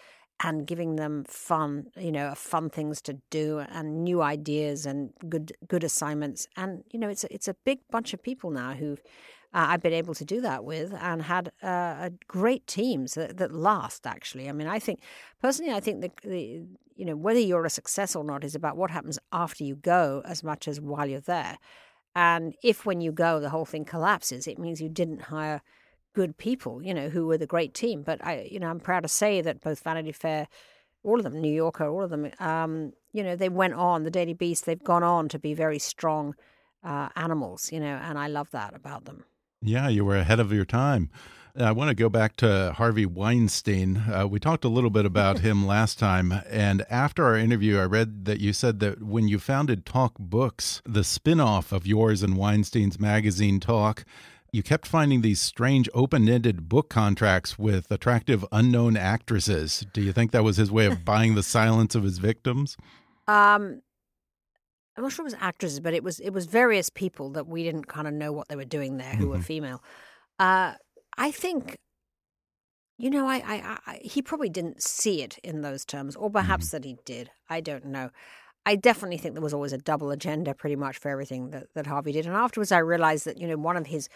and 0.42 0.66
giving 0.66 0.97
them 0.97 1.25
fun, 1.25 1.87
you 1.97 2.11
know, 2.12 2.35
fun 2.35 2.68
things 2.68 3.01
to 3.03 3.14
do 3.31 3.61
and 3.61 4.03
new 4.03 4.20
ideas 4.20 4.85
and 4.87 5.11
good 5.29 5.53
good 5.68 5.85
assignments. 5.85 6.47
And 6.57 6.85
you 6.90 6.99
know, 6.99 7.09
it's 7.09 7.25
a, 7.25 7.33
it's 7.33 7.49
a 7.49 7.55
big 7.64 7.81
bunch 7.90 8.12
of 8.12 8.23
people 8.23 8.51
now 8.51 8.75
who 8.75 8.92
uh, 9.55 9.66
I've 9.68 9.83
been 9.83 9.92
able 9.92 10.14
to 10.14 10.25
do 10.25 10.40
that 10.40 10.64
with 10.64 10.92
and 10.94 11.23
had 11.23 11.53
uh, 11.62 12.11
great 12.27 12.66
teams 12.66 13.14
that, 13.14 13.37
that, 13.37 13.53
last. 13.53 14.07
Actually, 14.07 14.49
I 14.49 14.53
mean, 14.53 14.66
I 14.66 14.81
think 14.81 15.01
personally, 15.40 15.73
I 15.73 15.81
think 15.81 16.01
the, 16.01 16.11
the 16.29 16.62
you 16.97 17.05
know 17.05 17.16
whether 17.16 17.40
you're 17.40 17.64
a 17.64 17.70
success 17.70 18.16
or 18.16 18.25
not 18.25 18.42
is 18.42 18.57
about 18.57 18.77
what 18.77 18.90
happens 18.90 19.18
after 19.33 19.62
you 19.62 19.77
go 19.77 20.23
as 20.25 20.42
much 20.42 20.66
as 20.66 20.81
while 20.81 21.07
you're 21.07 21.20
there. 21.20 21.59
And 22.16 22.55
if 22.62 22.85
when 22.85 23.01
you 23.01 23.12
go 23.12 23.38
the 23.40 23.51
whole 23.51 23.64
thing 23.64 23.85
collapses, 23.85 24.47
it 24.47 24.59
means 24.59 24.81
you 24.81 24.88
didn't 24.88 25.23
hire 25.23 25.62
good 26.14 26.37
people, 26.38 26.83
you 26.83 26.94
know, 26.94 27.09
who 27.09 27.27
were 27.27 27.38
the 27.38 27.46
great 27.46 27.74
team. 27.74 28.03
But 28.03 28.24
I, 28.24 28.48
you 28.50 28.59
know, 28.59 28.68
I'm 28.68 28.81
proud 28.81 29.00
to 29.00 29.09
say 29.09 29.40
that 29.42 29.61
both 29.61 29.81
Vanity 29.81 30.12
Fair, 30.12 30.48
all 31.03 31.18
of 31.18 31.24
them, 31.24 31.40
New 31.40 31.53
Yorker, 31.53 31.87
all 31.87 32.03
of 32.03 32.11
them, 32.11 32.31
um, 32.38 32.92
you 33.12 33.22
know, 33.22 33.37
they 33.37 33.48
went 33.48 33.74
on. 33.74 34.05
The 34.05 34.11
Daily 34.11 34.35
Beast, 34.35 34.64
they've 34.64 34.83
gone 34.83 35.03
on 35.03 35.29
to 35.29 35.38
be 35.38 35.53
very 35.55 35.79
strong 35.79 36.35
uh, 36.83 37.09
animals, 37.16 37.70
you 37.72 37.81
know, 37.81 37.96
and 38.03 38.18
I 38.18 38.29
love 38.29 38.50
that 38.53 38.74
about 38.74 39.05
them. 39.05 39.24
Yeah, 39.61 39.88
you 39.88 40.05
were 40.05 40.16
ahead 40.16 40.40
of 40.40 40.53
your 40.53 40.64
time. 40.64 41.11
I 41.57 41.70
want 41.70 41.88
to 41.88 41.94
go 41.94 42.09
back 42.09 42.35
to 42.38 42.74
Harvey 42.77 43.07
Weinstein. 43.07 44.03
Uh, 44.12 44.27
we 44.27 44.40
talked 44.40 44.64
a 44.64 44.68
little 44.68 44.90
bit 44.90 45.07
about 45.07 45.38
him 45.38 45.64
last 45.68 46.00
time. 46.00 46.33
And 46.50 46.85
after 46.90 47.24
our 47.24 47.37
interview, 47.37 47.79
I 47.79 47.85
read 47.85 48.24
that 48.24 48.40
you 48.40 48.53
said 48.53 48.81
that 48.81 49.05
when 49.05 49.29
you 49.29 49.38
founded 49.38 49.87
Talk 49.87 50.14
Books, 50.18 50.83
the 50.85 51.05
spin 51.05 51.38
off 51.38 51.70
of 51.70 51.87
yours 51.87 52.24
and 52.24 52.37
Weinstein's 52.37 52.98
magazine 52.98 53.61
Talk, 53.61 54.05
you 54.55 54.62
kept 54.62 54.87
finding 54.87 55.21
these 55.21 55.40
strange 55.40 55.88
open-ended 55.95 56.69
book 56.69 56.88
contracts 56.88 57.59
with 57.59 57.90
attractive 57.90 58.45
unknown 58.53 58.97
actresses. 58.97 59.85
Do 59.93 60.01
you 60.01 60.12
think 60.12 60.31
that 60.31 60.45
was 60.45 60.59
his 60.59 60.71
way 60.71 60.87
of 60.87 61.05
buying 61.12 61.35
the 61.35 61.43
silence 61.43 61.97
of 61.97 62.05
his 62.05 62.19
victims? 62.19 62.77
Um, 63.27 63.83
I'm 64.97 65.03
not 65.03 65.11
sure 65.11 65.25
it 65.25 65.33
was 65.33 65.35
actresses, 65.40 65.81
but 65.81 65.93
it 65.93 66.05
was 66.05 66.21
it 66.21 66.31
was 66.31 66.47
various 66.47 66.88
people 66.88 67.31
that 67.31 67.49
we 67.49 67.64
didn't 67.64 67.88
kind 67.88 68.07
of 68.07 68.14
know 68.14 68.31
what 68.31 68.47
they 68.47 68.55
were 68.55 68.64
doing 68.64 68.97
there 68.97 69.17
who 69.17 69.17
mm 69.17 69.21
-hmm. 69.23 69.29
were 69.29 69.37
mm-hmm. 69.38 69.45
female. 69.45 69.83
Uh, 70.38 70.75
I 71.19 71.33
think, 71.33 71.75
you 72.97 73.11
know, 73.11 73.27
I, 73.27 73.38
I, 73.55 73.79
I, 73.87 74.01
he 74.14 74.23
probably 74.23 74.51
didn't 74.51 74.83
see 74.83 75.23
it 75.25 75.38
in 75.43 75.62
those 75.62 75.85
terms, 75.85 76.17
or 76.17 76.31
perhaps 76.31 76.67
mm 76.67 76.69
-hmm. 76.69 76.83
that 76.83 76.85
he 76.85 76.97
did. 77.14 77.31
I 77.57 77.61
don't 77.61 77.85
know. 77.85 78.11
I 78.67 78.77
definitely 78.77 79.19
think 79.19 79.35
there 79.35 79.43
was 79.43 79.55
always 79.55 79.73
a 79.73 79.79
double 79.79 80.11
agenda, 80.11 80.55
pretty 80.55 80.77
much 80.77 80.99
for 80.99 81.11
everything 81.11 81.51
that 81.51 81.64
that 81.75 81.87
Harvey 81.87 82.12
did. 82.12 82.27
And 82.27 82.37
afterwards, 82.37 82.73
I 82.73 82.79
realized 82.79 83.25
that 83.27 83.38
you 83.40 83.49
know 83.49 83.69
one 83.69 83.81
of 83.81 83.87
his 83.87 84.09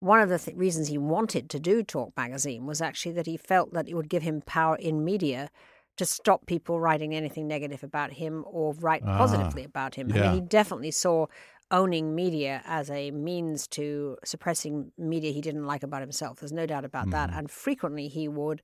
one 0.00 0.20
of 0.20 0.28
the 0.28 0.38
th- 0.38 0.56
reasons 0.56 0.88
he 0.88 0.98
wanted 0.98 1.50
to 1.50 1.60
do 1.60 1.82
Talk 1.82 2.12
Magazine 2.16 2.66
was 2.66 2.80
actually 2.80 3.12
that 3.12 3.26
he 3.26 3.36
felt 3.36 3.72
that 3.72 3.88
it 3.88 3.94
would 3.94 4.08
give 4.08 4.22
him 4.22 4.42
power 4.42 4.76
in 4.76 5.04
media 5.04 5.50
to 5.96 6.04
stop 6.04 6.46
people 6.46 6.78
writing 6.78 7.14
anything 7.14 7.48
negative 7.48 7.82
about 7.82 8.12
him 8.12 8.44
or 8.46 8.72
write 8.74 9.02
ah, 9.04 9.18
positively 9.18 9.64
about 9.64 9.96
him. 9.96 10.08
Yeah. 10.08 10.16
I 10.16 10.26
mean, 10.26 10.34
he 10.34 10.40
definitely 10.40 10.92
saw 10.92 11.26
owning 11.70 12.14
media 12.14 12.62
as 12.64 12.90
a 12.90 13.10
means 13.10 13.66
to 13.66 14.16
suppressing 14.24 14.92
media 14.96 15.32
he 15.32 15.40
didn't 15.40 15.66
like 15.66 15.82
about 15.82 16.00
himself. 16.00 16.38
There's 16.38 16.52
no 16.52 16.66
doubt 16.66 16.84
about 16.84 17.08
mm. 17.08 17.12
that. 17.12 17.30
Mm-hmm. 17.30 17.38
And 17.40 17.50
frequently 17.50 18.08
he 18.08 18.28
would 18.28 18.62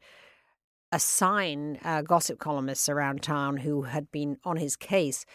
assign 0.93 1.79
uh, 1.85 2.03
gossip 2.03 2.39
columnists 2.39 2.89
around 2.89 3.23
town 3.23 3.59
who 3.59 3.83
had 3.83 4.11
been 4.13 4.39
on 4.45 4.57
his 4.57 4.77
case. 4.77 5.27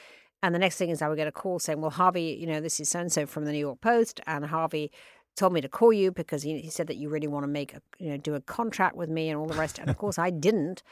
And 0.42 0.56
the 0.56 0.60
next 0.60 0.78
thing 0.78 0.90
is 0.90 1.02
I 1.02 1.10
would 1.10 1.18
get 1.18 1.28
a 1.28 1.34
call 1.34 1.60
saying, 1.60 1.82
well, 1.82 1.92
Harvey, 1.92 2.38
you 2.40 2.48
know, 2.48 2.62
this 2.62 2.80
is 2.80 2.90
so 2.90 3.02
and 3.02 3.12
so 3.12 3.26
from 3.26 3.44
the 3.44 3.52
New 3.52 3.60
York 3.60 3.82
Post, 3.82 4.22
and 4.26 4.46
Harvey 4.46 4.90
told 5.40 5.54
me 5.54 5.62
to 5.62 5.70
call 5.70 5.94
you 5.94 6.12
because 6.12 6.44
he, 6.44 6.60
he 6.60 6.70
said 6.70 6.88
that 6.88 6.98
you 6.98 7.10
really 7.10 7.28
want 7.28 7.44
to 7.44 7.48
make 7.48 7.74
a, 7.74 7.82
you 7.98 8.10
know, 8.10 8.18
do 8.18 8.36
a 8.36 8.42
contract 8.42 8.96
with 8.96 9.10
me 9.10 9.30
and 9.30 9.40
all 9.40 9.48
the 9.48 9.56
rest. 9.56 9.80
And 9.80 9.90
of 9.90 9.98
course, 9.98 10.20
I 10.20 10.30
didn't. 10.30 10.84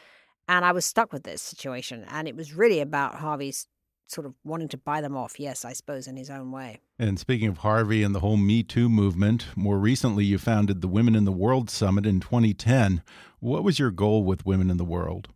And 0.48 0.64
I 0.64 0.72
was 0.72 0.86
stuck 0.86 1.12
with 1.12 1.24
this 1.24 1.42
situation. 1.42 2.06
And 2.10 2.28
it 2.28 2.36
was 2.36 2.54
really 2.54 2.80
about 2.80 3.16
Harvey's 3.16 3.68
sort 4.08 4.26
of 4.26 4.34
wanting 4.46 4.70
to 4.70 4.78
buy 4.78 5.02
them 5.02 5.18
off, 5.18 5.38
yes, 5.38 5.66
I 5.66 5.74
suppose, 5.74 6.08
in 6.08 6.16
his 6.16 6.30
own 6.30 6.54
way. 6.54 6.80
And 6.98 7.20
speaking 7.20 7.50
of 7.50 7.58
Harvey 7.58 8.02
and 8.04 8.16
the 8.16 8.22
whole 8.22 8.38
Me 8.38 8.64
Too 8.64 8.88
movement, 8.88 9.48
more 9.58 9.78
recently 9.78 10.24
you 10.24 10.38
founded 10.38 10.80
the 10.80 10.88
Women 10.88 11.14
in 11.14 11.26
the 11.26 11.34
World 11.34 11.70
Summit 11.70 12.06
in 12.06 12.22
2010. 12.22 13.04
What 13.40 13.66
was 13.66 13.78
your 13.78 13.92
goal 13.92 14.24
with 14.24 14.46
Women 14.46 14.72
in 14.72 14.78
the 14.78 14.86
World? 14.86 15.28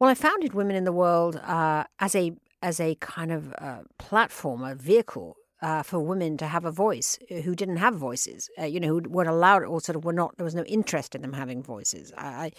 Well, 0.00 0.10
I 0.10 0.14
founded 0.14 0.54
Women 0.54 0.74
in 0.74 0.82
the 0.82 0.92
World 0.92 1.36
uh, 1.36 1.84
as 2.00 2.16
a 2.16 2.32
as 2.62 2.80
a 2.80 2.96
kind 2.96 3.30
of 3.30 3.54
uh, 3.58 3.82
platform, 3.98 4.64
a 4.64 4.74
vehicle 4.74 5.36
uh, 5.62 5.82
for 5.82 6.00
women 6.00 6.36
to 6.36 6.46
have 6.46 6.64
a 6.64 6.70
voice 6.70 7.18
uh, 7.30 7.36
who 7.36 7.54
didn't 7.54 7.78
have 7.78 7.94
voices, 7.94 8.50
uh, 8.58 8.64
you 8.64 8.78
know, 8.78 8.88
who 8.88 9.00
weren't 9.08 9.28
allowed 9.28 9.64
or 9.64 9.80
sort 9.80 9.96
of 9.96 10.04
were 10.04 10.12
not, 10.12 10.36
there 10.36 10.44
was 10.44 10.54
no 10.54 10.64
interest 10.64 11.14
in 11.14 11.22
them 11.22 11.32
having 11.32 11.62
voices. 11.62 12.12
I, 12.16 12.52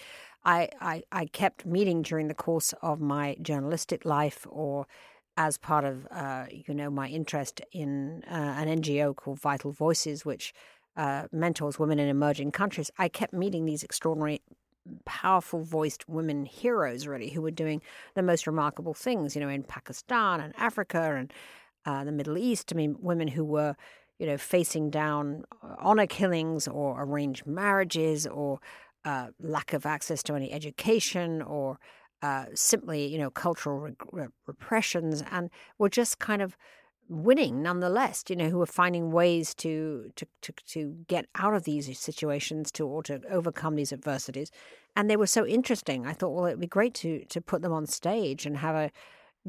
I, 0.43 0.69
I, 0.81 1.03
I 1.11 1.25
kept 1.27 1.65
meeting 1.65 2.01
during 2.01 2.27
the 2.27 2.33
course 2.33 2.73
of 2.81 2.99
my 2.99 3.35
journalistic 3.41 4.05
life 4.05 4.47
or 4.49 4.87
as 5.35 5.57
part 5.57 5.85
of, 5.85 6.07
uh, 6.09 6.45
you 6.49 6.73
know, 6.73 6.89
my 6.89 7.07
interest 7.07 7.61
in 7.71 8.23
uh, 8.29 8.33
an 8.33 8.81
NGO 8.81 9.15
called 9.15 9.39
Vital 9.39 9.71
Voices, 9.71 10.25
which 10.25 10.53
uh, 10.95 11.27
mentors 11.31 11.77
women 11.77 11.99
in 11.99 12.09
emerging 12.09 12.51
countries. 12.51 12.89
I 12.97 13.07
kept 13.07 13.33
meeting 13.33 13.65
these 13.65 13.83
extraordinary 13.83 14.41
powerful 15.05 15.63
voiced 15.63 16.07
women 16.07 16.45
heroes 16.45 17.07
really 17.07 17.29
who 17.29 17.41
were 17.41 17.51
doing 17.51 17.81
the 18.15 18.23
most 18.23 18.47
remarkable 18.47 18.93
things 18.93 19.35
you 19.35 19.41
know 19.41 19.49
in 19.49 19.61
pakistan 19.61 20.39
and 20.39 20.53
africa 20.57 21.15
and 21.17 21.33
uh, 21.87 22.03
the 22.03 22.11
Middle 22.11 22.37
East. 22.37 22.71
I 22.71 22.75
mean, 22.75 22.97
women 22.99 23.29
who 23.29 23.45
were, 23.45 23.75
you 24.19 24.27
know, 24.27 24.37
facing 24.37 24.91
down 24.91 25.45
uh, 25.63 25.75
honor 25.79 26.05
killings 26.05 26.67
or 26.67 27.01
arranged 27.01 27.47
marriages 27.47 28.27
or 28.27 28.59
uh, 29.05 29.27
lack 29.39 29.73
of 29.73 29.85
access 29.85 30.21
to 30.23 30.35
any 30.35 30.51
education 30.51 31.41
or 31.41 31.79
uh, 32.21 32.45
simply, 32.53 33.07
you 33.07 33.17
know, 33.17 33.29
cultural 33.29 33.79
re- 34.11 34.27
repressions, 34.45 35.23
and 35.31 35.49
were 35.77 35.89
just 35.89 36.19
kind 36.19 36.41
of 36.41 36.57
winning 37.07 37.61
nonetheless. 37.61 38.23
You 38.27 38.35
know, 38.35 38.49
who 38.49 38.57
were 38.57 38.65
finding 38.65 39.11
ways 39.11 39.55
to 39.55 40.11
to 40.15 40.25
to, 40.41 40.53
to 40.73 40.95
get 41.07 41.25
out 41.35 41.53
of 41.53 41.63
these 41.63 41.97
situations 41.97 42.71
to 42.73 42.85
or 42.85 43.01
to 43.03 43.21
overcome 43.29 43.75
these 43.75 43.93
adversities, 43.93 44.51
and 44.95 45.09
they 45.09 45.15
were 45.15 45.27
so 45.27 45.45
interesting. 45.45 46.05
I 46.05 46.13
thought, 46.13 46.33
well, 46.35 46.47
it'd 46.47 46.59
be 46.59 46.67
great 46.67 46.95
to 46.95 47.23
to 47.25 47.39
put 47.39 47.61
them 47.61 47.71
on 47.71 47.85
stage 47.85 48.45
and 48.45 48.57
have 48.57 48.75
a 48.75 48.91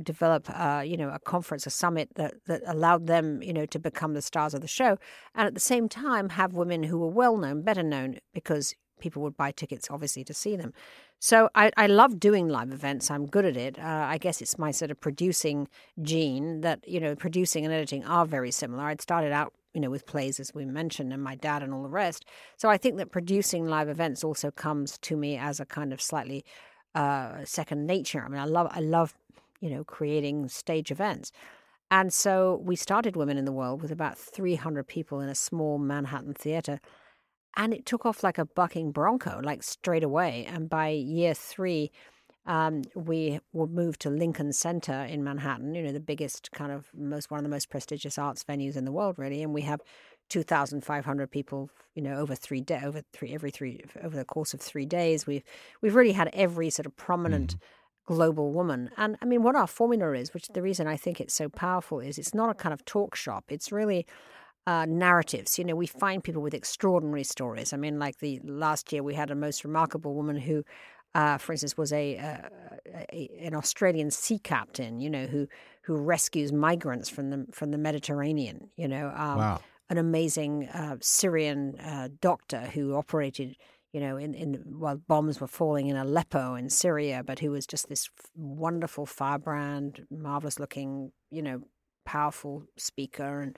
develop, 0.02 0.48
uh, 0.50 0.82
you 0.84 0.96
know, 0.96 1.10
a 1.10 1.18
conference, 1.18 1.66
a 1.66 1.70
summit 1.70 2.10
that 2.14 2.34
that 2.46 2.62
allowed 2.66 3.06
them, 3.06 3.42
you 3.42 3.52
know, 3.52 3.66
to 3.66 3.78
become 3.78 4.14
the 4.14 4.22
stars 4.22 4.54
of 4.54 4.60
the 4.60 4.68
show, 4.68 4.98
and 5.34 5.46
at 5.46 5.54
the 5.54 5.60
same 5.60 5.88
time 5.88 6.30
have 6.30 6.54
women 6.54 6.84
who 6.84 6.98
were 6.98 7.08
well 7.08 7.36
known, 7.36 7.62
better 7.62 7.82
known, 7.82 8.18
because 8.32 8.74
people 9.00 9.22
would 9.22 9.36
buy 9.36 9.52
tickets, 9.52 9.88
obviously, 9.90 10.24
to 10.24 10.34
see 10.34 10.56
them. 10.56 10.72
So 11.20 11.48
I, 11.54 11.70
I 11.76 11.86
love 11.86 12.20
doing 12.20 12.48
live 12.48 12.72
events. 12.72 13.10
I'm 13.10 13.26
good 13.26 13.44
at 13.44 13.56
it. 13.56 13.78
Uh, 13.78 14.06
I 14.08 14.18
guess 14.18 14.40
it's 14.40 14.58
my 14.58 14.70
sort 14.70 14.90
of 14.90 15.00
producing 15.00 15.68
gene 16.02 16.60
that 16.60 16.86
you 16.86 17.00
know, 17.00 17.14
producing 17.14 17.64
and 17.64 17.74
editing 17.74 18.04
are 18.04 18.26
very 18.26 18.50
similar. 18.50 18.84
I'd 18.84 19.00
started 19.00 19.32
out 19.32 19.52
you 19.74 19.80
know, 19.80 19.90
with 19.90 20.06
plays, 20.06 20.40
as 20.40 20.54
we 20.54 20.64
mentioned, 20.64 21.12
and 21.12 21.22
my 21.22 21.34
dad 21.34 21.62
and 21.62 21.72
all 21.72 21.82
the 21.82 21.88
rest. 21.88 22.24
So 22.56 22.68
I 22.68 22.76
think 22.76 22.96
that 22.96 23.12
producing 23.12 23.66
live 23.66 23.88
events 23.88 24.24
also 24.24 24.50
comes 24.50 24.98
to 24.98 25.16
me 25.16 25.36
as 25.36 25.60
a 25.60 25.66
kind 25.66 25.92
of 25.92 26.00
slightly 26.00 26.44
uh, 26.94 27.44
second 27.44 27.86
nature. 27.86 28.24
I 28.24 28.28
mean, 28.28 28.40
I 28.40 28.46
love, 28.46 28.68
I 28.70 28.80
love 28.80 29.14
you 29.60 29.70
know, 29.70 29.84
creating 29.84 30.48
stage 30.48 30.90
events. 30.90 31.32
And 31.90 32.12
so 32.12 32.60
we 32.62 32.76
started 32.76 33.16
Women 33.16 33.38
in 33.38 33.44
the 33.44 33.52
World 33.52 33.80
with 33.80 33.90
about 33.90 34.18
300 34.18 34.86
people 34.86 35.20
in 35.20 35.28
a 35.28 35.34
small 35.34 35.78
Manhattan 35.78 36.34
theater. 36.34 36.80
And 37.56 37.72
it 37.72 37.86
took 37.86 38.04
off 38.04 38.22
like 38.22 38.38
a 38.38 38.44
bucking 38.44 38.92
bronco, 38.92 39.40
like 39.42 39.62
straight 39.62 40.04
away. 40.04 40.46
And 40.48 40.68
by 40.68 40.90
year 40.90 41.32
three, 41.34 41.90
um, 42.46 42.82
we 42.94 43.40
would 43.52 43.70
move 43.70 43.98
to 43.98 44.10
Lincoln 44.10 44.52
Center 44.52 45.02
in 45.04 45.24
Manhattan, 45.24 45.74
you 45.74 45.82
know, 45.82 45.92
the 45.92 46.00
biggest 46.00 46.50
kind 46.52 46.72
of 46.72 46.88
most, 46.94 47.30
one 47.30 47.38
of 47.38 47.44
the 47.44 47.50
most 47.50 47.68
prestigious 47.68 48.18
arts 48.18 48.44
venues 48.44 48.76
in 48.76 48.84
the 48.84 48.92
world, 48.92 49.18
really. 49.18 49.42
And 49.42 49.52
we 49.52 49.62
have 49.62 49.80
2,500 50.28 51.30
people, 51.30 51.70
you 51.94 52.02
know, 52.02 52.16
over 52.16 52.34
three 52.34 52.60
day, 52.60 52.80
over 52.84 53.02
three, 53.12 53.34
every 53.34 53.50
three, 53.50 53.82
over 54.02 54.16
the 54.16 54.24
course 54.24 54.52
of 54.54 54.60
three 54.60 54.86
days. 54.86 55.26
We've, 55.26 55.42
we've 55.80 55.94
really 55.94 56.12
had 56.12 56.30
every 56.34 56.68
sort 56.70 56.86
of 56.86 56.96
prominent. 56.96 57.56
Mm 57.56 57.60
global 58.08 58.52
woman. 58.52 58.88
And 58.96 59.18
I 59.20 59.26
mean, 59.26 59.42
what 59.42 59.54
our 59.54 59.66
formula 59.66 60.12
is, 60.14 60.32
which 60.32 60.48
the 60.48 60.62
reason 60.62 60.86
I 60.86 60.96
think 60.96 61.20
it's 61.20 61.34
so 61.34 61.50
powerful 61.50 62.00
is 62.00 62.16
it's 62.16 62.34
not 62.34 62.48
a 62.48 62.54
kind 62.54 62.72
of 62.72 62.82
talk 62.86 63.14
shop. 63.14 63.44
It's 63.48 63.70
really 63.70 64.06
uh, 64.66 64.86
narratives. 64.88 65.58
You 65.58 65.66
know, 65.66 65.76
we 65.76 65.86
find 65.86 66.24
people 66.24 66.40
with 66.40 66.54
extraordinary 66.54 67.24
stories. 67.24 67.74
I 67.74 67.76
mean, 67.76 67.98
like 67.98 68.18
the 68.20 68.40
last 68.44 68.90
year 68.92 69.02
we 69.02 69.14
had 69.14 69.30
a 69.30 69.34
most 69.34 69.62
remarkable 69.62 70.14
woman 70.14 70.36
who, 70.36 70.64
uh, 71.14 71.36
for 71.36 71.52
instance, 71.52 71.76
was 71.76 71.92
a, 71.92 72.16
uh, 72.16 72.48
a, 73.12 73.28
an 73.42 73.54
Australian 73.54 74.10
sea 74.10 74.38
captain. 74.38 75.00
You 75.00 75.10
know, 75.10 75.26
who 75.26 75.46
who 75.82 75.94
rescues 75.96 76.50
migrants 76.50 77.10
from 77.10 77.28
the 77.28 77.46
from 77.52 77.72
the 77.72 77.78
Mediterranean. 77.78 78.70
You 78.76 78.88
know, 78.88 79.08
um, 79.08 79.36
wow. 79.38 79.60
an 79.90 79.98
amazing 79.98 80.68
uh, 80.68 80.96
Syrian 81.02 81.78
uh, 81.78 82.08
doctor 82.22 82.60
who 82.72 82.94
operated 82.94 83.54
you 83.92 84.00
know, 84.00 84.16
in, 84.16 84.34
in 84.34 84.54
while 84.66 84.96
bombs 84.96 85.40
were 85.40 85.46
falling 85.46 85.88
in 85.88 85.96
Aleppo 85.96 86.54
in 86.54 86.68
Syria, 86.68 87.22
but 87.24 87.38
who 87.38 87.50
was 87.50 87.66
just 87.66 87.88
this 87.88 88.10
wonderful 88.36 89.06
firebrand, 89.06 90.06
marvelous 90.10 90.58
looking, 90.58 91.12
you 91.30 91.42
know, 91.42 91.62
powerful 92.04 92.64
speaker, 92.76 93.40
and 93.40 93.56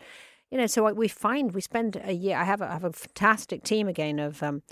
you 0.50 0.58
know, 0.58 0.66
so 0.66 0.92
we 0.92 1.08
find 1.08 1.52
we 1.52 1.60
spend 1.60 2.00
a 2.02 2.12
year. 2.12 2.36
I 2.36 2.44
have 2.44 2.60
a, 2.60 2.68
I 2.68 2.72
have 2.72 2.84
a 2.84 2.92
fantastic 2.92 3.62
team 3.62 3.88
again 3.88 4.18
of 4.18 4.42
um, 4.42 4.62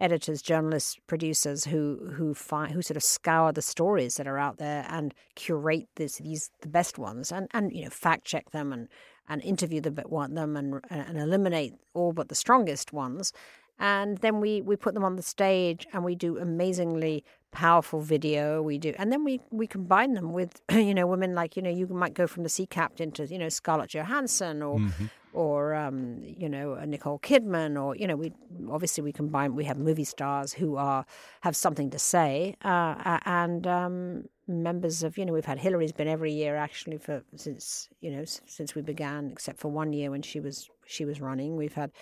editors, 0.00 0.42
journalists, 0.42 0.98
producers 1.06 1.64
who 1.64 2.12
who 2.16 2.34
find 2.34 2.72
who 2.72 2.82
sort 2.82 2.96
of 2.96 3.02
scour 3.02 3.52
the 3.52 3.62
stories 3.62 4.16
that 4.16 4.26
are 4.26 4.38
out 4.38 4.58
there 4.58 4.86
and 4.88 5.14
curate 5.36 5.88
this, 5.96 6.16
these 6.16 6.50
the 6.62 6.68
best 6.68 6.98
ones 6.98 7.30
and 7.30 7.48
and 7.52 7.72
you 7.72 7.84
know 7.84 7.90
fact 7.90 8.24
check 8.24 8.50
them 8.50 8.72
and 8.72 8.88
and 9.28 9.42
interview 9.42 9.80
the 9.80 9.90
one 10.08 10.34
them 10.34 10.56
and 10.56 10.80
and 10.90 11.18
eliminate 11.18 11.74
all 11.94 12.12
but 12.12 12.28
the 12.28 12.34
strongest 12.34 12.92
ones. 12.92 13.32
And 13.80 14.18
then 14.18 14.40
we, 14.40 14.60
we 14.60 14.76
put 14.76 14.94
them 14.94 15.04
on 15.04 15.16
the 15.16 15.22
stage 15.22 15.86
and 15.92 16.04
we 16.04 16.14
do 16.14 16.38
amazingly 16.38 17.24
powerful 17.50 18.00
video. 18.00 18.62
We 18.62 18.78
do, 18.78 18.94
and 18.98 19.10
then 19.10 19.24
we, 19.24 19.40
we 19.50 19.66
combine 19.66 20.14
them 20.14 20.32
with, 20.32 20.60
you 20.70 20.94
know, 20.94 21.06
women 21.06 21.34
like, 21.34 21.56
you 21.56 21.62
know, 21.62 21.70
you 21.70 21.86
might 21.88 22.14
go 22.14 22.26
from 22.26 22.44
the 22.44 22.48
sea 22.48 22.66
captain 22.66 23.10
to, 23.12 23.26
you 23.26 23.38
know, 23.38 23.48
Scarlett 23.48 23.90
Johansson 23.90 24.62
or 24.62 24.78
mm-hmm 24.78 25.06
or 25.32 25.74
um, 25.74 26.18
you 26.22 26.48
know 26.48 26.74
Nicole 26.84 27.18
Kidman, 27.18 27.80
or 27.80 27.96
you 27.96 28.06
know 28.06 28.16
we 28.16 28.32
obviously 28.70 29.02
we 29.02 29.12
combine 29.12 29.54
we 29.54 29.64
have 29.64 29.78
movie 29.78 30.04
stars 30.04 30.52
who 30.52 30.76
are 30.76 31.06
have 31.42 31.54
something 31.56 31.90
to 31.90 31.98
say, 31.98 32.56
uh, 32.64 33.18
and 33.24 33.66
um, 33.66 34.24
members 34.48 35.02
of 35.02 35.16
you 35.16 35.24
know 35.24 35.32
we've 35.32 35.44
had 35.44 35.58
Hillary's 35.58 35.92
been 35.92 36.08
every 36.08 36.32
year 36.32 36.56
actually 36.56 36.98
for 36.98 37.22
since 37.36 37.88
you 38.00 38.10
know 38.10 38.24
since 38.24 38.74
we 38.74 38.82
began, 38.82 39.30
except 39.30 39.58
for 39.58 39.68
one 39.68 39.92
year 39.92 40.10
when 40.10 40.22
she 40.22 40.40
was 40.40 40.68
she 40.86 41.04
was 41.04 41.20
running. 41.20 41.56
We've 41.56 41.74
had 41.74 41.92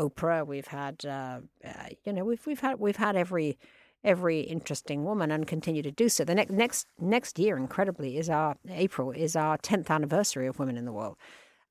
Oprah, 0.00 0.46
we've 0.46 0.68
had 0.68 1.04
uh, 1.04 1.40
uh, 1.64 1.88
you 2.04 2.12
know 2.12 2.24
we've 2.24 2.44
we've 2.46 2.60
had 2.60 2.80
we've 2.80 2.96
had 2.96 3.16
every 3.16 3.58
every 4.02 4.40
interesting 4.40 5.04
woman 5.04 5.30
and 5.30 5.46
continue 5.46 5.82
to 5.82 5.90
do 5.90 6.08
so. 6.08 6.24
The 6.24 6.34
next 6.34 6.50
next 6.50 6.86
next 6.98 7.38
year, 7.38 7.56
incredibly, 7.56 8.16
is 8.16 8.30
our 8.30 8.56
April 8.68 9.10
is 9.10 9.36
our 9.36 9.58
tenth 9.58 9.90
anniversary 9.90 10.46
of 10.46 10.58
Women 10.58 10.76
in 10.76 10.84
the 10.84 10.92
World 10.92 11.16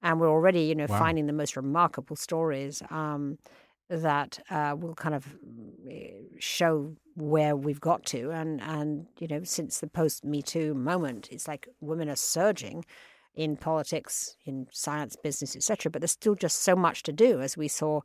and 0.02 0.20
we're 0.20 0.30
already 0.30 0.62
you 0.62 0.76
know 0.76 0.86
wow. 0.90 1.00
finding 1.00 1.28
the 1.28 1.34
most 1.34 1.56
remarkable 1.56 2.16
stories 2.16 2.82
um, 2.90 3.38
that 3.90 4.40
uh, 4.50 4.76
will 4.78 4.96
kind 4.96 5.16
of 5.16 5.26
eh, 5.90 6.12
show 6.40 6.96
where 7.16 7.56
we've 7.56 7.82
got 7.82 8.06
to 8.06 8.32
and 8.32 8.62
and 8.62 9.08
you 9.20 9.28
know 9.28 9.44
since 9.44 9.80
the 9.80 9.88
post 9.88 10.24
me 10.24 10.42
too 10.42 10.74
moment 10.74 11.28
it's 11.32 11.48
like 11.48 11.68
women 11.82 12.10
are 12.10 12.16
surging 12.16 12.86
in 13.40 13.56
politics 13.56 14.36
in 14.46 14.68
science 14.72 15.16
business 15.16 15.56
etc 15.56 15.90
but 15.90 16.02
there's 16.02 16.12
still 16.12 16.36
just 16.36 16.62
so 16.64 16.76
much 16.76 17.04
to 17.04 17.12
do 17.12 17.42
as 17.42 17.58
we 17.58 17.68
saw 17.68 18.02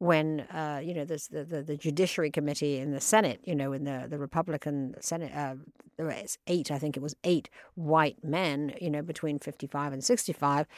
when 0.00 0.42
uh, 0.52 0.80
you 0.80 0.94
know 0.94 1.04
there's 1.04 1.26
the, 1.26 1.44
the, 1.44 1.60
the 1.60 1.76
judiciary 1.76 2.30
committee 2.30 2.78
in 2.78 2.92
the 2.92 3.00
Senate, 3.00 3.40
you 3.42 3.56
know, 3.56 3.72
in 3.72 3.82
the 3.82 4.06
the 4.08 4.16
Republican 4.16 4.94
Senate, 5.00 5.32
uh, 5.34 5.56
there 5.96 6.06
was 6.06 6.38
eight, 6.46 6.70
I 6.70 6.78
think 6.78 6.96
it 6.96 7.02
was 7.02 7.16
eight 7.24 7.50
white 7.74 8.22
men, 8.22 8.74
you 8.80 8.90
know, 8.90 9.02
between 9.02 9.40
fifty 9.40 9.66
five 9.66 9.92
and 9.92 10.04
sixty 10.04 10.32
five, 10.32 10.68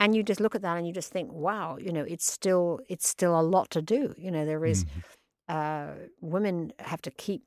and 0.00 0.14
you 0.14 0.22
just 0.22 0.40
look 0.40 0.54
at 0.54 0.62
that 0.62 0.76
and 0.76 0.86
you 0.86 0.92
just 0.92 1.12
think 1.12 1.32
wow 1.32 1.76
you 1.78 1.92
know 1.92 2.02
it's 2.02 2.30
still 2.30 2.80
it's 2.88 3.08
still 3.08 3.38
a 3.38 3.42
lot 3.42 3.70
to 3.70 3.82
do 3.82 4.14
you 4.16 4.30
know 4.30 4.44
there 4.44 4.64
is, 4.64 4.84
mm-hmm. 4.84 5.56
uh, 5.56 5.94
women 6.20 6.72
have 6.80 7.02
to 7.02 7.10
keep 7.10 7.42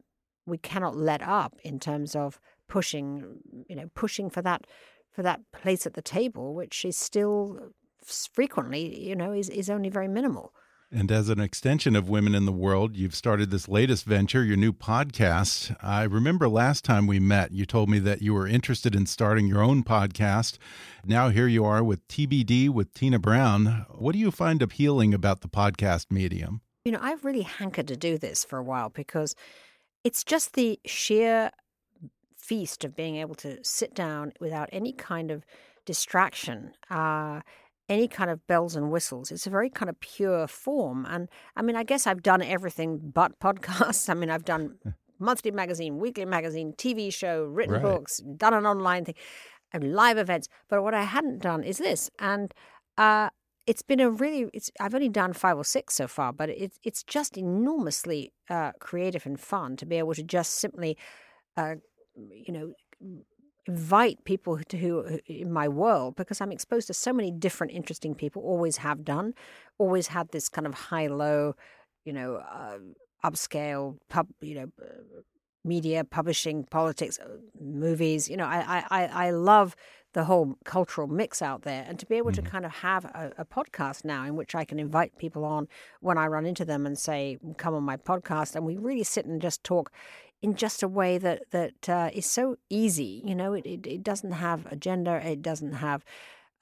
we 0.45 0.57
cannot 0.57 0.95
let 0.95 1.21
up 1.21 1.55
in 1.63 1.79
terms 1.79 2.15
of 2.15 2.39
pushing 2.67 3.39
you 3.67 3.75
know 3.75 3.89
pushing 3.95 4.29
for 4.29 4.41
that 4.41 4.65
for 5.11 5.21
that 5.23 5.41
place 5.51 5.85
at 5.85 5.93
the 5.93 6.01
table 6.01 6.53
which 6.53 6.85
is 6.85 6.97
still 6.97 7.73
frequently 8.03 9.07
you 9.07 9.15
know 9.15 9.31
is, 9.31 9.49
is 9.49 9.69
only 9.69 9.89
very 9.89 10.07
minimal 10.07 10.53
and 10.93 11.09
as 11.09 11.29
an 11.29 11.39
extension 11.39 11.95
of 11.95 12.09
Women 12.09 12.35
in 12.35 12.45
the 12.45 12.51
World, 12.51 12.97
you've 12.97 13.15
started 13.15 13.49
this 13.49 13.69
latest 13.69 14.03
venture, 14.03 14.43
your 14.43 14.57
new 14.57 14.73
podcast. 14.73 15.73
I 15.81 16.03
remember 16.03 16.49
last 16.49 16.83
time 16.83 17.07
we 17.07 17.17
met, 17.17 17.53
you 17.53 17.65
told 17.65 17.89
me 17.89 17.97
that 17.99 18.21
you 18.21 18.33
were 18.33 18.45
interested 18.45 18.93
in 18.93 19.05
starting 19.05 19.47
your 19.47 19.63
own 19.63 19.85
podcast. 19.85 20.57
Now 21.05 21.29
here 21.29 21.47
you 21.47 21.63
are 21.63 21.81
with 21.81 22.05
TBD 22.09 22.69
with 22.69 22.93
Tina 22.93 23.19
Brown. 23.19 23.85
What 23.89 24.11
do 24.11 24.19
you 24.19 24.31
find 24.31 24.61
appealing 24.61 25.13
about 25.13 25.39
the 25.39 25.47
podcast 25.47 26.11
medium? 26.11 26.59
You 26.83 26.91
know, 26.91 26.99
I've 27.01 27.23
really 27.23 27.43
hankered 27.43 27.87
to 27.87 27.95
do 27.95 28.17
this 28.17 28.43
for 28.43 28.59
a 28.59 28.63
while 28.63 28.89
because 28.89 29.33
it's 30.03 30.25
just 30.25 30.55
the 30.55 30.77
sheer 30.85 31.51
feast 32.51 32.83
of 32.83 32.97
being 32.97 33.15
able 33.15 33.33
to 33.33 33.57
sit 33.63 33.95
down 33.95 34.33
without 34.41 34.67
any 34.73 34.91
kind 34.91 35.31
of 35.31 35.45
distraction. 35.85 36.73
Uh, 36.89 37.39
any 37.87 38.09
kind 38.09 38.29
of 38.29 38.45
bells 38.45 38.75
and 38.75 38.91
whistles. 38.91 39.31
It's 39.31 39.47
a 39.47 39.49
very 39.49 39.69
kind 39.69 39.89
of 39.89 39.97
pure 40.01 40.47
form. 40.47 41.05
And 41.09 41.29
I 41.55 41.61
mean, 41.61 41.77
I 41.77 41.83
guess 41.83 42.05
I've 42.05 42.21
done 42.21 42.41
everything 42.41 42.99
but 43.13 43.39
podcasts. 43.39 44.09
I 44.13 44.15
mean, 44.15 44.29
I've 44.29 44.43
done 44.43 44.75
monthly 45.17 45.51
magazine, 45.51 45.97
weekly 45.97 46.25
magazine, 46.25 46.73
TV 46.77 47.13
show, 47.13 47.45
written 47.45 47.75
right. 47.75 47.81
books, 47.81 48.21
done 48.35 48.53
an 48.53 48.65
online 48.65 49.05
thing, 49.05 49.15
and 49.71 49.93
live 49.93 50.17
events. 50.17 50.49
But 50.69 50.83
what 50.83 50.93
I 50.93 51.03
hadn't 51.03 51.39
done 51.41 51.63
is 51.63 51.77
this. 51.77 52.09
And 52.19 52.53
uh, 52.97 53.29
it's 53.65 53.81
been 53.81 54.01
a 54.01 54.09
really 54.09 54.49
it's 54.53 54.69
I've 54.77 54.93
only 54.93 55.09
done 55.09 55.31
five 55.31 55.57
or 55.57 55.63
six 55.63 55.93
so 55.93 56.07
far, 56.09 56.33
but 56.33 56.49
it's 56.49 56.77
it's 56.83 57.01
just 57.03 57.37
enormously 57.37 58.33
uh, 58.49 58.73
creative 58.81 59.25
and 59.25 59.39
fun 59.39 59.77
to 59.77 59.85
be 59.85 59.97
able 59.97 60.15
to 60.15 60.23
just 60.23 60.55
simply, 60.55 60.97
uh, 61.55 61.75
you 62.29 62.53
know, 62.53 62.73
invite 63.67 64.23
people 64.23 64.59
to 64.69 64.77
who 64.77 65.19
in 65.27 65.51
my 65.51 65.67
world 65.67 66.15
because 66.15 66.41
I'm 66.41 66.51
exposed 66.51 66.87
to 66.87 66.93
so 66.93 67.13
many 67.13 67.31
different 67.31 67.73
interesting 67.73 68.15
people. 68.15 68.41
Always 68.41 68.77
have 68.77 69.03
done, 69.05 69.33
always 69.77 70.07
had 70.07 70.29
this 70.31 70.49
kind 70.49 70.67
of 70.67 70.73
high 70.73 71.07
low, 71.07 71.55
you 72.05 72.13
know, 72.13 72.35
uh, 72.35 72.79
upscale 73.23 73.97
pub, 74.09 74.27
you 74.41 74.55
know, 74.55 74.71
media, 75.63 76.03
publishing, 76.03 76.63
politics, 76.63 77.19
uh, 77.19 77.37
movies. 77.59 78.29
You 78.29 78.37
know, 78.37 78.45
I 78.45 78.83
I 78.89 79.27
I 79.27 79.31
love 79.31 79.75
the 80.13 80.25
whole 80.25 80.57
cultural 80.65 81.07
mix 81.07 81.41
out 81.41 81.61
there 81.61 81.85
and 81.87 81.97
to 81.99 82.05
be 82.05 82.15
able 82.15 82.31
mm-hmm. 82.31 82.43
to 82.43 82.49
kind 82.49 82.65
of 82.65 82.71
have 82.71 83.05
a, 83.05 83.31
a, 83.37 83.45
podcast 83.45 84.03
now 84.03 84.25
in 84.25 84.35
which 84.35 84.53
I 84.53 84.65
can 84.65 84.77
invite 84.77 85.17
people 85.17 85.45
on 85.45 85.69
when 86.01 86.17
I 86.17 86.27
run 86.27 86.45
into 86.45 86.65
them 86.65 86.85
and 86.85 86.99
say, 86.99 87.37
come 87.55 87.73
on 87.73 87.83
my 87.83 87.95
podcast. 87.95 88.55
And 88.55 88.65
we 88.65 88.75
really 88.75 89.03
sit 89.03 89.25
and 89.25 89.41
just 89.41 89.63
talk 89.63 89.89
in 90.41 90.55
just 90.55 90.83
a 90.83 90.87
way 90.87 91.17
that 91.17 91.43
that 91.51 91.89
uh, 91.89 92.09
is 92.13 92.25
so 92.25 92.57
easy. 92.69 93.21
You 93.25 93.35
know, 93.35 93.53
it, 93.53 93.65
it, 93.65 93.85
it 93.87 94.03
doesn't 94.03 94.31
have 94.31 94.65
a 94.71 94.75
gender. 94.75 95.17
It 95.17 95.41
doesn't 95.41 95.73
have 95.73 96.03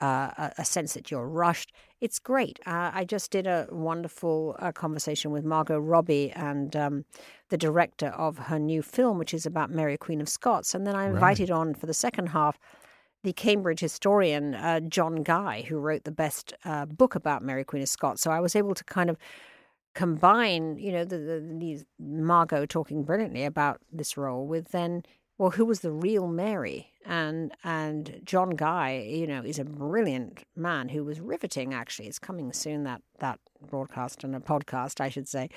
uh, 0.02 0.32
a, 0.38 0.54
a, 0.60 0.66
sense 0.66 0.94
that 0.94 1.12
you're 1.12 1.28
rushed. 1.28 1.74
It's 2.00 2.20
great. 2.20 2.60
Uh, 2.66 2.92
I 2.94 3.04
just 3.04 3.32
did 3.32 3.46
a 3.48 3.68
wonderful 3.70 4.56
uh, 4.60 4.72
conversation 4.72 5.32
with 5.32 5.44
Margot 5.44 5.78
Robbie 5.78 6.32
and 6.32 6.74
um, 6.76 7.06
the 7.50 7.58
director 7.58 8.08
of 8.08 8.38
her 8.38 8.58
new 8.58 8.82
film, 8.82 9.18
which 9.18 9.34
is 9.34 9.46
about 9.46 9.70
Mary 9.70 9.98
Queen 9.98 10.22
of 10.22 10.30
Scots. 10.30 10.74
And 10.74 10.88
then 10.88 10.96
I 10.96 11.08
invited 11.08 11.50
right. 11.50 11.58
on 11.58 11.74
for 11.74 11.86
the 11.86 11.94
second 11.94 12.28
half 12.28 12.58
the 13.24 13.34
Cambridge 13.34 13.82
historian 13.82 14.56
uh, 14.56 14.80
John 14.80 15.24
Guy, 15.24 15.66
who 15.68 15.78
wrote 15.78 16.06
the 16.06 16.12
best 16.12 16.54
uh, 16.64 16.86
book 16.86 17.16
about 17.16 17.44
Mary 17.44 17.66
Queen 17.66 17.82
of 17.82 17.90
Scots. 17.90 18.22
So 18.22 18.32
I 18.32 18.40
was 18.40 18.56
able 18.56 18.74
to 18.76 18.84
kind 18.86 19.10
of 19.10 19.18
combine, 20.00 20.78
you 20.78 20.94
know, 20.94 21.04
the, 21.04 21.18
the, 21.18 21.56
these 21.60 21.84
Margot 22.00 22.66
talking 22.66 23.04
brilliantly 23.04 23.44
about 23.44 23.82
this 23.92 24.16
role 24.16 24.48
with 24.48 24.70
then, 24.70 25.04
well, 25.38 25.50
who 25.50 25.66
was 25.66 25.82
the 25.82 25.92
real 25.92 26.26
Mary? 26.26 26.94
And 27.06 27.52
and 27.66 28.22
John 28.24 28.52
Guy, 28.52 29.06
you 29.10 29.28
know, 29.28 29.42
is 29.44 29.60
a 29.60 29.66
brilliant 29.66 30.46
man 30.56 30.88
who 30.88 31.04
was 31.04 31.20
riveting. 31.20 31.74
Actually, 31.74 32.08
it's 32.08 32.20
coming 32.20 32.54
soon 32.54 32.86
that 32.86 33.02
that 33.20 33.40
broadcast 33.70 34.24
and 34.24 34.34
a 34.36 34.40
podcast, 34.40 35.02
I 35.02 35.10
should 35.10 35.28
say. 35.28 35.50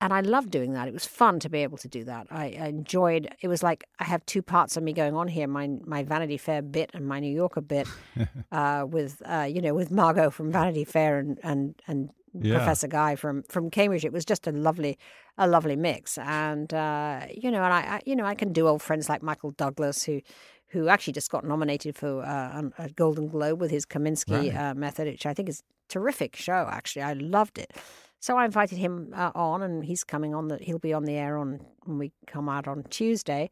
And 0.00 0.12
I 0.12 0.20
loved 0.20 0.50
doing 0.50 0.74
that. 0.74 0.86
It 0.86 0.94
was 0.94 1.06
fun 1.06 1.40
to 1.40 1.48
be 1.48 1.62
able 1.62 1.78
to 1.78 1.88
do 1.88 2.04
that. 2.04 2.26
I, 2.30 2.56
I 2.60 2.66
enjoyed. 2.66 3.34
It 3.40 3.48
was 3.48 3.64
like 3.64 3.84
I 3.98 4.04
have 4.04 4.24
two 4.26 4.42
parts 4.42 4.76
of 4.76 4.84
me 4.84 4.92
going 4.92 5.14
on 5.14 5.26
here: 5.26 5.48
my 5.48 5.68
my 5.84 6.04
Vanity 6.04 6.36
Fair 6.36 6.62
bit 6.62 6.90
and 6.94 7.04
my 7.06 7.18
New 7.18 7.34
Yorker 7.34 7.62
bit, 7.62 7.88
uh, 8.52 8.84
with 8.88 9.22
uh, 9.24 9.48
you 9.48 9.60
know 9.60 9.74
with 9.74 9.90
Margot 9.90 10.30
from 10.30 10.52
Vanity 10.52 10.84
Fair 10.84 11.18
and 11.18 11.40
and 11.42 11.74
and 11.88 12.10
yeah. 12.40 12.56
Professor 12.56 12.88
Guy 12.88 13.16
from 13.16 13.42
from 13.44 13.70
Cambridge. 13.70 14.04
It 14.04 14.12
was 14.12 14.24
just 14.24 14.46
a 14.46 14.52
lovely, 14.52 14.98
a 15.38 15.46
lovely 15.46 15.76
mix, 15.76 16.18
and 16.18 16.72
uh, 16.72 17.26
you 17.34 17.50
know, 17.50 17.62
and 17.62 17.72
I, 17.72 17.80
I, 17.80 18.00
you 18.06 18.16
know, 18.16 18.24
I 18.24 18.34
can 18.34 18.52
do 18.52 18.68
old 18.68 18.82
friends 18.82 19.08
like 19.08 19.22
Michael 19.22 19.52
Douglas, 19.52 20.04
who 20.04 20.20
who 20.68 20.88
actually 20.88 21.12
just 21.12 21.30
got 21.30 21.44
nominated 21.44 21.96
for 21.96 22.22
uh, 22.22 22.62
a 22.78 22.88
Golden 22.90 23.28
Globe 23.28 23.60
with 23.60 23.70
his 23.70 23.84
Kominsky 23.84 24.52
right. 24.52 24.70
uh, 24.70 24.74
method, 24.74 25.06
which 25.06 25.26
I 25.26 25.34
think 25.34 25.48
is 25.48 25.60
a 25.60 25.92
terrific 25.92 26.34
show. 26.34 26.68
Actually, 26.70 27.02
I 27.02 27.12
loved 27.12 27.58
it. 27.58 27.72
So 28.20 28.38
I 28.38 28.44
invited 28.44 28.78
him 28.78 29.12
uh, 29.14 29.32
on, 29.34 29.62
and 29.62 29.84
he's 29.84 30.04
coming 30.04 30.34
on. 30.34 30.48
The 30.48 30.58
he'll 30.58 30.78
be 30.78 30.94
on 30.94 31.04
the 31.04 31.14
air 31.14 31.36
on 31.36 31.60
when 31.84 31.98
we 31.98 32.12
come 32.26 32.48
out 32.48 32.66
on 32.66 32.84
Tuesday. 32.84 33.50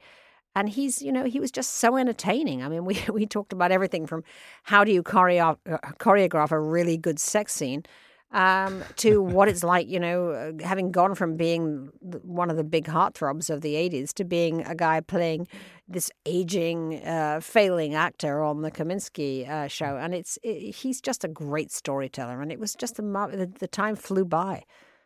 And 0.57 0.69
he's, 0.69 1.01
you 1.01 1.13
know, 1.13 1.25
he 1.25 1.39
was 1.39 1.53
just 1.53 1.77
so 1.77 1.97
entertaining. 1.97 2.63
I 2.63 2.69
mean, 2.69 2.85
we 2.87 2.99
we 3.13 3.27
talked 3.27 3.53
about 3.53 3.73
everything 3.73 4.07
from 4.07 4.25
how 4.63 4.85
do 4.85 4.93
you 4.93 5.03
choreo- 5.03 5.59
uh, 5.71 5.79
choreograph 5.99 6.53
a 6.53 6.59
really 6.59 6.97
good 6.97 7.19
sex 7.19 7.53
scene 7.53 7.85
um, 8.33 8.85
to 8.97 9.21
what 9.21 9.49
it's 9.49 9.65
like, 9.65 9.89
you 9.89 9.99
know, 9.99 10.31
uh, 10.31 10.65
having 10.65 10.93
gone 10.93 11.15
from 11.15 11.37
being 11.37 11.91
one 12.01 12.51
of 12.51 12.57
the 12.57 12.65
big 12.65 12.87
heartthrobs 12.87 13.51
of 13.51 13.61
the 13.61 13.75
80s 13.75 14.13
to 14.15 14.25
being 14.25 14.63
a 14.63 14.75
guy 14.75 15.01
playing 15.01 15.49
this 15.89 16.11
aging, 16.27 17.05
uh, 17.05 17.41
failing 17.41 17.95
actor 17.95 18.43
on 18.45 18.63
the 18.63 18.71
Kominsky 18.71 19.49
uh, 19.49 19.67
show. 19.67 19.97
And 19.97 20.15
it's 20.15 20.39
it, 20.43 20.77
he's 20.77 21.01
just 21.01 21.25
a 21.25 21.29
great 21.29 21.73
storyteller. 21.73 22.41
And 22.41 22.53
it 22.53 22.61
was 22.61 22.75
just 22.75 22.99
a, 22.99 23.03
the, 23.03 23.51
the 23.59 23.69
time 23.69 23.97
flew 23.97 24.25
by. 24.25 24.65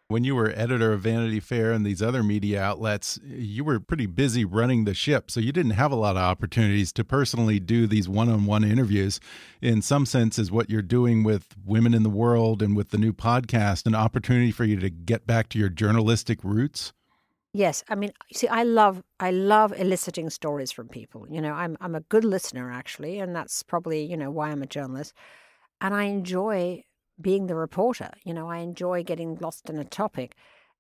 When 0.09 0.23
you 0.23 0.35
were 0.35 0.53
editor 0.55 0.93
of 0.93 1.01
Vanity 1.01 1.41
Fair 1.41 1.73
and 1.73 1.85
these 1.85 2.03
other 2.03 2.23
media 2.23 2.63
outlets, 2.63 3.19
you 3.25 3.65
were 3.65 3.81
pretty 3.81 4.05
busy 4.05 4.45
running 4.45 4.85
the 4.85 4.93
ship, 4.93 5.31
so 5.31 5.41
you 5.41 5.51
didn't 5.51 5.73
have 5.73 5.93
a 5.93 5.97
lot 5.97 6.17
of 6.17 6.23
opportunities 6.23 6.93
to 6.93 7.05
personally 7.05 7.59
do 7.59 7.87
these 7.87 8.07
one-on-one 8.07 8.65
interviews. 8.65 9.19
In 9.63 9.81
some 9.81 10.05
sense, 10.05 10.39
is 10.39 10.53
what 10.53 10.69
you're 10.69 10.83
doing 10.83 11.25
with 11.25 11.57
Women 11.65 11.95
in 11.95 12.03
the 12.03 12.11
World 12.11 12.61
and 12.61 12.77
with 12.77 12.91
the 12.91 12.99
new 12.99 13.15
podcast 13.15 13.87
an 13.87 13.95
opportunity 13.95 14.51
for 14.51 14.65
you 14.65 14.79
to 14.79 14.91
get 14.91 15.27
back 15.27 15.49
to 15.49 15.59
your 15.59 15.71
journalistic 15.71 16.45
roots? 16.45 16.93
Yes, 17.55 17.83
I 17.89 17.95
mean, 17.95 18.13
see, 18.31 18.49
I 18.49 18.63
love 18.65 19.03
I 19.21 19.31
love 19.31 19.73
eliciting 19.73 20.29
stories 20.29 20.71
from 20.71 20.89
people. 20.89 21.27
You 21.31 21.41
know, 21.41 21.55
I'm 21.55 21.79
I'm 21.81 21.95
a 21.95 22.01
good 22.01 22.25
listener 22.25 22.71
actually, 22.71 23.21
and 23.21 23.35
that's 23.35 23.63
probably 23.63 24.05
you 24.05 24.19
know 24.19 24.31
why 24.31 24.51
I'm 24.51 24.63
a 24.63 24.67
journalist, 24.67 25.15
and 25.81 25.95
I 25.95 26.05
enjoy 26.05 26.85
being 27.21 27.47
the 27.47 27.55
reporter. 27.55 28.13
You 28.25 28.35
know, 28.35 28.49
I 28.49 28.59
enjoy 28.59 29.03
getting 29.03 29.37
lost 29.37 29.69
in 29.69 29.79
a 29.79 29.85
topic 29.85 30.35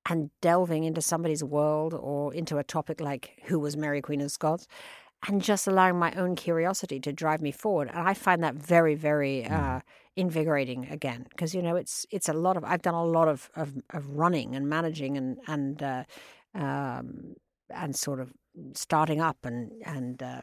and 0.06 0.30
delving 0.40 0.84
into 0.84 1.00
somebody's 1.00 1.42
world 1.42 1.94
or 1.94 2.34
into 2.34 2.58
a 2.58 2.64
topic 2.64 3.00
like 3.00 3.40
who 3.44 3.58
was 3.58 3.76
Mary 3.76 4.02
Queen 4.02 4.20
of 4.20 4.30
Scots 4.30 4.66
and 5.26 5.40
just 5.40 5.66
allowing 5.66 5.98
my 5.98 6.12
own 6.12 6.36
curiosity 6.36 7.00
to 7.00 7.12
drive 7.12 7.40
me 7.40 7.50
forward. 7.50 7.88
And 7.88 8.06
I 8.06 8.14
find 8.14 8.42
that 8.42 8.54
very, 8.54 8.94
very 8.94 9.46
uh, 9.46 9.80
invigorating 10.16 10.88
again 10.90 11.26
because 11.30 11.54
you 11.54 11.62
know 11.62 11.76
it's 11.76 12.06
it's 12.10 12.28
a 12.28 12.32
lot 12.32 12.56
of 12.56 12.64
I've 12.64 12.82
done 12.82 12.94
a 12.94 13.04
lot 13.04 13.28
of 13.28 13.50
of, 13.56 13.74
of 13.90 14.08
running 14.10 14.54
and 14.54 14.68
managing 14.68 15.16
and 15.16 15.38
and 15.46 15.82
uh, 15.82 16.04
um, 16.54 17.36
and 17.70 17.96
sort 17.96 18.20
of 18.20 18.32
starting 18.74 19.20
up 19.20 19.38
and 19.44 19.72
and 19.84 20.22
uh, 20.22 20.42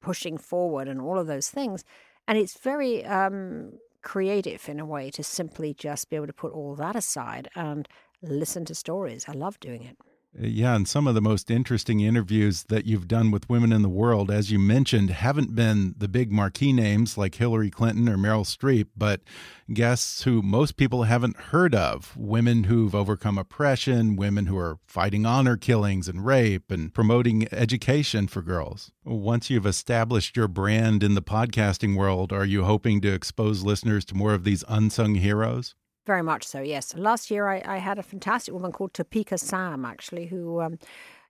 pushing 0.00 0.36
forward 0.36 0.88
and 0.88 1.00
all 1.00 1.18
of 1.18 1.26
those 1.26 1.48
things. 1.48 1.84
And 2.28 2.38
it's 2.38 2.58
very 2.58 3.04
um, 3.04 3.72
creative 4.02 4.68
in 4.68 4.80
a 4.80 4.86
way 4.86 5.10
to 5.10 5.22
simply 5.22 5.74
just 5.74 6.10
be 6.10 6.16
able 6.16 6.26
to 6.26 6.32
put 6.32 6.52
all 6.52 6.74
that 6.76 6.96
aside 6.96 7.48
and 7.54 7.88
listen 8.20 8.64
to 8.66 8.74
stories. 8.74 9.24
I 9.28 9.32
love 9.32 9.58
doing 9.60 9.82
it. 9.82 9.96
Uh, 10.40 10.46
yeah, 10.46 10.74
and 10.74 10.88
some 10.88 11.06
of 11.06 11.14
the 11.14 11.20
most 11.20 11.50
interesting 11.50 12.00
interviews 12.00 12.64
that 12.64 12.86
you've 12.86 13.08
done 13.08 13.30
with 13.30 13.50
women 13.50 13.72
in 13.72 13.82
the 13.82 13.88
world, 13.88 14.30
as 14.30 14.50
you 14.50 14.58
mentioned, 14.58 15.10
haven't 15.10 15.54
been 15.54 15.94
the 15.98 16.08
big 16.08 16.32
marquee 16.32 16.72
names 16.72 17.18
like 17.18 17.34
Hillary 17.34 17.70
Clinton 17.70 18.08
or 18.08 18.16
Meryl 18.16 18.44
Streep, 18.44 18.86
but 18.96 19.20
guests 19.74 20.22
who 20.22 20.40
most 20.40 20.76
people 20.76 21.02
haven't 21.02 21.36
heard 21.36 21.74
of. 21.74 22.16
Women 22.16 22.64
who've 22.64 22.94
overcome 22.94 23.36
oppression, 23.36 24.16
women 24.16 24.46
who 24.46 24.56
are 24.56 24.78
fighting 24.86 25.26
honor 25.26 25.56
killings 25.56 26.08
and 26.08 26.24
rape 26.24 26.70
and 26.70 26.94
promoting 26.94 27.46
education 27.52 28.26
for 28.26 28.40
girls. 28.40 28.90
Once 29.04 29.50
you've 29.50 29.66
established 29.66 30.36
your 30.36 30.48
brand 30.48 31.02
in 31.02 31.14
the 31.14 31.22
podcasting 31.22 31.94
world, 31.96 32.32
are 32.32 32.46
you 32.46 32.64
hoping 32.64 33.00
to 33.02 33.12
expose 33.12 33.64
listeners 33.64 34.04
to 34.06 34.14
more 34.14 34.32
of 34.32 34.44
these 34.44 34.64
unsung 34.66 35.16
heroes? 35.16 35.74
Very 36.04 36.22
much 36.22 36.44
so, 36.44 36.60
yes. 36.60 36.94
Last 36.96 37.30
year, 37.30 37.48
I, 37.48 37.62
I 37.64 37.76
had 37.78 37.98
a 37.98 38.02
fantastic 38.02 38.52
woman 38.52 38.72
called 38.72 38.92
Topeka 38.92 39.38
Sam, 39.38 39.84
actually, 39.84 40.26
who, 40.26 40.60
um, 40.60 40.78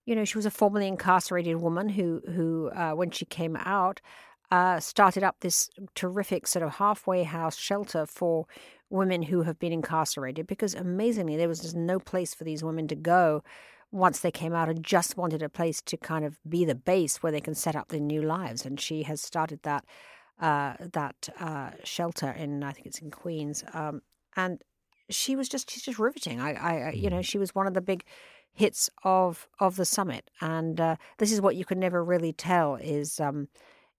you 0.07 0.17
know, 0.17 0.25
she 0.25 0.39
was 0.39 0.47
a 0.47 0.51
formerly 0.51 0.89
incarcerated 0.89 1.57
woman 1.57 1.91
who, 1.91 2.23
who 2.35 2.71
uh, 2.71 2.93
when 2.93 3.11
she 3.11 3.27
came 3.27 3.57
out, 3.57 4.01
uh, 4.51 4.81
started 4.81 5.23
up 5.23 5.37
this 5.41 5.69
terrific 5.95 6.47
sort 6.47 6.63
of 6.63 6.77
halfway 6.77 7.23
house 7.23 7.57
shelter 7.57 8.07
for 8.07 8.47
women 8.89 9.23
who 9.23 9.43
have 9.43 9.59
been 9.59 9.73
incarcerated 9.73 10.47
because 10.47 10.75
amazingly, 10.75 11.37
there 11.37 11.49
was 11.49 11.61
just 11.61 11.77
no 11.77 11.99
place 11.99 12.35
for 12.35 12.45
these 12.45 12.65
women 12.65 12.89
to 12.89 12.95
go 12.95 13.43
once 13.91 14.21
they 14.21 14.31
came 14.31 14.55
out 14.55 14.71
and 14.71 14.83
just 14.83 15.19
wanted 15.19 15.43
a 15.43 15.49
place 15.51 15.83
to 15.83 15.99
kind 15.99 16.25
of 16.25 16.39
be 16.49 16.65
the 16.65 16.75
base 16.75 17.23
where 17.23 17.33
they 17.33 17.41
can 17.41 17.55
set 17.55 17.77
up 17.77 17.89
their 17.89 18.01
new 18.01 18.23
lives. 18.23 18.65
And 18.65 18.81
she 18.81 19.03
has 19.03 19.21
started 19.21 19.61
that. 19.65 19.85
Uh, 20.41 20.75
that 20.93 21.29
uh, 21.39 21.71
shelter 21.85 22.31
in 22.31 22.65
I 22.65 22.73
think 22.73 22.87
it's 22.87 22.99
in 22.99 23.13
Queens, 23.13 23.63
um, 23.75 24.03
and 24.37 24.63
she 25.11 25.37
was 25.37 25.49
just 25.49 25.71
she's 25.71 25.83
just 25.83 25.99
riveting. 25.99 26.41
I, 26.41 26.55
I 26.55 26.91
you 26.93 27.11
know, 27.11 27.19
mm. 27.19 27.25
she 27.25 27.39
was 27.39 27.55
one 27.55 27.67
of 27.67 27.75
the 27.75 27.81
big 27.81 28.05
hits 28.53 28.91
of 29.05 29.49
of 29.61 29.77
the 29.77 29.85
summit, 29.85 30.31
and 30.41 30.81
uh, 30.81 30.97
this 31.19 31.33
is 31.33 31.41
what 31.41 31.57
you 31.57 31.65
can 31.65 31.79
never 31.79 32.05
really 32.05 32.33
tell 32.33 32.77
is. 32.77 33.21
Um, 33.21 33.49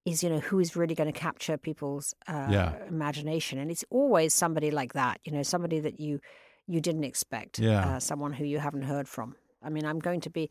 is 0.06 0.22
you 0.22 0.30
know 0.30 0.40
who 0.40 0.60
is 0.60 0.76
really 0.76 0.96
going 0.96 1.12
to 1.12 1.18
capture 1.18 1.58
people's 1.58 2.14
uh, 2.28 2.50
yeah. 2.52 2.74
imagination, 2.90 3.58
and 3.58 3.72
it's 3.72 3.86
always 3.90 4.34
somebody 4.34 4.70
like 4.70 4.92
that. 4.92 5.20
You 5.24 5.32
know, 5.32 5.44
somebody 5.44 5.80
that 5.80 5.98
you 5.98 6.20
you 6.68 6.82
didn't 6.82 7.04
expect. 7.04 7.60
Yeah. 7.60 7.96
Uh, 7.96 8.00
someone 8.00 8.34
who 8.34 8.46
you 8.46 8.60
haven't 8.60 8.84
heard 8.84 9.08
from. 9.08 9.36
I 9.62 9.70
mean, 9.70 9.86
I'm 9.86 10.00
going 10.00 10.20
to 10.22 10.30
be 10.30 10.50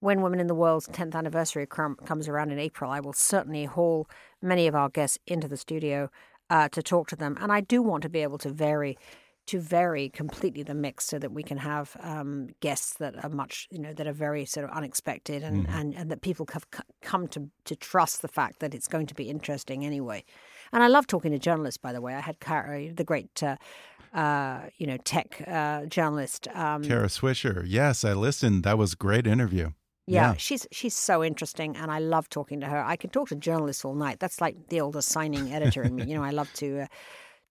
when 0.00 0.20
Women 0.22 0.40
in 0.40 0.46
the 0.46 0.54
World's 0.54 0.88
10th 0.88 1.14
anniversary 1.14 1.66
comes 1.66 2.28
around 2.28 2.50
in 2.50 2.58
April. 2.58 2.90
I 2.90 3.00
will 3.00 3.12
certainly 3.12 3.64
haul 3.64 4.08
many 4.40 4.66
of 4.66 4.74
our 4.74 4.88
guests 4.88 5.18
into 5.26 5.46
the 5.46 5.56
studio 5.56 6.10
uh, 6.50 6.68
to 6.70 6.82
talk 6.82 7.08
to 7.08 7.16
them, 7.16 7.36
and 7.40 7.52
I 7.52 7.60
do 7.60 7.82
want 7.82 8.02
to 8.02 8.08
be 8.08 8.20
able 8.20 8.38
to 8.38 8.50
vary 8.50 8.98
to 9.46 9.60
vary 9.60 10.08
completely 10.08 10.62
the 10.62 10.74
mix 10.74 11.04
so 11.04 11.18
that 11.18 11.32
we 11.32 11.42
can 11.42 11.58
have 11.58 11.96
um, 12.00 12.48
guests 12.60 12.94
that 12.94 13.22
are 13.24 13.30
much, 13.30 13.66
you 13.70 13.78
know, 13.78 13.92
that 13.92 14.06
are 14.06 14.12
very 14.12 14.44
sort 14.44 14.64
of 14.64 14.70
unexpected 14.70 15.42
and, 15.42 15.66
mm. 15.66 15.74
and, 15.74 15.94
and 15.94 16.10
that 16.10 16.22
people 16.22 16.46
have 16.52 16.66
come 17.00 17.26
to, 17.28 17.48
to 17.64 17.74
trust 17.74 18.22
the 18.22 18.28
fact 18.28 18.60
that 18.60 18.74
it's 18.74 18.88
going 18.88 19.06
to 19.06 19.14
be 19.14 19.28
interesting 19.28 19.84
anyway. 19.84 20.24
And 20.72 20.82
I 20.82 20.88
love 20.88 21.06
talking 21.06 21.32
to 21.32 21.38
journalists, 21.38 21.78
by 21.78 21.92
the 21.92 22.00
way. 22.00 22.14
I 22.14 22.20
had 22.20 22.38
Kara, 22.40 22.92
the 22.92 23.04
great, 23.04 23.42
uh, 23.42 23.56
uh, 24.14 24.60
you 24.76 24.86
know, 24.86 24.96
tech 24.98 25.42
uh, 25.46 25.86
journalist. 25.86 26.46
Um, 26.54 26.84
Kara 26.84 27.08
Swisher. 27.08 27.64
Yes, 27.66 28.04
I 28.04 28.12
listened. 28.12 28.62
That 28.64 28.78
was 28.78 28.92
a 28.92 28.96
great 28.96 29.26
interview. 29.26 29.72
Yeah, 30.06 30.32
yeah, 30.32 30.34
she's 30.36 30.66
she's 30.72 30.94
so 30.94 31.22
interesting, 31.22 31.76
and 31.76 31.88
I 31.88 32.00
love 32.00 32.28
talking 32.28 32.58
to 32.60 32.66
her. 32.66 32.82
I 32.82 32.96
can 32.96 33.10
talk 33.10 33.28
to 33.28 33.36
journalists 33.36 33.84
all 33.84 33.94
night. 33.94 34.18
That's 34.18 34.40
like 34.40 34.56
the 34.68 34.80
old 34.80 34.96
assigning 34.96 35.52
editor 35.52 35.84
in 35.84 35.94
me. 35.94 36.04
You 36.06 36.16
know, 36.16 36.24
I 36.24 36.30
love 36.30 36.52
to 36.54 36.80
uh, 36.80 36.86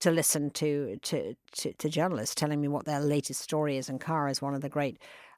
to 0.01 0.11
listen 0.11 0.49
to, 0.51 0.97
to, 1.03 1.35
to, 1.53 1.73
to, 1.73 1.89
journalists 1.89 2.35
telling 2.35 2.59
me 2.59 2.67
what 2.67 2.85
their 2.85 2.99
latest 2.99 3.41
story 3.41 3.77
is. 3.77 3.87
And 3.87 4.01
Kara 4.01 4.29
is 4.29 4.41
one 4.41 4.53
of 4.53 4.61
the 4.61 4.69
great 4.69 4.97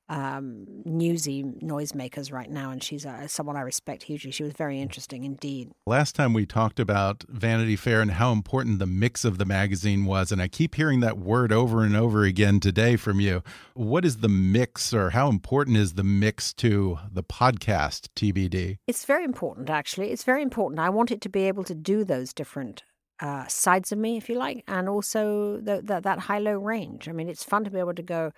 um, 0.09 0.65
newsy 0.85 1.43
noisemakers 1.43 2.31
right 2.31 2.49
now, 2.49 2.71
and 2.71 2.83
she's 2.83 3.05
uh, 3.05 3.27
someone 3.27 3.55
I 3.55 3.61
respect 3.61 4.03
hugely. 4.03 4.31
She 4.31 4.43
was 4.43 4.53
very 4.53 4.81
interesting 4.81 5.23
indeed. 5.23 5.71
Last 5.85 6.13
time 6.15 6.33
we 6.33 6.45
talked 6.45 6.79
about 6.79 7.23
Vanity 7.29 7.75
Fair 7.75 8.01
and 8.01 8.11
how 8.11 8.31
important 8.31 8.79
the 8.79 8.85
mix 8.85 9.23
of 9.23 9.37
the 9.37 9.45
magazine 9.45 10.05
was, 10.05 10.31
and 10.31 10.41
I 10.41 10.47
keep 10.47 10.75
hearing 10.75 10.99
that 10.99 11.17
word 11.17 11.53
over 11.53 11.83
and 11.83 11.95
over 11.95 12.23
again 12.23 12.59
today 12.59 12.95
from 12.95 13.19
you. 13.19 13.43
What 13.75 14.03
is 14.03 14.17
the 14.17 14.29
mix, 14.29 14.93
or 14.93 15.11
how 15.11 15.29
important 15.29 15.77
is 15.77 15.93
the 15.93 16.03
mix 16.03 16.53
to 16.55 16.99
the 17.11 17.23
podcast 17.23 18.09
TBD? 18.15 18.79
It's 18.87 19.05
very 19.05 19.23
important, 19.23 19.69
actually. 19.69 20.11
It's 20.11 20.23
very 20.23 20.41
important. 20.43 20.79
I 20.79 20.89
want 20.89 21.11
it 21.11 21.21
to 21.21 21.29
be 21.29 21.43
able 21.47 21.63
to 21.63 21.75
do 21.75 22.03
those 22.03 22.33
different 22.33 22.83
uh, 23.23 23.47
sides 23.47 23.93
of 23.93 23.97
me, 23.97 24.17
if 24.17 24.27
you 24.27 24.35
like, 24.35 24.65
and 24.67 24.89
also 24.89 25.57
the, 25.57 25.81
the, 25.81 26.01
that 26.01 26.19
high 26.19 26.39
low 26.39 26.57
range. 26.57 27.07
I 27.07 27.13
mean, 27.13 27.29
it's 27.29 27.43
fun 27.43 27.63
to 27.63 27.71
be 27.71 27.79
able 27.79 27.93
to 27.93 28.01
go. 28.01 28.33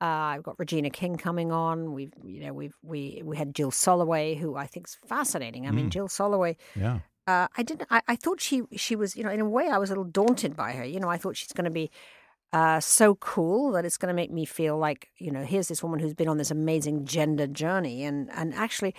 Uh, 0.00 0.04
I've 0.04 0.44
got 0.44 0.56
Regina 0.56 0.88
King 0.88 1.16
coming 1.16 1.50
on. 1.50 1.92
We've 1.92 2.12
you 2.24 2.44
know 2.44 2.52
we've 2.52 2.74
we 2.82 3.22
we 3.24 3.36
had 3.36 3.54
Jill 3.56 3.72
Soloway, 3.72 4.38
who 4.38 4.54
I 4.54 4.66
think 4.66 4.86
is 4.86 4.96
fascinating. 5.04 5.66
I 5.66 5.70
mm. 5.70 5.74
mean, 5.74 5.90
Jill 5.90 6.06
Soloway. 6.06 6.56
Yeah. 6.76 7.00
Uh, 7.26 7.48
I 7.56 7.62
didn't. 7.64 7.88
I, 7.90 8.02
I 8.06 8.14
thought 8.16 8.40
she 8.40 8.62
she 8.76 8.94
was 8.94 9.16
you 9.16 9.24
know 9.24 9.30
in 9.30 9.40
a 9.40 9.48
way 9.48 9.68
I 9.68 9.78
was 9.78 9.90
a 9.90 9.92
little 9.92 10.04
daunted 10.04 10.56
by 10.56 10.72
her. 10.72 10.84
You 10.84 11.00
know, 11.00 11.08
I 11.08 11.18
thought 11.18 11.36
she's 11.36 11.52
going 11.52 11.64
to 11.64 11.70
be 11.70 11.90
uh, 12.52 12.78
so 12.78 13.16
cool 13.16 13.72
that 13.72 13.84
it's 13.84 13.96
going 13.96 14.08
to 14.08 14.14
make 14.14 14.30
me 14.30 14.44
feel 14.44 14.78
like 14.78 15.10
you 15.18 15.32
know 15.32 15.42
here's 15.42 15.66
this 15.66 15.82
woman 15.82 15.98
who's 15.98 16.14
been 16.14 16.28
on 16.28 16.38
this 16.38 16.52
amazing 16.52 17.04
gender 17.04 17.48
journey 17.48 18.04
and 18.04 18.30
and 18.30 18.54
actually 18.54 18.94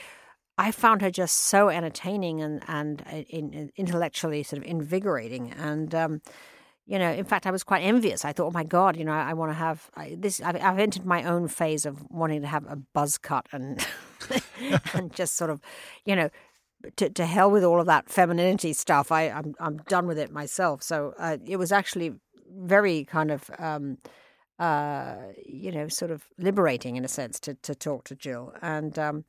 I 0.57 0.71
found 0.71 1.01
her 1.01 1.09
just 1.09 1.37
so 1.37 1.69
entertaining 1.69 2.41
and 2.41 2.63
and 2.67 3.01
uh, 3.11 3.23
in, 3.29 3.53
in, 3.53 3.71
intellectually 3.75 4.43
sort 4.43 4.61
of 4.61 4.67
invigorating. 4.67 5.51
And 5.53 5.93
um, 5.95 6.21
you 6.85 6.99
know, 6.99 7.11
in 7.11 7.25
fact, 7.25 7.47
I 7.47 7.51
was 7.51 7.63
quite 7.63 7.81
envious. 7.81 8.25
I 8.25 8.33
thought, 8.33 8.47
oh 8.47 8.51
my 8.51 8.63
god, 8.63 8.97
you 8.97 9.05
know, 9.05 9.13
I, 9.13 9.31
I 9.31 9.33
want 9.33 9.51
to 9.51 9.55
have 9.55 9.89
I, 9.95 10.15
this. 10.19 10.41
I've, 10.41 10.61
I've, 10.61 10.79
entered 10.79 11.05
my 11.05 11.23
own 11.23 11.47
phase 11.47 11.85
of 11.85 12.03
wanting 12.09 12.41
to 12.41 12.47
have 12.47 12.65
a 12.67 12.75
buzz 12.75 13.17
cut 13.17 13.47
and 13.51 13.85
and 14.93 15.13
just 15.13 15.35
sort 15.35 15.49
of, 15.49 15.61
you 16.05 16.15
know. 16.15 16.29
To, 16.95 17.11
to 17.11 17.27
hell 17.27 17.51
with 17.51 17.63
all 17.63 17.79
of 17.79 17.85
that 17.85 18.09
femininity 18.09 18.73
stuff. 18.73 19.11
I, 19.11 19.29
I'm 19.29 19.53
I'm 19.59 19.77
done 19.87 20.07
with 20.07 20.17
it 20.17 20.31
myself. 20.31 20.81
So 20.81 21.13
uh, 21.19 21.37
it 21.45 21.57
was 21.57 21.71
actually 21.71 22.13
very 22.49 23.05
kind 23.05 23.29
of 23.29 23.51
um, 23.59 23.99
uh, 24.61 25.15
you 25.45 25.71
know, 25.71 25.87
sort 25.87 26.11
of 26.11 26.23
liberating 26.37 26.95
in 26.95 27.03
a 27.03 27.07
sense 27.07 27.39
to 27.41 27.55
to 27.55 27.75
talk 27.75 28.03
to 28.05 28.15
Jill. 28.15 28.53
And 28.61 28.97
um, 28.97 29.25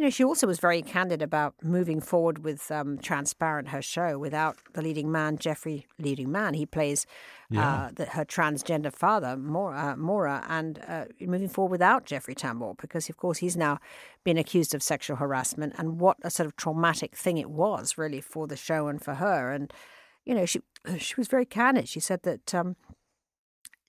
you 0.00 0.06
know, 0.06 0.10
she 0.10 0.24
also 0.24 0.46
was 0.46 0.58
very 0.58 0.80
candid 0.80 1.20
about 1.20 1.52
moving 1.62 2.00
forward 2.00 2.42
with 2.42 2.70
um, 2.70 2.96
Transparent, 2.96 3.68
her 3.68 3.82
show, 3.82 4.18
without 4.18 4.56
the 4.72 4.80
leading 4.80 5.12
man, 5.12 5.36
Jeffrey, 5.36 5.86
leading 5.98 6.32
man. 6.32 6.54
He 6.54 6.64
plays 6.64 7.04
yeah. 7.50 7.68
uh, 7.70 7.90
the, 7.92 8.06
her 8.06 8.24
transgender 8.24 8.90
father, 8.90 9.36
Maura, 9.36 9.98
uh, 9.98 10.46
and 10.48 10.80
uh, 10.88 11.04
moving 11.20 11.50
forward 11.50 11.72
without 11.72 12.06
Jeffrey 12.06 12.34
Tambor, 12.34 12.78
because, 12.78 13.10
of 13.10 13.18
course, 13.18 13.36
he's 13.36 13.58
now 13.58 13.78
been 14.24 14.38
accused 14.38 14.74
of 14.74 14.82
sexual 14.82 15.18
harassment. 15.18 15.74
And 15.76 16.00
what 16.00 16.16
a 16.22 16.30
sort 16.30 16.46
of 16.46 16.56
traumatic 16.56 17.14
thing 17.14 17.36
it 17.36 17.50
was, 17.50 17.98
really, 17.98 18.22
for 18.22 18.46
the 18.46 18.56
show 18.56 18.88
and 18.88 19.02
for 19.02 19.16
her. 19.16 19.52
And, 19.52 19.70
you 20.24 20.34
know, 20.34 20.46
she, 20.46 20.62
she 20.96 21.14
was 21.18 21.28
very 21.28 21.44
candid. 21.44 21.90
She 21.90 22.00
said 22.00 22.22
that 22.22 22.54
um, 22.54 22.76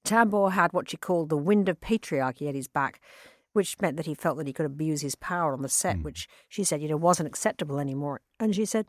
Tambor 0.04 0.52
had 0.52 0.74
what 0.74 0.90
she 0.90 0.98
called 0.98 1.30
the 1.30 1.38
wind 1.38 1.70
of 1.70 1.80
patriarchy 1.80 2.50
at 2.50 2.56
his 2.56 2.68
back 2.68 3.00
which 3.54 3.80
meant 3.82 3.98
that 3.98 4.06
he 4.06 4.14
felt 4.14 4.38
that 4.38 4.48
he 4.48 4.54
could 4.54 4.66
abuse 4.66 5.02
his 5.02 5.16
power 5.16 5.54
on 5.54 5.62
the 5.62 5.70
set, 5.70 5.98
mm. 5.98 6.04
which 6.04 6.28
she 6.48 6.64
said, 6.64 6.82
you 6.82 6.88
know, 6.88 6.98
wasn't 6.98 7.28
acceptable 7.28 7.80
anymore. 7.80 8.22
And 8.40 8.56
she 8.56 8.66
said, 8.66 8.86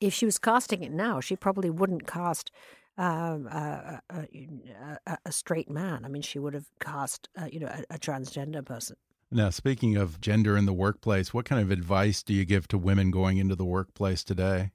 if 0.00 0.14
she 0.14 0.24
was 0.24 0.38
casting 0.38 0.82
it 0.82 0.92
now, 0.92 1.20
she 1.20 1.36
probably 1.36 1.70
wouldn't 1.70 2.06
cast 2.06 2.50
um, 2.96 3.46
a, 3.46 4.00
a, 4.10 5.18
a, 5.24 5.32
straight 5.32 5.70
man. 5.70 6.04
I 6.04 6.08
mean, 6.08 6.22
she 6.22 6.38
would 6.38 6.54
have 6.54 6.66
cast, 6.80 7.28
uh, 7.40 7.46
you 7.50 7.60
know, 7.60 7.68
a, 7.68 7.94
a, 7.94 7.98
transgender 7.98 8.64
person. 8.64 8.96
Now, 9.30 9.50
speaking 9.50 9.96
of 9.96 10.20
gender 10.20 10.56
in 10.56 10.66
the 10.66 10.72
workplace, 10.72 11.32
what 11.32 11.44
kind 11.46 11.62
of 11.62 11.70
advice 11.70 12.22
do 12.22 12.34
you 12.34 12.44
give 12.44 12.68
to 12.68 12.78
women 12.78 13.10
going 13.10 13.38
into 13.38 13.54
the 13.54 13.64
workplace 13.64 14.22
today? 14.22 14.72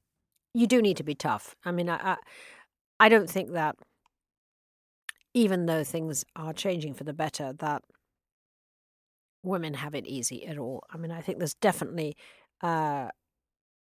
You 0.54 0.66
do 0.66 0.82
need 0.82 0.98
to 0.98 1.04
be 1.04 1.14
tough. 1.14 1.56
I 1.66 1.72
mean, 1.72 1.90
I, 1.90 1.96
I, 1.96 2.18
I 3.00 3.10
don't 3.10 3.30
think 3.30 3.52
that, 3.52 3.76
even 5.34 5.66
though 5.66 5.84
things 5.84 6.24
are 6.36 6.54
changing 6.54 6.94
for 6.94 7.04
the 7.04 7.14
better, 7.14 7.54
that 7.60 7.84
women 9.46 9.76
have 9.76 9.96
it 9.96 10.06
easy 10.08 10.46
at 10.46 10.58
all. 10.58 10.84
I 10.92 10.98
mean, 10.98 11.12
I 11.12 11.22
think 11.22 11.40
there's 11.40 11.54
definitely 11.54 12.16
uh, 12.62 13.10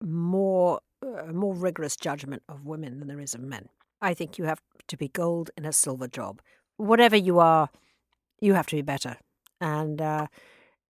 more 0.02 0.80
uh, 1.02 1.32
more 1.32 1.54
rigorous 1.54 1.96
judgment 1.96 2.42
of 2.48 2.64
women 2.64 2.98
than 2.98 3.08
there 3.08 3.20
is 3.20 3.34
of 3.34 3.40
men. 3.40 3.68
I 4.00 4.14
think 4.14 4.38
you 4.38 4.44
have 4.44 4.60
to 4.88 4.96
be 4.96 5.08
gold 5.08 5.50
in 5.56 5.64
a 5.64 5.72
silver 5.72 6.08
job. 6.08 6.40
Whatever 6.76 7.16
you 7.16 7.38
are, 7.38 7.68
you 8.40 8.54
have 8.54 8.66
to 8.68 8.76
be 8.76 8.82
better, 8.82 9.16
and 9.60 10.00
uh, 10.00 10.26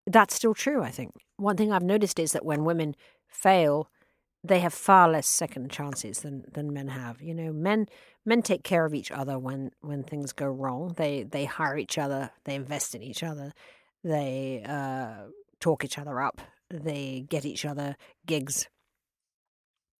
that's 0.06 0.34
still 0.34 0.54
true. 0.54 0.82
I 0.82 0.90
think 0.90 1.12
one 1.36 1.56
thing 1.56 1.72
I've 1.72 1.82
noticed 1.82 2.18
is 2.18 2.32
that 2.32 2.44
when 2.44 2.64
women 2.64 2.94
fail, 3.28 3.88
they 4.42 4.60
have 4.60 4.74
far 4.74 5.08
less 5.08 5.26
second 5.26 5.70
chances 5.70 6.20
than 6.20 6.44
than 6.52 6.72
men 6.72 6.88
have. 6.88 7.22
You 7.22 7.34
know, 7.34 7.52
men 7.52 7.86
men 8.24 8.42
take 8.42 8.62
care 8.62 8.84
of 8.84 8.94
each 8.94 9.10
other 9.10 9.38
when 9.38 9.70
when 9.80 10.02
things 10.02 10.32
go 10.32 10.46
wrong. 10.46 10.94
They 10.96 11.22
they 11.22 11.44
hire 11.44 11.78
each 11.78 11.98
other. 11.98 12.30
They 12.44 12.54
invest 12.54 12.94
in 12.94 13.02
each 13.02 13.22
other. 13.22 13.52
They 14.04 14.62
uh, 14.68 15.30
talk 15.60 15.84
each 15.84 15.98
other 15.98 16.20
up. 16.20 16.40
They 16.70 17.24
get 17.28 17.44
each 17.44 17.64
other 17.64 17.96
gigs. 18.26 18.68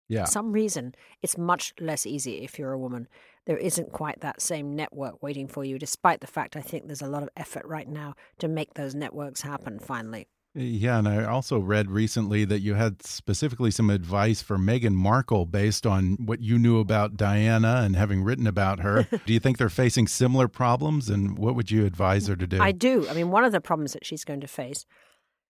Yeah. 0.09 0.27
For 0.27 0.31
some 0.31 0.53
reason, 0.53 0.95
it's 1.23 1.39
much 1.39 1.73
less 1.81 2.05
easy 2.05 2.45
if 2.45 2.59
you're 2.59 2.73
a 2.73 2.79
woman. 2.79 3.09
There 3.47 3.57
isn't 3.57 3.93
quite 3.93 4.21
that 4.21 4.43
same 4.43 4.77
network 4.77 5.23
waiting 5.23 5.49
for 5.49 5.65
you, 5.65 5.79
despite 5.79 6.21
the 6.21 6.27
fact 6.27 6.57
I 6.57 6.61
think 6.61 6.87
there's 6.87 7.03
a 7.03 7.09
lot 7.09 7.23
of 7.23 7.31
effort 7.37 7.65
right 7.67 7.89
now 7.89 8.15
to 8.39 8.49
make 8.49 8.75
those 8.75 8.95
networks 8.95 9.41
happen 9.41 9.79
finally. 9.79 10.29
Yeah, 10.57 10.99
and 10.99 11.09
I 11.09 11.25
also 11.25 11.59
read 11.59 11.91
recently 11.91 12.45
that 12.45 12.61
you 12.61 12.75
had 12.75 13.03
specifically 13.03 13.73
some 13.73 13.91
advice 13.91 14.41
for 14.41 14.57
Meghan 14.57 14.93
Markle 14.93 15.47
based 15.47 15.85
on 15.85 16.17
what 16.25 16.41
you 16.41 16.61
knew 16.61 16.79
about 16.79 17.17
Diana 17.17 17.83
and 17.85 17.97
having 17.97 18.23
written 18.23 18.47
about 18.47 18.79
her. 18.79 19.09
do 19.27 19.33
you 19.33 19.41
think 19.41 19.59
they're 19.59 19.69
facing 19.69 20.07
similar 20.07 20.47
problems, 20.47 21.11
and 21.11 21.37
what 21.37 21.57
would 21.57 21.73
you 21.73 21.85
advise 21.85 22.29
her 22.29 22.37
to 22.37 22.47
do? 22.47 22.61
I 22.61 22.71
do. 22.71 23.09
I 23.09 23.15
mean, 23.15 23.33
one 23.33 23.43
of 23.43 23.51
the 23.51 23.61
problems 23.61 23.95
that 23.95 24.07
she's 24.07 24.25
going 24.25 24.41
to 24.43 24.47
face, 24.47 24.87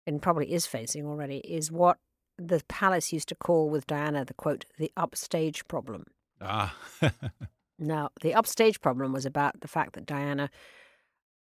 and 0.06 0.22
probably 0.22 0.54
is 0.54 0.68
facing 0.68 1.08
already, 1.08 1.38
is 1.38 1.72
what 1.72 1.98
the 2.38 2.62
palace 2.68 3.12
used 3.12 3.30
to 3.30 3.36
call 3.36 3.72
with 3.72 3.88
Diana 3.88 4.24
the 4.24 4.36
quote, 4.36 4.66
the 4.78 4.92
upstage 4.96 5.68
problem. 5.68 6.06
Ah. 6.40 6.76
now, 7.80 8.10
the 8.22 8.36
upstage 8.36 8.80
problem 8.80 9.14
was 9.14 9.26
about 9.26 9.62
the 9.62 9.68
fact 9.68 9.94
that 9.94 10.06
Diana, 10.06 10.52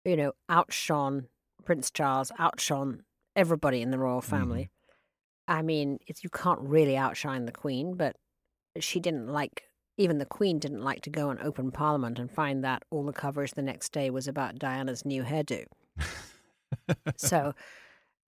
you 0.07 0.17
know, 0.17 0.33
outshone 0.49 1.27
Prince 1.65 1.91
Charles, 1.91 2.33
outshone 2.39 3.03
everybody 3.41 3.81
in 3.81 3.91
the 3.91 3.99
royal 3.99 4.21
family. 4.21 4.71
Mm. 5.49 5.57
I 5.57 5.63
mean, 5.63 5.99
it's, 6.07 6.23
you 6.23 6.29
can't 6.31 6.61
really 6.61 6.97
outshine 6.97 7.47
the 7.47 7.53
Queen, 7.53 7.95
but 7.95 8.17
she 8.79 9.01
didn't 9.01 9.29
like, 9.29 9.65
even 9.97 10.19
the 10.19 10.27
Queen 10.27 10.59
didn't 10.59 10.83
like 10.83 11.01
to 11.03 11.11
go 11.11 11.31
and 11.31 11.41
open 11.41 11.73
Parliament 11.73 12.19
and 12.19 12.31
find 12.31 12.63
that 12.63 12.83
all 12.91 13.05
the 13.05 13.15
coverage 13.15 13.53
the 13.53 13.63
next 13.63 13.93
day 13.93 14.11
was 14.11 14.29
about 14.29 14.59
Diana's 14.59 15.07
new 15.07 15.23
hairdo. 15.23 15.65
so 17.17 17.55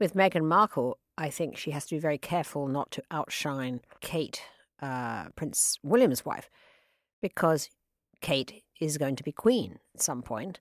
with 0.00 0.14
Meghan 0.14 0.44
Markle, 0.44 0.98
I 1.18 1.28
think 1.28 1.58
she 1.58 1.72
has 1.72 1.84
to 1.86 1.96
be 1.96 2.00
very 2.00 2.18
careful 2.18 2.66
not 2.66 2.90
to 2.92 3.02
outshine 3.10 3.82
Kate, 4.00 4.42
uh, 4.80 5.28
Prince 5.36 5.78
William's 5.82 6.24
wife, 6.24 6.48
because 7.20 7.68
Kate 8.22 8.64
is 8.80 8.96
going 8.96 9.16
to 9.16 9.22
be 9.22 9.32
queen 9.32 9.78
at 9.94 10.02
some 10.02 10.22
point, 10.22 10.58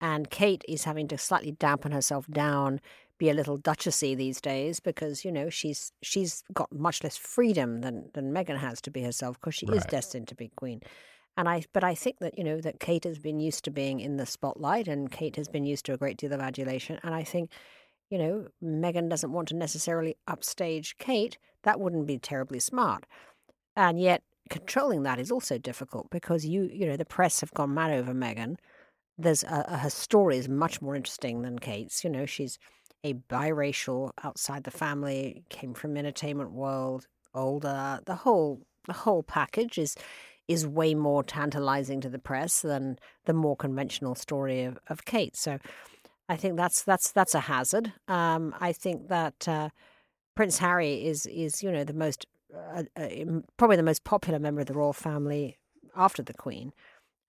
and 0.00 0.30
Kate 0.30 0.64
is 0.66 0.84
having 0.84 1.06
to 1.08 1.18
slightly 1.18 1.52
dampen 1.52 1.92
herself 1.92 2.26
down 2.26 2.80
be 3.20 3.30
a 3.30 3.34
little 3.34 3.58
duchessy 3.58 4.16
these 4.16 4.40
days 4.40 4.80
because 4.80 5.24
you 5.24 5.30
know 5.30 5.48
she's 5.48 5.92
she's 6.02 6.42
got 6.52 6.72
much 6.72 7.04
less 7.04 7.16
freedom 7.16 7.82
than 7.82 8.10
than 8.14 8.32
Meghan 8.32 8.58
has 8.58 8.80
to 8.80 8.90
be 8.90 9.02
herself 9.02 9.38
because 9.38 9.54
she 9.54 9.66
right. 9.66 9.76
is 9.76 9.84
destined 9.84 10.26
to 10.28 10.34
be 10.34 10.50
queen. 10.56 10.80
And 11.36 11.48
I, 11.48 11.62
but 11.72 11.84
I 11.84 11.94
think 11.94 12.18
that 12.18 12.36
you 12.36 12.42
know 12.42 12.60
that 12.60 12.80
Kate 12.80 13.04
has 13.04 13.18
been 13.18 13.38
used 13.38 13.62
to 13.64 13.70
being 13.70 14.00
in 14.00 14.16
the 14.16 14.26
spotlight, 14.26 14.88
and 14.88 15.12
Kate 15.12 15.36
has 15.36 15.48
been 15.48 15.64
used 15.64 15.84
to 15.86 15.92
a 15.92 15.98
great 15.98 16.16
deal 16.16 16.32
of 16.32 16.40
adulation. 16.40 16.98
And 17.02 17.14
I 17.14 17.22
think, 17.22 17.50
you 18.10 18.18
know, 18.18 18.46
Meghan 18.64 19.08
doesn't 19.08 19.32
want 19.32 19.48
to 19.48 19.54
necessarily 19.54 20.16
upstage 20.26 20.96
Kate. 20.98 21.38
That 21.62 21.78
wouldn't 21.78 22.06
be 22.06 22.18
terribly 22.18 22.58
smart. 22.58 23.04
And 23.76 24.00
yet, 24.00 24.22
controlling 24.48 25.02
that 25.04 25.20
is 25.20 25.30
also 25.30 25.58
difficult 25.58 26.10
because 26.10 26.44
you, 26.46 26.68
you 26.72 26.86
know, 26.86 26.96
the 26.96 27.04
press 27.04 27.40
have 27.40 27.52
gone 27.52 27.74
mad 27.74 27.92
over 27.92 28.12
Meghan. 28.12 28.56
There's 29.16 29.44
a, 29.44 29.78
her 29.78 29.90
story 29.90 30.38
is 30.38 30.48
much 30.48 30.80
more 30.80 30.96
interesting 30.96 31.42
than 31.42 31.58
Kate's. 31.58 32.02
You 32.02 32.10
know, 32.10 32.26
she's 32.26 32.58
a 33.04 33.14
biracial 33.14 34.10
outside 34.22 34.64
the 34.64 34.70
family, 34.70 35.44
came 35.48 35.74
from 35.74 35.96
entertainment 35.96 36.52
world, 36.52 37.06
older. 37.34 38.00
The 38.04 38.14
whole 38.14 38.62
the 38.86 38.92
whole 38.92 39.22
package 39.22 39.78
is 39.78 39.96
is 40.48 40.66
way 40.66 40.94
more 40.94 41.22
tantalizing 41.22 42.00
to 42.00 42.08
the 42.08 42.18
press 42.18 42.62
than 42.62 42.98
the 43.24 43.32
more 43.32 43.56
conventional 43.56 44.14
story 44.14 44.64
of, 44.64 44.78
of 44.88 45.04
Kate. 45.04 45.36
So 45.36 45.58
I 46.28 46.36
think 46.36 46.56
that's 46.56 46.82
that's 46.82 47.12
that's 47.12 47.34
a 47.34 47.40
hazard. 47.40 47.92
Um, 48.08 48.54
I 48.60 48.72
think 48.72 49.08
that 49.08 49.48
uh, 49.48 49.70
Prince 50.34 50.58
Harry 50.58 51.06
is 51.06 51.26
is 51.26 51.62
you 51.62 51.70
know 51.70 51.84
the 51.84 51.92
most 51.92 52.26
uh, 52.54 52.82
uh, 52.96 53.08
probably 53.56 53.76
the 53.76 53.82
most 53.82 54.04
popular 54.04 54.38
member 54.38 54.60
of 54.60 54.66
the 54.66 54.74
royal 54.74 54.92
family 54.92 55.58
after 55.96 56.22
the 56.22 56.34
Queen 56.34 56.72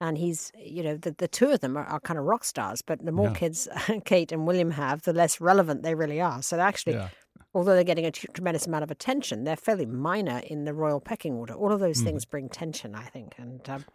and 0.01 0.17
he's 0.17 0.51
you 0.57 0.83
know 0.83 0.97
the, 0.97 1.11
the 1.11 1.27
two 1.27 1.49
of 1.49 1.61
them 1.61 1.77
are, 1.77 1.85
are 1.85 1.99
kind 2.01 2.19
of 2.19 2.25
rock 2.25 2.43
stars 2.43 2.81
but 2.81 3.05
the 3.05 3.11
more 3.11 3.27
yeah. 3.27 3.33
kids 3.33 3.67
kate 4.05 4.31
and 4.31 4.45
william 4.45 4.71
have 4.71 5.03
the 5.03 5.13
less 5.13 5.39
relevant 5.39 5.83
they 5.83 5.95
really 5.95 6.19
are 6.19 6.41
so 6.41 6.59
actually 6.59 6.93
yeah. 6.93 7.07
although 7.53 7.75
they're 7.75 7.83
getting 7.83 8.05
a 8.05 8.11
t- 8.11 8.27
tremendous 8.33 8.67
amount 8.67 8.83
of 8.83 8.91
attention 8.91 9.45
they're 9.45 9.55
fairly 9.55 9.85
minor 9.85 10.41
in 10.47 10.65
the 10.65 10.73
royal 10.73 10.99
pecking 10.99 11.35
order 11.35 11.53
all 11.53 11.71
of 11.71 11.79
those 11.79 12.01
mm. 12.01 12.05
things 12.05 12.25
bring 12.25 12.49
tension 12.49 12.95
i 12.95 13.03
think 13.03 13.35
and 13.37 13.69
um, 13.69 13.85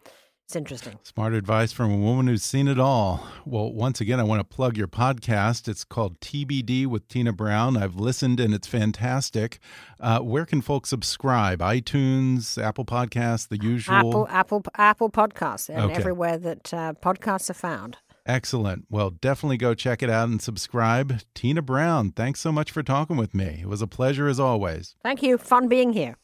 it's 0.47 0.55
interesting. 0.55 0.97
Smart 1.03 1.33
advice 1.33 1.73
from 1.73 1.91
a 1.91 1.97
woman 1.97 2.27
who's 2.27 2.41
seen 2.41 2.69
it 2.69 2.79
all. 2.79 3.27
Well, 3.45 3.69
once 3.73 3.99
again, 3.99 4.17
I 4.17 4.23
want 4.23 4.39
to 4.39 4.45
plug 4.45 4.77
your 4.77 4.87
podcast. 4.87 5.67
It's 5.67 5.83
called 5.83 6.21
TBD 6.21 6.87
with 6.87 7.05
Tina 7.09 7.33
Brown. 7.33 7.75
I've 7.75 7.97
listened 7.97 8.39
and 8.39 8.53
it's 8.53 8.65
fantastic. 8.65 9.59
Uh, 9.99 10.19
where 10.19 10.45
can 10.45 10.61
folks 10.61 10.87
subscribe? 10.87 11.59
iTunes, 11.59 12.57
Apple 12.57 12.85
Podcasts, 12.85 13.49
the 13.49 13.61
usual. 13.61 13.95
Apple, 13.95 14.27
Apple, 14.29 14.63
Apple 14.77 15.09
Podcasts, 15.09 15.67
and 15.67 15.91
okay. 15.91 15.95
everywhere 15.95 16.37
that 16.37 16.73
uh, 16.73 16.93
podcasts 16.93 17.49
are 17.49 17.53
found. 17.53 17.97
Excellent. 18.25 18.85
Well, 18.89 19.09
definitely 19.09 19.57
go 19.57 19.73
check 19.73 20.01
it 20.01 20.09
out 20.09 20.29
and 20.29 20.41
subscribe. 20.41 21.19
Tina 21.35 21.61
Brown, 21.61 22.11
thanks 22.11 22.39
so 22.39 22.53
much 22.53 22.71
for 22.71 22.83
talking 22.83 23.17
with 23.17 23.35
me. 23.35 23.59
It 23.63 23.67
was 23.67 23.81
a 23.81 23.87
pleasure 23.87 24.29
as 24.29 24.39
always. 24.39 24.95
Thank 25.03 25.21
you. 25.21 25.37
Fun 25.37 25.67
being 25.67 25.91
here. 25.91 26.15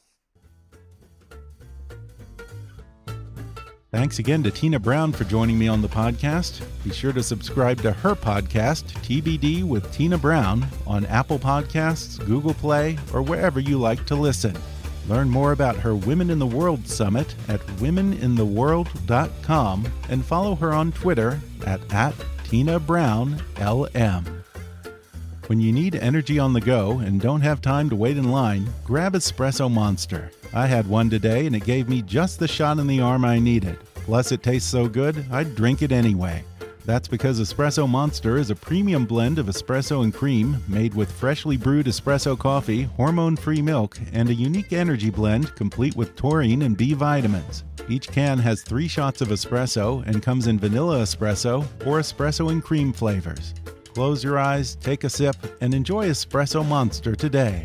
Thanks 3.94 4.18
again 4.18 4.42
to 4.42 4.50
Tina 4.50 4.80
Brown 4.80 5.12
for 5.12 5.22
joining 5.22 5.56
me 5.56 5.68
on 5.68 5.80
the 5.80 5.88
podcast. 5.88 6.60
Be 6.82 6.92
sure 6.92 7.12
to 7.12 7.22
subscribe 7.22 7.80
to 7.82 7.92
her 7.92 8.16
podcast, 8.16 8.86
TBD 9.04 9.62
with 9.62 9.92
Tina 9.92 10.18
Brown, 10.18 10.66
on 10.84 11.06
Apple 11.06 11.38
Podcasts, 11.38 12.18
Google 12.26 12.54
Play, 12.54 12.98
or 13.12 13.22
wherever 13.22 13.60
you 13.60 13.78
like 13.78 14.04
to 14.06 14.16
listen. 14.16 14.58
Learn 15.06 15.30
more 15.30 15.52
about 15.52 15.76
her 15.76 15.94
Women 15.94 16.30
in 16.30 16.40
the 16.40 16.46
World 16.46 16.88
Summit 16.88 17.36
at 17.46 17.60
womenintheworld.com 17.78 19.92
and 20.08 20.24
follow 20.24 20.56
her 20.56 20.72
on 20.72 20.90
Twitter 20.90 21.38
at, 21.64 21.80
at 21.94 22.16
Tina 22.42 22.80
Brown 22.80 23.40
LM. 23.60 24.42
When 25.46 25.60
you 25.60 25.72
need 25.72 25.94
energy 25.94 26.40
on 26.40 26.52
the 26.52 26.60
go 26.60 26.98
and 26.98 27.20
don't 27.20 27.42
have 27.42 27.62
time 27.62 27.88
to 27.90 27.96
wait 27.96 28.16
in 28.16 28.32
line, 28.32 28.68
grab 28.82 29.12
Espresso 29.12 29.70
Monster. 29.70 30.32
I 30.54 30.68
had 30.68 30.86
one 30.86 31.10
today 31.10 31.46
and 31.46 31.56
it 31.56 31.64
gave 31.64 31.88
me 31.88 32.00
just 32.00 32.38
the 32.38 32.46
shot 32.46 32.78
in 32.78 32.86
the 32.86 33.00
arm 33.00 33.24
I 33.24 33.40
needed. 33.40 33.76
Plus, 33.94 34.30
it 34.30 34.42
tastes 34.42 34.70
so 34.70 34.86
good, 34.86 35.26
I'd 35.32 35.56
drink 35.56 35.82
it 35.82 35.90
anyway. 35.90 36.44
That's 36.84 37.08
because 37.08 37.40
Espresso 37.40 37.88
Monster 37.88 38.36
is 38.36 38.50
a 38.50 38.54
premium 38.54 39.04
blend 39.04 39.38
of 39.40 39.46
espresso 39.46 40.04
and 40.04 40.14
cream 40.14 40.62
made 40.68 40.94
with 40.94 41.10
freshly 41.10 41.56
brewed 41.56 41.86
espresso 41.86 42.38
coffee, 42.38 42.82
hormone 42.82 43.36
free 43.36 43.62
milk, 43.62 43.98
and 44.12 44.28
a 44.28 44.34
unique 44.34 44.72
energy 44.72 45.10
blend 45.10 45.54
complete 45.56 45.96
with 45.96 46.14
taurine 46.14 46.62
and 46.62 46.76
B 46.76 46.92
vitamins. 46.92 47.64
Each 47.88 48.06
can 48.06 48.38
has 48.38 48.62
three 48.62 48.86
shots 48.86 49.22
of 49.22 49.28
espresso 49.28 50.06
and 50.06 50.22
comes 50.22 50.46
in 50.46 50.58
vanilla 50.58 51.00
espresso 51.00 51.62
or 51.86 51.98
espresso 51.98 52.52
and 52.52 52.62
cream 52.62 52.92
flavors. 52.92 53.54
Close 53.94 54.22
your 54.22 54.38
eyes, 54.38 54.76
take 54.76 55.04
a 55.04 55.10
sip, 55.10 55.36
and 55.60 55.72
enjoy 55.72 56.08
Espresso 56.08 56.66
Monster 56.66 57.14
today. 57.14 57.64